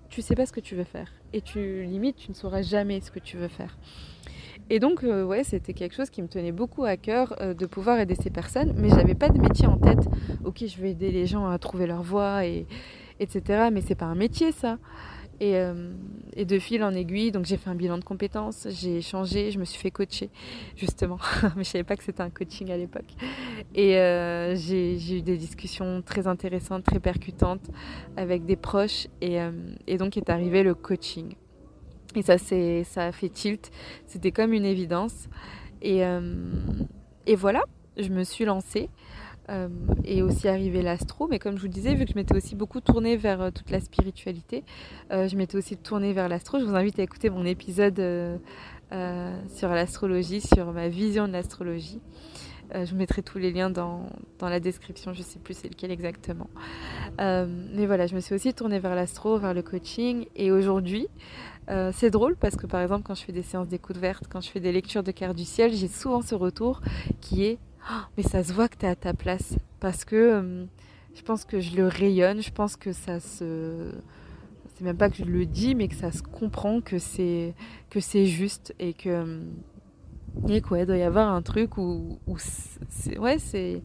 tu 0.10 0.22
sais 0.22 0.36
pas 0.36 0.46
ce 0.46 0.52
que 0.52 0.60
tu 0.60 0.76
veux 0.76 0.84
faire. 0.84 1.12
Et 1.34 1.42
tu 1.42 1.84
limites, 1.84 2.18
tu 2.18 2.30
ne 2.32 2.36
sauras 2.36 2.62
jamais 2.62 3.00
ce 3.02 3.12
que 3.12 3.20
tu 3.20 3.38
veux 3.38 3.48
faire. 3.48 3.78
Et 4.72 4.80
donc, 4.80 5.04
euh, 5.04 5.24
ouais, 5.24 5.44
c'était 5.44 5.74
quelque 5.74 5.96
chose 5.96 6.12
qui 6.12 6.22
me 6.22 6.28
tenait 6.28 6.52
beaucoup 6.52 6.84
à 6.84 6.96
cœur 6.96 7.36
euh, 7.42 7.56
de 7.56 7.66
pouvoir 7.66 8.00
aider 8.00 8.16
ces 8.16 8.30
personnes, 8.30 8.74
mais 8.78 8.90
j'avais 8.90 9.16
pas 9.16 9.30
de 9.30 9.40
métier 9.40 9.66
en 9.66 9.78
tête. 9.78 10.08
Ok, 10.46 10.64
je 10.66 10.80
vais 10.80 10.92
aider 10.92 11.12
les 11.12 11.26
gens 11.26 11.48
à 11.48 11.58
trouver 11.58 11.88
leur 11.88 12.04
voie, 12.04 12.46
et, 12.46 12.68
etc. 13.20 13.70
Mais 13.72 13.82
c'est 13.82 13.96
pas 13.96 14.06
un 14.06 14.16
métier, 14.16 14.52
ça. 14.52 14.78
Euh, 15.42 15.94
et, 16.36 16.46
de 16.46 16.60
fil 16.60 16.84
en 16.84 16.94
aiguille, 16.94 17.32
donc 17.32 17.46
j'ai 17.46 17.58
fait 17.58 17.70
un 17.70 17.76
bilan 17.76 17.98
de 17.98 18.04
compétences, 18.04 18.68
j'ai 18.70 19.02
changé, 19.02 19.52
je 19.52 19.60
me 19.60 19.66
suis 19.66 19.80
fait 19.80 19.92
coacher, 19.92 20.30
justement. 20.76 21.18
Mais 21.56 21.64
je 21.64 21.70
savais 21.70 21.84
pas 21.84 21.96
que 21.96 22.04
c'était 22.04 22.22
un 22.22 22.30
coaching 22.30 22.72
à 22.72 22.78
l'époque. 22.78 23.12
Et 23.74 23.98
euh, 23.98 24.56
j'ai 24.56 25.18
eu 25.18 25.22
des 25.22 25.38
discussions 25.38 26.02
très 26.02 26.28
intéressantes, 26.28 26.84
très 26.84 27.00
percutantes 27.00 27.70
avec 28.18 28.46
des 28.46 28.56
proches. 28.56 29.08
Et, 29.22 29.42
euh, 29.42 29.52
donc 29.98 30.18
est 30.18 30.30
arrivé 30.30 30.64
le 30.64 30.76
coaching. 30.76 31.36
Et 32.16 32.22
ça, 32.22 32.38
ça 32.38 33.06
a 33.06 33.12
fait 33.12 33.30
tilt. 33.30 33.72
C'était 34.08 34.32
comme 34.32 34.54
une 34.54 34.66
évidence. 34.66 35.30
Et 35.82 36.04
voilà, 37.36 37.64
je 37.98 38.10
me 38.10 38.24
suis 38.24 38.46
lancée. 38.46 38.90
Euh, 39.50 39.68
et 40.04 40.22
aussi 40.22 40.48
arrivé 40.48 40.82
l'astro. 40.82 41.28
Mais 41.28 41.40
comme 41.40 41.58
je 41.58 41.62
vous 41.62 41.68
disais, 41.68 41.96
vu 41.96 42.06
que 42.06 42.12
je 42.12 42.16
m'étais 42.16 42.36
aussi 42.36 42.56
beaucoup 42.56 42.82
tournée 42.82 43.18
vers 43.18 43.42
euh, 43.42 43.52
toute 43.52 43.72
la 43.72 43.80
spiritualité, 43.80 44.64
euh, 45.12 45.28
je 45.28 45.36
m'étais 45.36 45.58
aussi 45.58 45.76
tournée 45.76 46.14
vers 46.14 46.30
l'astro. 46.30 46.60
Je 46.60 46.66
vous 46.66 46.76
invite 46.76 47.00
à 47.00 47.04
écouter 47.04 47.30
mon 47.30 47.46
épisode 47.46 48.02
sur 49.50 49.70
l'astrologie, 49.70 50.42
sur 50.42 50.72
ma 50.72 50.88
vision 50.88 51.28
de 51.28 51.34
l'astrologie. 51.34 52.02
je 52.74 52.90
vous 52.90 52.98
mettrai 52.98 53.22
tous 53.22 53.38
les 53.38 53.52
liens 53.52 53.70
dans, 53.70 54.10
dans 54.40 54.50
la 54.50 54.60
description, 54.60 55.14
je 55.14 55.20
ne 55.20 55.24
sais 55.24 55.38
plus 55.38 55.54
c'est 55.56 55.70
lequel 55.70 55.92
exactement. 55.92 56.50
mais 57.20 57.86
voilà, 57.86 58.08
je 58.08 58.16
me 58.16 58.20
suis 58.20 58.34
aussi 58.34 58.52
tournée 58.54 58.80
vers 58.80 58.96
l'astro, 58.96 59.38
vers 59.38 59.54
le 59.54 59.62
coaching. 59.62 60.26
Et 60.36 60.52
aujourd'hui, 60.52 61.08
c'est 61.92 62.10
drôle 62.10 62.36
parce 62.36 62.56
que 62.56 62.66
par 62.66 62.82
exemple, 62.82 63.04
quand 63.04 63.16
je 63.16 63.24
fais 63.24 63.32
des 63.32 63.44
séances 63.44 63.68
d'écoute 63.68 63.98
verte, 63.98 64.24
quand 64.28 64.42
je 64.42 64.50
fais 64.50 64.60
des 64.60 64.72
lectures 64.72 65.04
de 65.04 65.12
cartes 65.12 65.38
du 65.38 65.46
ciel, 65.46 65.72
j'ai 65.72 65.88
souvent 65.88 66.24
ce 66.24 66.34
retour 66.34 66.82
qui 67.22 67.44
est 67.46 67.60
mais 68.18 68.24
ça 68.24 68.44
se 68.44 68.54
voit 68.54 68.68
que 68.68 68.78
tu 68.78 68.86
es 68.86 68.90
à 68.90 68.96
ta 68.96 69.14
place. 69.14 69.56
Parce 69.80 70.06
que 70.06 70.16
euh, 70.16 70.66
je 71.16 71.22
pense 71.22 71.46
que 71.46 71.60
je 71.60 71.76
le 71.76 71.88
rayonne, 71.88 72.42
je 72.42 72.52
pense 72.52 72.76
que 72.76 72.92
ça 72.92 73.20
se. 73.20 73.92
C'est 74.76 74.84
même 74.84 74.98
pas 74.98 75.10
que 75.10 75.18
je 75.18 75.26
le 75.26 75.46
dis, 75.46 75.76
mais 75.76 75.88
que 75.90 75.96
ça 75.96 76.12
se 76.12 76.22
comprend 76.24 76.80
que 76.82 77.00
c'est 77.00 77.54
que 77.90 78.00
c'est 78.00 78.26
juste 78.26 78.74
et 78.80 78.94
que 78.94 79.10
euh, 79.10 79.42
et 80.48 80.62
quoi, 80.62 80.80
il 80.80 80.86
doit 80.86 80.98
y 80.98 81.04
avoir 81.04 81.34
un 81.34 81.42
truc 81.42 81.78
où, 81.78 82.20
c'est 82.88 83.18
ouais 83.18 83.40
c'est 83.40 83.82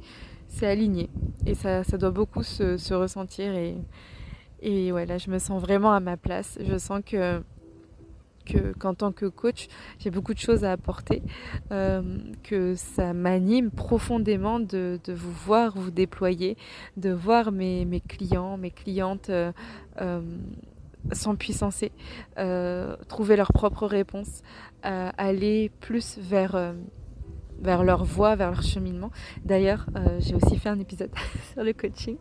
c'est 0.48 0.66
aligné 0.66 1.10
et 1.46 1.54
ça, 1.54 1.82
ça 1.82 1.98
doit 1.98 2.12
beaucoup 2.12 2.44
se, 2.44 2.76
se 2.76 2.94
ressentir 2.94 3.54
et 3.54 3.76
et 4.62 4.92
ouais 4.92 5.04
là 5.04 5.18
je 5.18 5.30
me 5.30 5.38
sens 5.38 5.60
vraiment 5.60 5.92
à 5.92 6.00
ma 6.00 6.16
place. 6.16 6.58
Je 6.60 6.78
sens 6.78 7.00
que 7.04 7.42
qu'en 8.44 8.94
tant 8.94 9.12
que 9.12 9.26
coach, 9.26 9.68
j'ai 9.98 10.10
beaucoup 10.10 10.34
de 10.34 10.38
choses 10.38 10.64
à 10.64 10.72
apporter, 10.72 11.22
euh, 11.72 12.18
que 12.42 12.74
ça 12.74 13.12
m'anime 13.12 13.70
profondément 13.70 14.60
de, 14.60 14.98
vous 15.08 15.32
voir 15.32 15.76
vous 15.76 15.90
déployer, 15.90 16.56
de 16.96 17.10
voir 17.10 17.52
mes, 17.52 18.02
clients, 18.06 18.56
mes 18.56 18.70
clientes 18.70 19.30
euh, 19.30 19.52
euh, 20.00 20.20
s'empuissancer, 21.12 21.92
trouver 23.08 23.36
leurs 23.36 23.52
propres 23.52 23.86
réponses, 23.86 24.42
aller 24.82 25.70
plus 25.80 26.18
vers 26.18 26.74
vers 27.64 27.82
leur 27.82 28.04
voie, 28.04 28.36
vers 28.36 28.50
leur 28.50 28.62
cheminement. 28.62 29.10
D'ailleurs, 29.44 29.86
euh, 29.96 30.20
j'ai 30.20 30.34
aussi 30.34 30.58
fait 30.58 30.68
un 30.68 30.78
épisode 30.78 31.10
sur 31.52 31.64
le 31.64 31.72
coaching. 31.72 32.16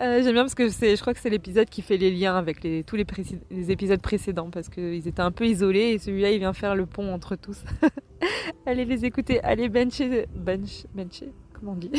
Euh, 0.00 0.22
j'aime 0.22 0.32
bien 0.32 0.42
parce 0.42 0.54
que 0.54 0.68
je 0.68 1.00
crois 1.00 1.14
que 1.14 1.20
c'est 1.20 1.30
l'épisode 1.30 1.68
qui 1.68 1.82
fait 1.82 1.98
les 1.98 2.10
liens 2.10 2.36
avec 2.36 2.66
tous 2.86 2.96
les, 2.96 3.06
les 3.50 3.70
épisodes 3.70 4.00
précédents 4.00 4.50
parce 4.50 4.68
qu'ils 4.68 5.06
étaient 5.06 5.20
un 5.20 5.30
peu 5.30 5.46
isolés 5.46 5.90
et 5.92 5.98
celui-là 5.98 6.30
il 6.32 6.38
vient 6.38 6.52
faire 6.52 6.74
le 6.74 6.86
pont 6.86 7.12
entre 7.12 7.36
tous. 7.36 7.62
allez 8.66 8.84
les 8.84 9.04
écouter, 9.04 9.40
allez 9.42 9.68
bencher, 9.68 10.26
bench, 10.34 10.86
bencher, 10.94 11.32
comment 11.52 11.72
on 11.72 11.76
dit? 11.76 11.90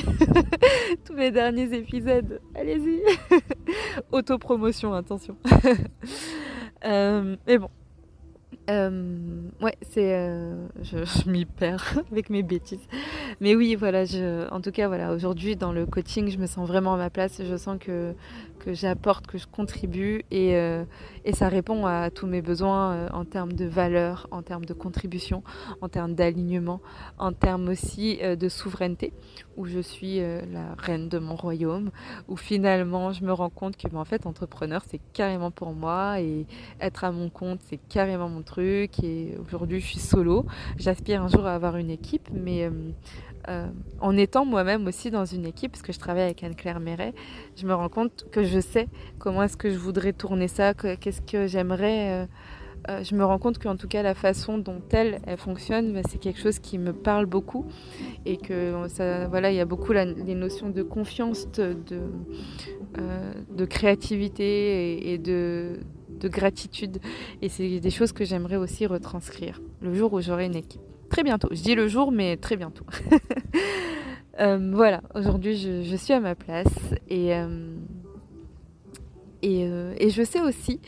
Tous 1.05 1.13
mes 1.13 1.31
derniers 1.31 1.73
épisodes, 1.73 2.41
allez-y. 2.55 3.01
Autopromotion, 4.11 4.93
attention. 4.93 5.37
euh, 6.85 7.35
mais 7.47 7.57
bon, 7.57 7.69
euh, 8.69 9.49
ouais, 9.61 9.75
c'est. 9.81 10.13
Euh, 10.15 10.67
je, 10.81 11.29
m'y 11.29 11.45
perds 11.45 11.99
avec 12.11 12.29
mes 12.29 12.43
bêtises. 12.43 12.87
Mais 13.39 13.55
oui, 13.55 13.75
voilà, 13.75 14.05
je, 14.05 14.49
en 14.51 14.61
tout 14.61 14.71
cas, 14.71 14.87
voilà, 14.87 15.13
aujourd'hui, 15.13 15.55
dans 15.55 15.71
le 15.71 15.85
coaching, 15.85 16.29
je 16.29 16.37
me 16.37 16.45
sens 16.45 16.67
vraiment 16.67 16.93
à 16.93 16.97
ma 16.97 17.09
place. 17.09 17.41
Je 17.43 17.57
sens 17.57 17.77
que, 17.79 18.13
que 18.63 18.73
j'apporte, 18.73 19.25
que 19.25 19.37
je 19.37 19.47
contribue 19.47 20.23
et, 20.29 20.55
euh, 20.55 20.85
et, 21.25 21.33
ça 21.33 21.49
répond 21.49 21.87
à 21.87 22.11
tous 22.11 22.27
mes 22.27 22.41
besoins 22.41 22.93
euh, 22.93 23.09
en 23.11 23.25
termes 23.25 23.53
de 23.53 23.65
valeur, 23.65 24.27
en 24.29 24.43
termes 24.43 24.65
de 24.65 24.73
contribution, 24.73 25.43
en 25.81 25.89
termes 25.89 26.13
d'alignement, 26.13 26.79
en 27.17 27.33
termes 27.33 27.69
aussi 27.69 28.19
euh, 28.21 28.35
de 28.35 28.49
souveraineté, 28.49 29.13
où 29.57 29.65
je 29.65 29.79
suis 29.79 30.19
la 30.19 30.75
reine 30.77 31.09
de 31.09 31.17
mon 31.17 31.35
royaume, 31.35 31.89
où 32.27 32.37
finalement 32.37 33.11
je 33.11 33.23
me 33.23 33.33
rends 33.33 33.49
compte 33.49 33.75
que 33.77 33.87
ben, 33.87 33.97
en 33.99 34.05
fait 34.05 34.25
entrepreneur 34.25 34.81
c'est 34.87 35.01
carrément 35.13 35.51
pour 35.51 35.73
moi 35.73 36.21
et 36.21 36.45
être 36.79 37.03
à 37.03 37.11
mon 37.11 37.29
compte 37.29 37.59
c'est 37.67 37.79
carrément 37.89 38.29
mon 38.29 38.43
truc 38.43 39.03
et 39.03 39.37
aujourd'hui 39.45 39.81
je 39.81 39.87
suis 39.87 39.99
solo. 39.99 40.45
J'aspire 40.77 41.23
un 41.23 41.27
jour 41.27 41.45
à 41.45 41.55
avoir 41.55 41.77
une 41.77 41.89
équipe, 41.89 42.29
mais 42.31 42.69
euh, 43.47 43.67
en 43.99 44.15
étant 44.17 44.45
moi-même 44.45 44.87
aussi 44.87 45.11
dans 45.11 45.25
une 45.25 45.45
équipe, 45.45 45.71
parce 45.71 45.81
que 45.81 45.93
je 45.93 45.99
travaille 45.99 46.23
avec 46.23 46.43
Anne-Claire 46.43 46.79
Méret, 46.79 47.13
je 47.55 47.65
me 47.65 47.73
rends 47.73 47.89
compte 47.89 48.25
que 48.31 48.43
je 48.43 48.59
sais 48.59 48.87
comment 49.19 49.43
est-ce 49.43 49.57
que 49.57 49.69
je 49.69 49.77
voudrais 49.77 50.13
tourner 50.13 50.47
ça, 50.47 50.73
qu'est-ce 50.73 51.21
que 51.21 51.47
j'aimerais 51.47 52.11
euh, 52.11 52.25
euh, 52.89 53.03
je 53.03 53.13
me 53.13 53.23
rends 53.23 53.37
compte 53.37 53.59
qu'en 53.59 53.75
tout 53.75 53.87
cas 53.87 54.01
la 54.01 54.15
façon 54.15 54.57
dont 54.57 54.81
elle, 54.91 55.21
fonctionne, 55.37 55.93
bah, 55.93 56.01
c'est 56.09 56.19
quelque 56.19 56.39
chose 56.39 56.57
qui 56.57 56.79
me 56.79 56.93
parle 56.93 57.27
beaucoup 57.27 57.67
et 58.25 58.37
que 58.37 58.73
ça, 58.87 59.27
voilà, 59.27 59.51
il 59.51 59.55
y 59.55 59.59
a 59.59 59.65
beaucoup 59.65 59.91
les 59.91 60.33
notions 60.33 60.69
de 60.69 60.81
confiance, 60.81 61.47
de, 61.51 61.77
de 63.55 63.65
créativité 63.65 65.11
et, 65.13 65.19
de, 65.19 65.79
de 66.09 66.27
gratitude. 66.27 66.97
Et 67.43 67.49
c'est 67.49 67.79
des 67.79 67.89
choses 67.91 68.13
que 68.13 68.25
j'aimerais 68.25 68.57
aussi 68.57 68.87
retranscrire 68.87 69.61
le 69.81 69.93
jour 69.93 70.13
où 70.13 70.21
j'aurai 70.21 70.45
une 70.45 70.55
équipe. 70.55 70.81
Très 71.11 71.23
bientôt. 71.23 71.49
Je 71.51 71.61
dis 71.61 71.75
le 71.75 71.87
jour, 71.87 72.11
mais 72.11 72.37
très 72.37 72.57
bientôt. 72.57 72.85
Euh, 74.39 74.71
voilà, 74.73 75.01
aujourd'hui 75.13 75.57
je, 75.57 75.95
suis 75.97 76.13
à 76.13 76.21
ma 76.21 76.35
place 76.35 76.73
et, 77.09 77.31
et, 79.41 79.61
et 79.61 80.09
je 80.09 80.23
sais 80.23 80.39
aussi 80.39 80.79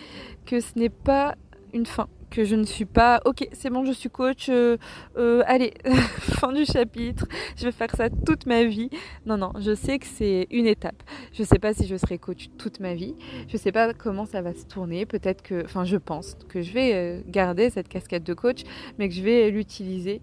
que 0.46 0.62
ce 0.62 0.80
n'est 0.80 0.90
pas 0.90 1.36
une 1.74 1.86
fin 1.86 2.08
que 2.34 2.44
je 2.46 2.56
ne 2.56 2.64
suis 2.64 2.86
pas. 2.86 3.22
Ok 3.26 3.48
c'est 3.52 3.70
bon 3.70 3.86
je 3.86 3.92
suis 3.92 4.10
coach 4.10 4.48
euh, 4.50 4.78
euh, 5.18 5.44
allez 5.46 5.72
fin 6.20 6.52
du 6.52 6.66
chapitre. 6.66 7.28
Je 7.56 7.66
vais 7.66 7.72
faire 7.72 7.96
ça 7.96 8.10
toute 8.10 8.48
ma 8.48 8.64
vie. 8.64 8.90
Non 9.28 9.38
non 9.38 9.54
je 9.60 9.76
sais 9.76 10.00
que 10.00 10.08
c'est 10.08 10.48
une 10.50 10.66
étape. 10.66 11.04
Je 11.32 11.44
sais 11.44 11.60
pas 11.60 11.76
si 11.76 11.86
je 11.86 11.96
serai 11.96 12.18
coach 12.18 12.50
toute 12.58 12.80
ma 12.80 12.96
vie. 12.96 13.14
Je 13.48 13.56
sais 13.56 13.72
pas 13.72 13.94
comment 13.94 14.26
ça 14.26 14.42
va 14.42 14.54
se 14.54 14.66
tourner. 14.66 15.06
Peut-être 15.06 15.44
que 15.44 15.64
enfin 15.64 15.86
je 15.86 15.96
pense 15.96 16.36
que 16.50 16.64
je 16.64 16.74
vais 16.74 16.94
euh, 16.96 17.22
garder 17.28 17.70
cette 17.70 17.88
casquette 17.88 18.24
de 18.24 18.34
coach 18.34 18.64
mais 18.98 19.10
que 19.10 19.14
je 19.14 19.22
vais 19.22 19.52
l'utiliser 19.52 20.20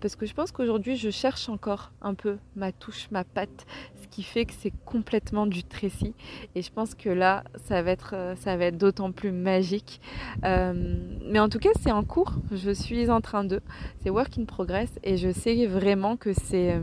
parce 0.00 0.14
que 0.14 0.26
je 0.26 0.34
pense 0.34 0.52
qu'aujourd'hui 0.52 0.94
je 0.94 1.10
cherche 1.10 1.48
encore 1.48 1.90
un 2.00 2.14
peu 2.14 2.38
ma 2.54 2.70
touche 2.70 3.08
ma 3.10 3.24
patte 3.24 3.66
ce 4.00 4.06
qui 4.08 4.22
fait 4.22 4.44
que 4.44 4.52
c'est 4.52 4.72
complètement 4.84 5.46
du 5.46 5.64
trécis 5.64 6.14
et 6.54 6.62
je 6.62 6.70
pense 6.70 6.94
que 6.94 7.08
là 7.08 7.42
ça 7.64 7.82
va 7.82 7.90
être 7.90 8.14
ça 8.36 8.56
va 8.56 8.66
être 8.66 8.78
d'autant 8.78 9.10
plus 9.10 9.32
magique. 9.32 10.00
Mais 10.44 11.39
en 11.40 11.48
tout 11.48 11.58
cas, 11.58 11.70
c'est 11.80 11.92
en 11.92 12.04
cours. 12.04 12.34
Je 12.52 12.70
suis 12.70 13.10
en 13.10 13.20
train 13.20 13.44
de. 13.44 13.60
C'est 14.02 14.10
work 14.10 14.38
in 14.38 14.44
progress 14.44 14.90
et 15.02 15.16
je 15.16 15.32
sais 15.32 15.66
vraiment 15.66 16.16
que 16.16 16.32
c'est. 16.32 16.74
Euh, 16.74 16.80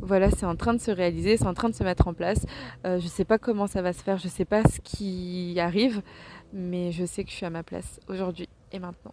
voilà, 0.00 0.30
c'est 0.30 0.46
en 0.46 0.56
train 0.56 0.74
de 0.74 0.80
se 0.80 0.90
réaliser, 0.90 1.36
c'est 1.36 1.46
en 1.46 1.54
train 1.54 1.68
de 1.68 1.74
se 1.74 1.84
mettre 1.84 2.08
en 2.08 2.14
place. 2.14 2.46
Euh, 2.86 2.98
je 2.98 3.04
ne 3.04 3.10
sais 3.10 3.24
pas 3.24 3.38
comment 3.38 3.66
ça 3.66 3.82
va 3.82 3.92
se 3.92 4.02
faire, 4.02 4.16
je 4.16 4.26
ne 4.26 4.30
sais 4.30 4.44
pas 4.44 4.62
ce 4.64 4.80
qui 4.80 5.58
arrive, 5.60 6.02
mais 6.52 6.92
je 6.92 7.04
sais 7.04 7.24
que 7.24 7.30
je 7.30 7.36
suis 7.36 7.46
à 7.46 7.50
ma 7.50 7.62
place 7.62 8.00
aujourd'hui 8.08 8.48
et 8.72 8.78
maintenant. 8.78 9.12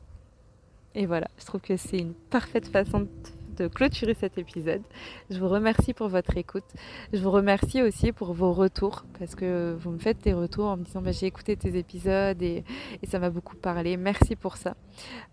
Et 0.93 1.05
voilà, 1.05 1.27
je 1.37 1.45
trouve 1.45 1.61
que 1.61 1.75
c'est 1.75 1.97
une 1.97 2.13
parfaite 2.13 2.67
façon 2.67 3.01
de 3.01 3.07
de 3.55 3.67
clôturer 3.67 4.13
cet 4.13 4.37
épisode. 4.37 4.81
Je 5.29 5.39
vous 5.39 5.47
remercie 5.47 5.93
pour 5.93 6.07
votre 6.07 6.37
écoute. 6.37 6.65
Je 7.13 7.19
vous 7.19 7.31
remercie 7.31 7.81
aussi 7.81 8.11
pour 8.11 8.33
vos 8.33 8.53
retours 8.53 9.05
parce 9.17 9.35
que 9.35 9.75
vous 9.79 9.91
me 9.91 9.97
faites 9.97 10.23
des 10.23 10.33
retours 10.33 10.65
en 10.65 10.77
me 10.77 10.83
disant 10.83 11.01
bah, 11.01 11.11
j'ai 11.11 11.27
écouté 11.27 11.55
tes 11.55 11.77
épisodes 11.77 12.41
et, 12.41 12.63
ça 13.07 13.19
m'a 13.19 13.29
beaucoup 13.29 13.55
parlé. 13.55 13.97
Merci 13.97 14.35
pour 14.35 14.57
ça. 14.57 14.75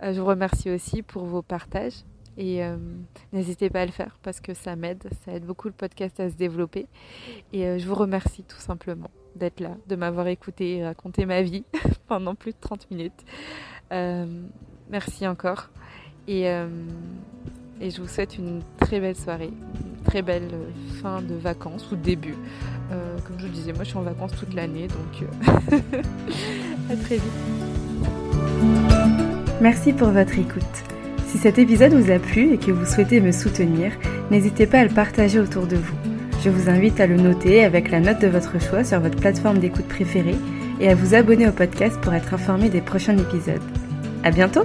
Euh, 0.02 0.12
je 0.12 0.20
vous 0.20 0.26
remercie 0.26 0.70
aussi 0.70 1.02
pour 1.02 1.24
vos 1.24 1.42
partages. 1.42 2.04
Et 2.38 2.64
euh, 2.64 2.76
n'hésitez 3.32 3.68
pas 3.68 3.82
à 3.82 3.86
le 3.86 3.92
faire 3.92 4.18
parce 4.22 4.40
que 4.40 4.54
ça 4.54 4.74
m'aide, 4.74 5.06
ça 5.24 5.32
aide 5.32 5.44
beaucoup 5.44 5.68
le 5.68 5.74
podcast 5.74 6.18
à 6.20 6.30
se 6.30 6.34
développer. 6.34 6.86
Et 7.52 7.66
euh, 7.66 7.78
je 7.78 7.86
vous 7.86 7.94
remercie 7.94 8.42
tout 8.42 8.60
simplement 8.60 9.10
d'être 9.36 9.60
là, 9.60 9.76
de 9.88 9.96
m'avoir 9.96 10.26
écouté 10.28 10.76
et 10.76 10.84
raconté 10.84 11.26
ma 11.26 11.42
vie 11.42 11.64
pendant 12.06 12.34
plus 12.34 12.52
de 12.52 12.58
30 12.60 12.90
minutes. 12.90 13.24
merci 14.90 15.26
encore. 15.26 15.70
Et, 16.28 16.46
et 17.82 17.90
je 17.90 18.00
vous 18.00 18.08
souhaite 18.08 18.38
une 18.38 18.62
très 18.78 19.00
belle 19.00 19.16
soirée, 19.16 19.50
une 19.50 20.04
très 20.04 20.22
belle 20.22 20.48
euh, 20.52 21.00
fin 21.02 21.20
de 21.20 21.34
vacances 21.34 21.90
ou 21.90 21.96
début. 21.96 22.36
Euh, 22.92 23.16
comme 23.26 23.38
je 23.38 23.46
vous 23.46 23.52
disais, 23.52 23.72
moi 23.72 23.82
je 23.82 23.88
suis 23.88 23.98
en 23.98 24.02
vacances 24.02 24.32
toute 24.38 24.54
l'année, 24.54 24.86
donc 24.86 25.28
euh, 25.72 25.78
à 26.92 26.96
très 26.96 27.16
vite. 27.16 27.24
Merci 29.60 29.92
pour 29.92 30.08
votre 30.08 30.38
écoute. 30.38 30.62
Si 31.26 31.38
cet 31.38 31.58
épisode 31.58 31.92
vous 31.92 32.10
a 32.10 32.18
plu 32.18 32.52
et 32.52 32.58
que 32.58 32.70
vous 32.70 32.86
souhaitez 32.86 33.20
me 33.20 33.32
soutenir, 33.32 33.92
n'hésitez 34.30 34.66
pas 34.66 34.80
à 34.80 34.84
le 34.84 34.94
partager 34.94 35.40
autour 35.40 35.66
de 35.66 35.76
vous. 35.76 35.96
Je 36.44 36.50
vous 36.50 36.68
invite 36.68 37.00
à 37.00 37.06
le 37.06 37.16
noter 37.16 37.64
avec 37.64 37.90
la 37.90 38.00
note 38.00 38.20
de 38.20 38.28
votre 38.28 38.60
choix 38.60 38.84
sur 38.84 39.00
votre 39.00 39.16
plateforme 39.16 39.58
d'écoute 39.58 39.88
préférée 39.88 40.36
et 40.80 40.88
à 40.88 40.94
vous 40.94 41.14
abonner 41.14 41.48
au 41.48 41.52
podcast 41.52 42.00
pour 42.00 42.14
être 42.14 42.34
informé 42.34 42.68
des 42.68 42.80
prochains 42.80 43.16
épisodes. 43.16 43.62
À 44.22 44.30
bientôt! 44.30 44.62